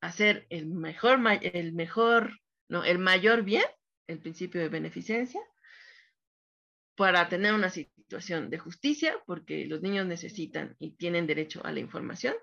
hacer 0.00 0.46
el 0.50 0.66
mejor, 0.66 1.18
el 1.40 1.72
mejor, 1.72 2.38
no, 2.68 2.84
el 2.84 2.98
mayor 2.98 3.42
bien, 3.42 3.64
el 4.06 4.20
principio 4.20 4.60
de 4.60 4.68
beneficencia, 4.68 5.40
para 6.96 7.28
tener 7.28 7.54
una 7.54 7.70
situación 7.70 8.50
de 8.50 8.58
justicia, 8.58 9.16
porque 9.26 9.66
los 9.66 9.82
niños 9.82 10.06
necesitan 10.06 10.76
y 10.78 10.92
tienen 10.96 11.26
derecho 11.26 11.64
a 11.64 11.72
la 11.72 11.80
información, 11.80 12.34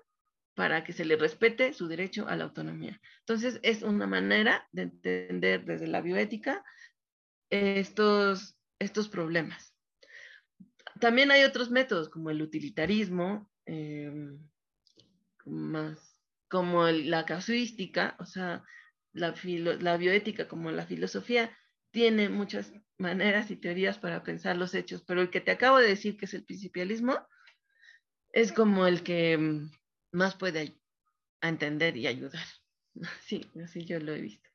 para 0.54 0.84
que 0.84 0.92
se 0.92 1.04
le 1.04 1.16
respete 1.16 1.72
su 1.72 1.88
derecho 1.88 2.28
a 2.28 2.36
la 2.36 2.44
autonomía. 2.44 3.00
Entonces, 3.20 3.58
es 3.62 3.82
una 3.82 4.06
manera 4.06 4.68
de 4.72 4.82
entender 4.82 5.64
desde 5.64 5.88
la 5.88 6.00
bioética 6.00 6.64
estos, 7.50 8.56
estos 8.78 9.08
problemas. 9.08 9.74
También 11.00 11.30
hay 11.30 11.44
otros 11.44 11.70
métodos 11.70 12.08
como 12.08 12.30
el 12.30 12.40
utilitarismo, 12.40 13.50
em, 13.66 14.38
más 15.44 16.20
como 16.48 16.86
la 16.86 17.26
casuística, 17.26 18.16
o 18.20 18.26
sea, 18.26 18.64
la, 19.12 19.34
la 19.80 19.96
bioética 19.96 20.46
como 20.46 20.70
la 20.70 20.86
filosofía 20.86 21.56
tiene 21.90 22.28
muchas 22.28 22.72
maneras 22.96 23.50
y 23.50 23.56
teorías 23.56 23.98
para 23.98 24.22
pensar 24.22 24.56
los 24.56 24.74
hechos, 24.74 25.02
pero 25.06 25.20
el 25.20 25.30
que 25.30 25.40
te 25.40 25.50
acabo 25.50 25.78
de 25.78 25.88
decir 25.88 26.16
que 26.16 26.26
es 26.26 26.34
el 26.34 26.44
principialismo 26.44 27.18
es 28.32 28.52
como 28.52 28.86
el 28.86 29.02
que 29.02 29.68
más 30.14 30.36
puede 30.36 30.80
entender 31.42 31.96
y 31.96 32.06
ayudar. 32.06 32.44
Sí, 33.26 33.44
así 33.60 33.84
yo 33.84 33.98
lo 33.98 34.14
he 34.14 34.20
visto. 34.20 34.48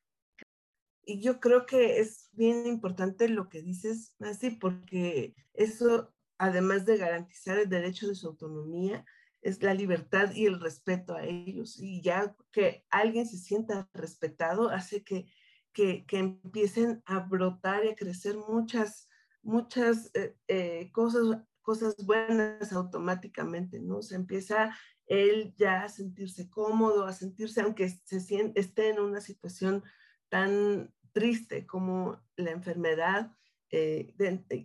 Y 1.04 1.22
yo 1.22 1.42
creo 1.42 1.66
que 1.66 2.00
es 2.00 2.30
bien 2.32 2.66
importante 2.68 3.28
lo 3.28 3.50
que 3.50 3.62
dices, 3.62 4.16
así, 4.20 4.52
porque 4.52 5.36
eso, 5.54 6.16
además 6.38 6.86
de 6.86 6.96
garantizar 6.96 7.60
el 7.60 7.68
derecho 7.68 8.08
de 8.08 8.16
su 8.16 8.28
autonomía, 8.28 9.06
es 9.42 9.62
la 9.62 9.74
libertad 9.74 10.32
y 10.34 10.46
el 10.46 10.62
respeto 10.62 11.16
a 11.16 11.26
ellos. 11.26 11.78
Y 11.82 12.02
ya 12.02 12.34
que 12.54 12.86
alguien 12.90 13.26
se 13.26 13.38
sienta 13.38 13.90
respetado 13.94 14.70
hace 14.70 15.04
que, 15.04 15.26
que, 15.74 16.06
que 16.06 16.20
empiecen 16.20 17.04
a 17.06 17.20
brotar 17.20 17.84
y 17.84 17.90
a 17.90 17.96
crecer 17.96 18.38
muchas, 18.38 19.10
muchas 19.42 20.12
eh, 20.14 20.38
eh, 20.48 20.92
cosas, 20.94 21.44
cosas 21.62 21.98
buenas 22.06 22.72
automáticamente, 22.72 23.82
¿no? 23.82 24.02
Se 24.02 24.16
empieza 24.16 24.74
él 25.10 25.56
ya 25.58 25.84
a 25.84 25.90
sentirse 25.90 26.50
cómodo, 26.50 27.06
a 27.06 27.14
sentirse, 27.14 27.62
aunque 27.62 27.90
se 27.90 28.20
siente, 28.20 28.60
esté 28.60 28.90
en 28.90 29.00
una 29.00 29.20
situación 29.20 29.84
tan 30.30 30.94
triste 31.12 31.66
como 31.66 32.22
la 32.38 32.52
enfermedad, 32.52 33.36
eh, 33.72 34.14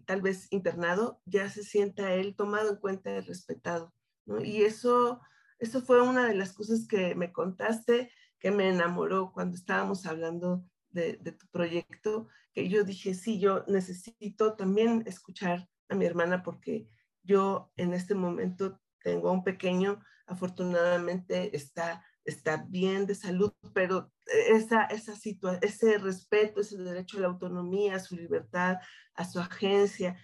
tal 0.06 0.20
vez 0.20 0.46
internado, 0.52 1.22
ya 1.24 1.48
se 1.48 1.64
sienta 1.64 2.12
él 2.12 2.36
tomado 2.36 2.70
en 2.70 2.76
cuenta 2.76 3.10
y 3.10 3.20
respetado. 3.20 3.94
¿no? 4.26 4.44
Y 4.44 4.62
eso, 4.62 5.20
eso 5.58 5.80
fue 5.80 6.02
una 6.02 6.28
de 6.28 6.34
las 6.34 6.52
cosas 6.52 6.86
que 6.86 7.14
me 7.14 7.32
contaste, 7.32 8.12
que 8.38 8.50
me 8.50 8.68
enamoró 8.68 9.32
cuando 9.32 9.56
estábamos 9.56 10.04
hablando 10.04 10.62
de, 10.90 11.16
de 11.22 11.32
tu 11.32 11.48
proyecto, 11.48 12.28
que 12.52 12.68
yo 12.68 12.84
dije, 12.84 13.14
sí, 13.14 13.40
yo 13.40 13.64
necesito 13.66 14.56
también 14.56 15.04
escuchar 15.06 15.70
a 15.88 15.94
mi 15.94 16.04
hermana 16.04 16.42
porque 16.42 16.86
yo 17.22 17.72
en 17.76 17.94
este 17.94 18.14
momento 18.14 18.78
tengo 19.02 19.32
un 19.32 19.42
pequeño 19.42 20.00
afortunadamente 20.26 21.56
está, 21.56 22.04
está 22.24 22.64
bien 22.68 23.06
de 23.06 23.14
salud, 23.14 23.52
pero 23.72 24.12
esa, 24.26 24.84
esa 24.84 25.14
ese 25.60 25.98
respeto, 25.98 26.60
ese 26.60 26.78
derecho 26.78 27.18
a 27.18 27.20
la 27.20 27.28
autonomía, 27.28 27.96
a 27.96 28.00
su 28.00 28.16
libertad, 28.16 28.78
a 29.14 29.24
su 29.24 29.40
agencia, 29.40 30.16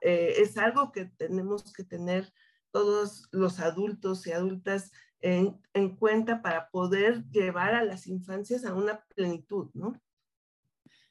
eh, 0.00 0.34
es 0.38 0.56
algo 0.58 0.92
que 0.92 1.06
tenemos 1.06 1.72
que 1.72 1.84
tener 1.84 2.32
todos 2.70 3.28
los 3.32 3.58
adultos 3.60 4.26
y 4.26 4.32
adultas 4.32 4.92
en, 5.20 5.58
en, 5.72 5.96
cuenta 5.96 6.42
para 6.42 6.68
poder 6.68 7.24
llevar 7.30 7.74
a 7.74 7.82
las 7.82 8.06
infancias 8.06 8.64
a 8.66 8.74
una 8.74 9.00
plenitud, 9.14 9.70
¿no? 9.72 9.98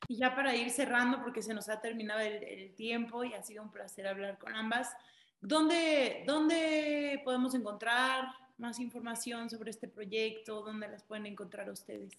Y 0.07 0.17
ya 0.17 0.35
para 0.35 0.55
ir 0.55 0.69
cerrando, 0.69 1.23
porque 1.23 1.41
se 1.41 1.55
nos 1.55 1.69
ha 1.69 1.81
terminado 1.81 2.19
el, 2.19 2.43
el 2.43 2.75
tiempo 2.75 3.23
y 3.23 3.33
ha 3.33 3.41
sido 3.41 3.63
un 3.63 3.71
placer 3.71 4.05
hablar 4.07 4.37
con 4.37 4.55
ambas, 4.55 4.89
¿Dónde, 5.47 6.23
¿Dónde 6.25 7.21
podemos 7.23 7.53
encontrar 7.53 8.25
más 8.57 8.79
información 8.79 9.47
sobre 9.47 9.69
este 9.69 9.87
proyecto? 9.87 10.63
¿Dónde 10.63 10.87
las 10.87 11.03
pueden 11.03 11.27
encontrar 11.27 11.69
ustedes? 11.69 12.13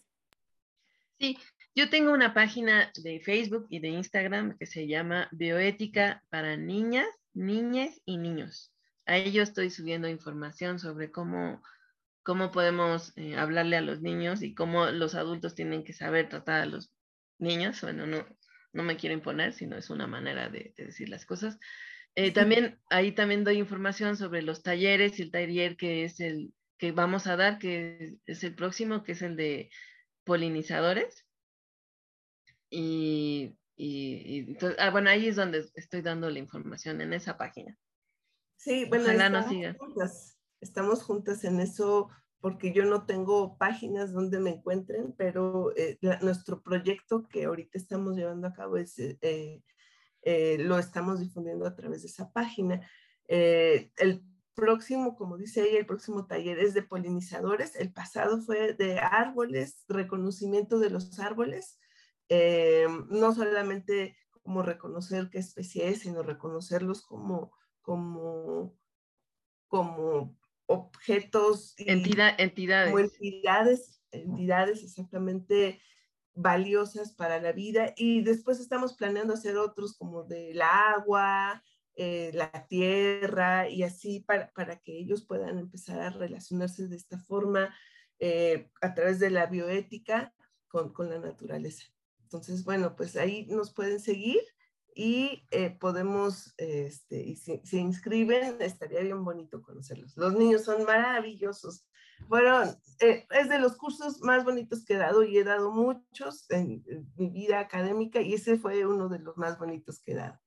Sí, 1.18 1.36
yo 1.74 1.90
tengo 1.90 2.12
una 2.12 2.34
página 2.34 2.92
de 3.02 3.18
Facebook 3.18 3.66
y 3.68 3.80
de 3.80 3.88
Instagram 3.88 4.56
que 4.58 4.66
se 4.66 4.86
llama 4.86 5.28
Bioética 5.32 6.22
para 6.30 6.56
Niñas, 6.56 7.08
Niñas 7.34 8.00
y 8.04 8.18
Niños. 8.18 8.70
Ahí 9.06 9.32
yo 9.32 9.42
estoy 9.42 9.70
subiendo 9.70 10.08
información 10.08 10.78
sobre 10.78 11.10
cómo, 11.10 11.62
cómo 12.22 12.52
podemos 12.52 13.12
eh, 13.16 13.36
hablarle 13.36 13.76
a 13.76 13.80
los 13.80 14.02
niños 14.02 14.42
y 14.42 14.54
cómo 14.54 14.86
los 14.86 15.16
adultos 15.16 15.56
tienen 15.56 15.82
que 15.82 15.94
saber 15.94 16.28
tratar 16.28 16.60
a 16.60 16.66
los 16.66 16.92
niños. 17.38 17.80
Bueno, 17.80 18.06
no, 18.06 18.24
no 18.72 18.82
me 18.84 18.96
quiero 18.96 19.14
imponer, 19.14 19.52
sino 19.52 19.76
es 19.76 19.90
una 19.90 20.06
manera 20.06 20.48
de, 20.48 20.74
decir 20.76 21.08
las 21.08 21.26
cosas. 21.26 21.58
Eh, 22.18 22.32
también 22.32 22.80
ahí 22.88 23.12
también 23.12 23.44
doy 23.44 23.58
información 23.58 24.16
sobre 24.16 24.40
los 24.40 24.62
talleres 24.62 25.18
y 25.18 25.22
el 25.22 25.30
taller 25.30 25.76
que 25.76 26.04
es 26.04 26.18
el 26.20 26.52
que 26.78 26.92
vamos 26.92 27.26
a 27.26 27.36
dar, 27.36 27.58
que 27.58 28.16
es 28.24 28.42
el 28.42 28.54
próximo, 28.54 29.02
que 29.02 29.12
es 29.12 29.22
el 29.22 29.36
de 29.36 29.70
polinizadores. 30.24 31.26
Y, 32.70 33.56
y, 33.76 34.56
ah, 34.78 34.90
bueno, 34.90 35.10
ahí 35.10 35.28
es 35.28 35.36
donde 35.36 35.66
estoy 35.74 36.02
dando 36.02 36.28
la 36.30 36.38
información, 36.38 37.00
en 37.00 37.12
esa 37.12 37.36
página. 37.36 37.78
Sí, 38.56 38.86
bueno, 38.88 39.08
estamos, 39.08 39.46
juntas, 39.78 40.38
estamos 40.60 41.02
juntas 41.02 41.44
en 41.44 41.60
eso 41.60 42.10
porque 42.40 42.72
yo 42.72 42.84
no 42.84 43.04
tengo 43.04 43.58
páginas 43.58 44.12
donde 44.12 44.40
me 44.40 44.50
encuentren, 44.50 45.14
pero 45.16 45.74
eh, 45.76 45.98
nuestro 46.22 46.62
proyecto 46.62 47.28
que 47.28 47.44
ahorita 47.44 47.78
estamos 47.78 48.16
llevando 48.16 48.48
a 48.48 48.52
cabo 48.52 48.76
es, 48.76 48.98
eh, 48.98 49.62
eh, 50.26 50.58
lo 50.58 50.78
estamos 50.78 51.20
difundiendo 51.20 51.66
a 51.66 51.74
través 51.74 52.02
de 52.02 52.08
esa 52.08 52.30
página. 52.32 52.86
el 53.28 54.22
próximo, 54.54 55.16
como 55.16 55.38
dice 55.38 55.62
ella, 55.62 55.78
el 55.78 55.86
próximo 55.86 56.26
taller 56.26 56.58
es 56.58 56.74
de 56.74 56.82
polinizadores. 56.82 57.76
El 57.76 57.92
pasado 57.92 58.40
fue 58.42 58.74
de 58.74 58.98
árboles, 58.98 59.84
reconocimiento 59.88 60.78
de 60.78 60.90
los 60.90 61.18
árboles. 61.18 61.78
no 62.28 63.34
solamente 63.34 64.16
como 64.42 64.62
reconocer 64.62 65.30
qué 65.30 65.38
especie 65.38 65.88
es, 65.88 66.00
sino 66.00 66.22
reconocerlos 66.22 67.02
como 67.02 67.52
como, 67.86 68.76
como 69.68 70.36
objetos. 70.66 71.74
entidades. 71.78 72.90
Como 72.90 72.98
entidades, 72.98 74.02
entidades 74.10 74.82
exactamente 74.82 75.80
valiosas 76.36 77.12
para 77.12 77.40
la 77.40 77.52
vida. 77.52 77.92
Y 77.96 78.22
después 78.22 78.60
estamos 78.60 78.94
planeando 78.94 79.34
hacer 79.34 79.56
otros 79.56 79.96
como 79.96 80.22
del 80.24 80.62
agua, 80.62 81.62
eh, 81.96 82.30
la 82.34 82.66
tierra 82.68 83.68
y 83.68 83.82
así 83.82 84.20
para, 84.20 84.52
para, 84.52 84.78
que 84.78 84.98
ellos 84.98 85.24
puedan 85.26 85.58
empezar 85.58 86.00
a 86.00 86.10
relacionarse 86.10 86.88
de 86.88 86.96
esta 86.96 87.18
forma 87.18 87.74
eh, 88.18 88.70
a 88.82 88.94
través 88.94 89.18
de 89.18 89.30
la 89.30 89.46
bioética 89.46 90.34
con, 90.68 90.92
con, 90.92 91.08
la 91.08 91.18
naturaleza. 91.18 91.84
Entonces, 92.22 92.64
bueno, 92.64 92.96
pues 92.96 93.16
ahí 93.16 93.46
nos 93.46 93.72
pueden 93.72 93.98
seguir 93.98 94.40
y 94.94 95.42
eh, 95.50 95.70
podemos, 95.70 96.54
este, 96.58 97.22
y 97.22 97.36
si 97.36 97.60
se 97.64 97.78
inscriben, 97.78 98.60
estaría 98.60 99.00
bien 99.00 99.24
bonito 99.24 99.62
conocerlos. 99.62 100.16
Los 100.16 100.34
niños 100.34 100.64
son 100.64 100.84
maravillosos. 100.84 101.86
Fueron, 102.28 102.76
eh, 103.00 103.26
es 103.30 103.48
de 103.48 103.58
los 103.58 103.76
cursos 103.76 104.20
más 104.22 104.44
bonitos 104.44 104.84
que 104.84 104.94
he 104.94 104.98
dado 104.98 105.22
y 105.22 105.38
he 105.38 105.44
dado 105.44 105.70
muchos 105.70 106.50
en, 106.50 106.84
mi 107.16 107.30
vida 107.30 107.60
académica 107.60 108.20
y 108.20 108.34
ese 108.34 108.58
fue 108.58 108.86
uno 108.86 109.08
de 109.08 109.18
los 109.18 109.36
más 109.36 109.58
bonitos 109.58 110.00
que 110.00 110.12
he 110.12 110.16
dado. 110.16 110.40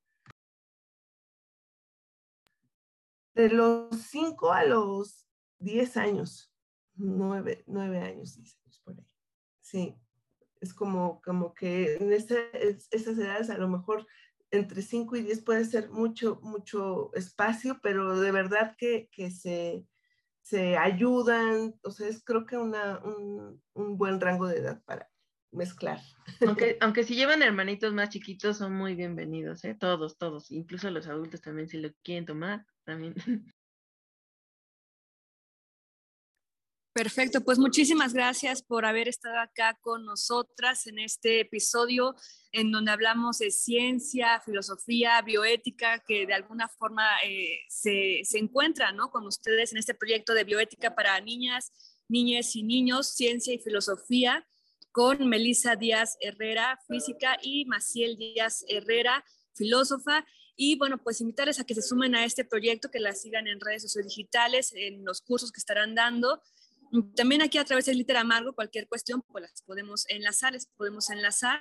De 3.34 3.48
los 3.48 3.96
5 3.96 4.52
a 4.52 4.64
los 4.64 5.26
10 5.60 5.96
años, 5.96 6.52
9, 6.96 7.64
años, 7.66 8.36
10 8.36 8.58
años 8.64 8.80
por 8.84 8.94
ahí. 8.98 9.06
Sí, 9.60 9.96
es 10.60 10.74
como, 10.74 11.22
como 11.22 11.54
que 11.54 11.96
en 11.96 12.12
esa, 12.12 12.34
esas 12.52 13.16
edades 13.16 13.48
a 13.48 13.56
lo 13.56 13.68
mejor 13.68 14.06
entre 14.50 14.82
5 14.82 15.16
y 15.16 15.22
10 15.22 15.42
puede 15.42 15.64
ser 15.64 15.90
mucho, 15.90 16.40
mucho 16.42 17.14
espacio, 17.14 17.78
pero 17.82 18.18
de 18.18 18.32
verdad 18.32 18.74
que, 18.76 19.08
que 19.12 19.30
se, 19.30 19.86
se, 20.50 20.76
ayudan, 20.76 21.74
o 21.84 21.90
sea, 21.92 22.08
es 22.08 22.24
creo 22.24 22.44
que 22.44 22.56
una, 22.56 22.98
un, 23.04 23.62
un, 23.74 23.96
buen 23.96 24.20
rango 24.20 24.48
de 24.48 24.58
edad 24.58 24.82
para 24.84 25.08
mezclar. 25.52 26.00
Aunque, 26.44 26.76
aunque 26.80 27.04
si 27.04 27.14
llevan 27.14 27.42
hermanitos 27.42 27.94
más 27.94 28.08
chiquitos, 28.08 28.58
son 28.58 28.74
muy 28.74 28.96
bienvenidos, 28.96 29.64
¿eh? 29.64 29.76
todos, 29.78 30.18
todos, 30.18 30.50
incluso 30.50 30.90
los 30.90 31.06
adultos 31.06 31.40
también, 31.40 31.68
si 31.68 31.78
lo 31.78 31.90
quieren 32.02 32.26
tomar, 32.26 32.66
también. 32.84 33.14
Perfecto, 36.92 37.40
pues 37.42 37.60
muchísimas 37.60 38.12
gracias 38.12 38.62
por 38.62 38.84
haber 38.84 39.06
estado 39.06 39.38
acá 39.38 39.78
con 39.80 40.04
nosotras 40.04 40.88
en 40.88 40.98
este 40.98 41.40
episodio 41.40 42.16
en 42.50 42.72
donde 42.72 42.90
hablamos 42.90 43.38
de 43.38 43.52
ciencia, 43.52 44.40
filosofía, 44.40 45.22
bioética, 45.22 46.00
que 46.00 46.26
de 46.26 46.34
alguna 46.34 46.68
forma 46.68 47.06
eh, 47.24 47.60
se, 47.68 48.22
se 48.24 48.38
encuentra 48.38 48.90
¿no? 48.90 49.10
con 49.12 49.24
ustedes 49.24 49.70
en 49.70 49.78
este 49.78 49.94
proyecto 49.94 50.34
de 50.34 50.42
bioética 50.42 50.96
para 50.96 51.20
niñas, 51.20 51.70
niñas 52.08 52.56
y 52.56 52.64
niños, 52.64 53.14
ciencia 53.14 53.54
y 53.54 53.58
filosofía, 53.58 54.44
con 54.90 55.28
Melissa 55.28 55.76
Díaz 55.76 56.16
Herrera, 56.20 56.76
física, 56.88 57.38
y 57.40 57.66
Maciel 57.66 58.16
Díaz 58.16 58.64
Herrera, 58.68 59.24
filósofa. 59.54 60.26
Y 60.56 60.76
bueno, 60.76 60.98
pues 60.98 61.20
invitarles 61.20 61.60
a 61.60 61.64
que 61.64 61.76
se 61.76 61.82
sumen 61.82 62.16
a 62.16 62.24
este 62.24 62.44
proyecto, 62.44 62.90
que 62.90 62.98
la 62.98 63.14
sigan 63.14 63.46
en 63.46 63.60
redes 63.60 63.82
sociales 63.82 64.08
digitales, 64.08 64.72
en 64.74 65.04
los 65.04 65.20
cursos 65.20 65.52
que 65.52 65.60
estarán 65.60 65.94
dando 65.94 66.42
también 67.14 67.42
aquí 67.42 67.58
a 67.58 67.64
través 67.64 67.86
del 67.86 67.98
Liter 67.98 68.16
Amargo, 68.16 68.52
cualquier 68.52 68.88
cuestión, 68.88 69.22
pues 69.22 69.42
las 69.42 69.62
podemos 69.62 70.04
enlazar, 70.08 70.52
les 70.52 70.66
podemos 70.66 71.10
enlazar. 71.10 71.60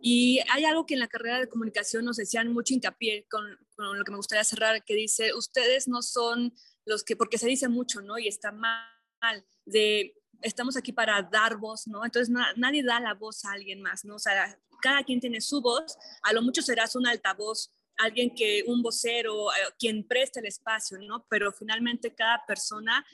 Y 0.00 0.40
hay 0.50 0.64
algo 0.64 0.86
que 0.86 0.94
en 0.94 1.00
la 1.00 1.08
carrera 1.08 1.40
de 1.40 1.48
comunicación 1.48 2.04
nos 2.04 2.16
decían 2.16 2.52
mucho 2.52 2.74
hincapié 2.74 3.26
con, 3.30 3.44
con, 3.76 3.98
lo 3.98 4.04
que 4.04 4.12
me 4.12 4.16
gustaría 4.16 4.44
cerrar, 4.44 4.84
que 4.84 4.94
dice, 4.94 5.34
ustedes 5.34 5.88
no 5.88 6.02
son 6.02 6.54
los 6.84 7.04
que, 7.04 7.16
porque 7.16 7.38
se 7.38 7.48
dice 7.48 7.68
mucho, 7.68 8.00
¿no? 8.00 8.18
Y 8.18 8.28
está 8.28 8.52
mal, 8.52 9.44
de 9.66 10.14
estamos 10.42 10.76
aquí 10.76 10.92
para 10.92 11.22
dar 11.22 11.56
voz, 11.56 11.86
¿no? 11.86 12.04
Entonces 12.04 12.34
nadie 12.56 12.82
da 12.82 13.00
la 13.00 13.14
voz 13.14 13.44
a 13.44 13.52
alguien 13.52 13.82
más, 13.82 14.04
¿no? 14.04 14.16
O 14.16 14.18
sea, 14.18 14.58
cada 14.80 15.02
quien 15.04 15.20
tiene 15.20 15.40
su 15.40 15.60
voz, 15.60 15.98
a 16.22 16.32
lo 16.32 16.42
mucho 16.42 16.62
serás 16.62 16.96
un 16.96 17.06
altavoz, 17.06 17.70
alguien 17.98 18.34
que, 18.34 18.64
un 18.66 18.82
vocero, 18.82 19.52
eh, 19.52 19.74
quien 19.78 20.06
presta 20.06 20.40
el 20.40 20.46
espacio, 20.46 20.98
¿no? 20.98 21.26
Pero 21.28 21.52
finalmente 21.52 22.14
cada 22.14 22.44
persona 22.46 23.04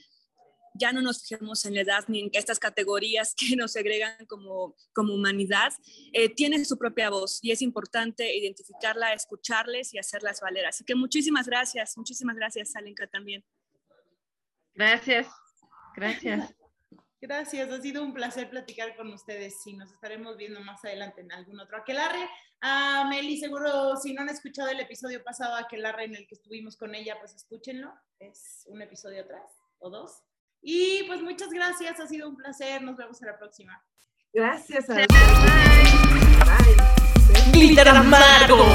ya 0.78 0.92
no 0.92 1.02
nos 1.02 1.22
fijemos 1.22 1.64
en 1.64 1.74
la 1.74 1.80
edad 1.82 2.04
ni 2.08 2.20
en 2.20 2.30
estas 2.32 2.58
categorías 2.58 3.34
que 3.36 3.56
nos 3.56 3.72
segregan 3.72 4.26
como, 4.26 4.74
como 4.92 5.14
humanidad, 5.14 5.72
eh, 6.12 6.28
tienen 6.28 6.64
su 6.64 6.78
propia 6.78 7.10
voz 7.10 7.38
y 7.42 7.52
es 7.52 7.62
importante 7.62 8.36
identificarla, 8.36 9.12
escucharles 9.12 9.94
y 9.94 9.98
hacerlas 9.98 10.40
valer. 10.40 10.66
Así 10.66 10.84
que 10.84 10.94
muchísimas 10.94 11.46
gracias, 11.46 11.96
muchísimas 11.96 12.36
gracias, 12.36 12.74
Alenka, 12.76 13.06
también. 13.06 13.44
Gracias, 14.74 15.28
gracias. 15.94 16.54
Gracias, 17.18 17.72
ha 17.72 17.80
sido 17.80 18.04
un 18.04 18.12
placer 18.12 18.50
platicar 18.50 18.94
con 18.94 19.10
ustedes 19.12 19.66
y 19.66 19.72
nos 19.72 19.90
estaremos 19.90 20.36
viendo 20.36 20.60
más 20.60 20.84
adelante 20.84 21.22
en 21.22 21.32
algún 21.32 21.58
otro 21.58 21.78
aquelarre. 21.78 22.28
A 22.60 23.06
Meli, 23.08 23.38
seguro 23.38 23.96
si 23.96 24.12
no 24.12 24.22
han 24.22 24.28
escuchado 24.28 24.68
el 24.68 24.80
episodio 24.80 25.24
pasado 25.24 25.56
aquelarre 25.56 26.04
en 26.04 26.14
el 26.14 26.26
que 26.26 26.34
estuvimos 26.34 26.76
con 26.76 26.94
ella, 26.94 27.16
pues 27.18 27.34
escúchenlo, 27.34 27.92
es 28.18 28.64
un 28.66 28.82
episodio 28.82 29.22
atrás 29.22 29.50
o 29.78 29.88
dos. 29.88 30.22
Y 30.68 31.04
pues 31.06 31.22
muchas 31.22 31.50
gracias, 31.50 32.00
ha 32.00 32.08
sido 32.08 32.28
un 32.28 32.36
placer, 32.36 32.82
nos 32.82 32.96
vemos 32.96 33.22
en 33.22 33.28
la 33.28 33.38
próxima. 33.38 33.80
Gracias. 34.32 34.90
A 34.90 35.06
Glitter 37.52 37.88
amargo. 37.88 38.66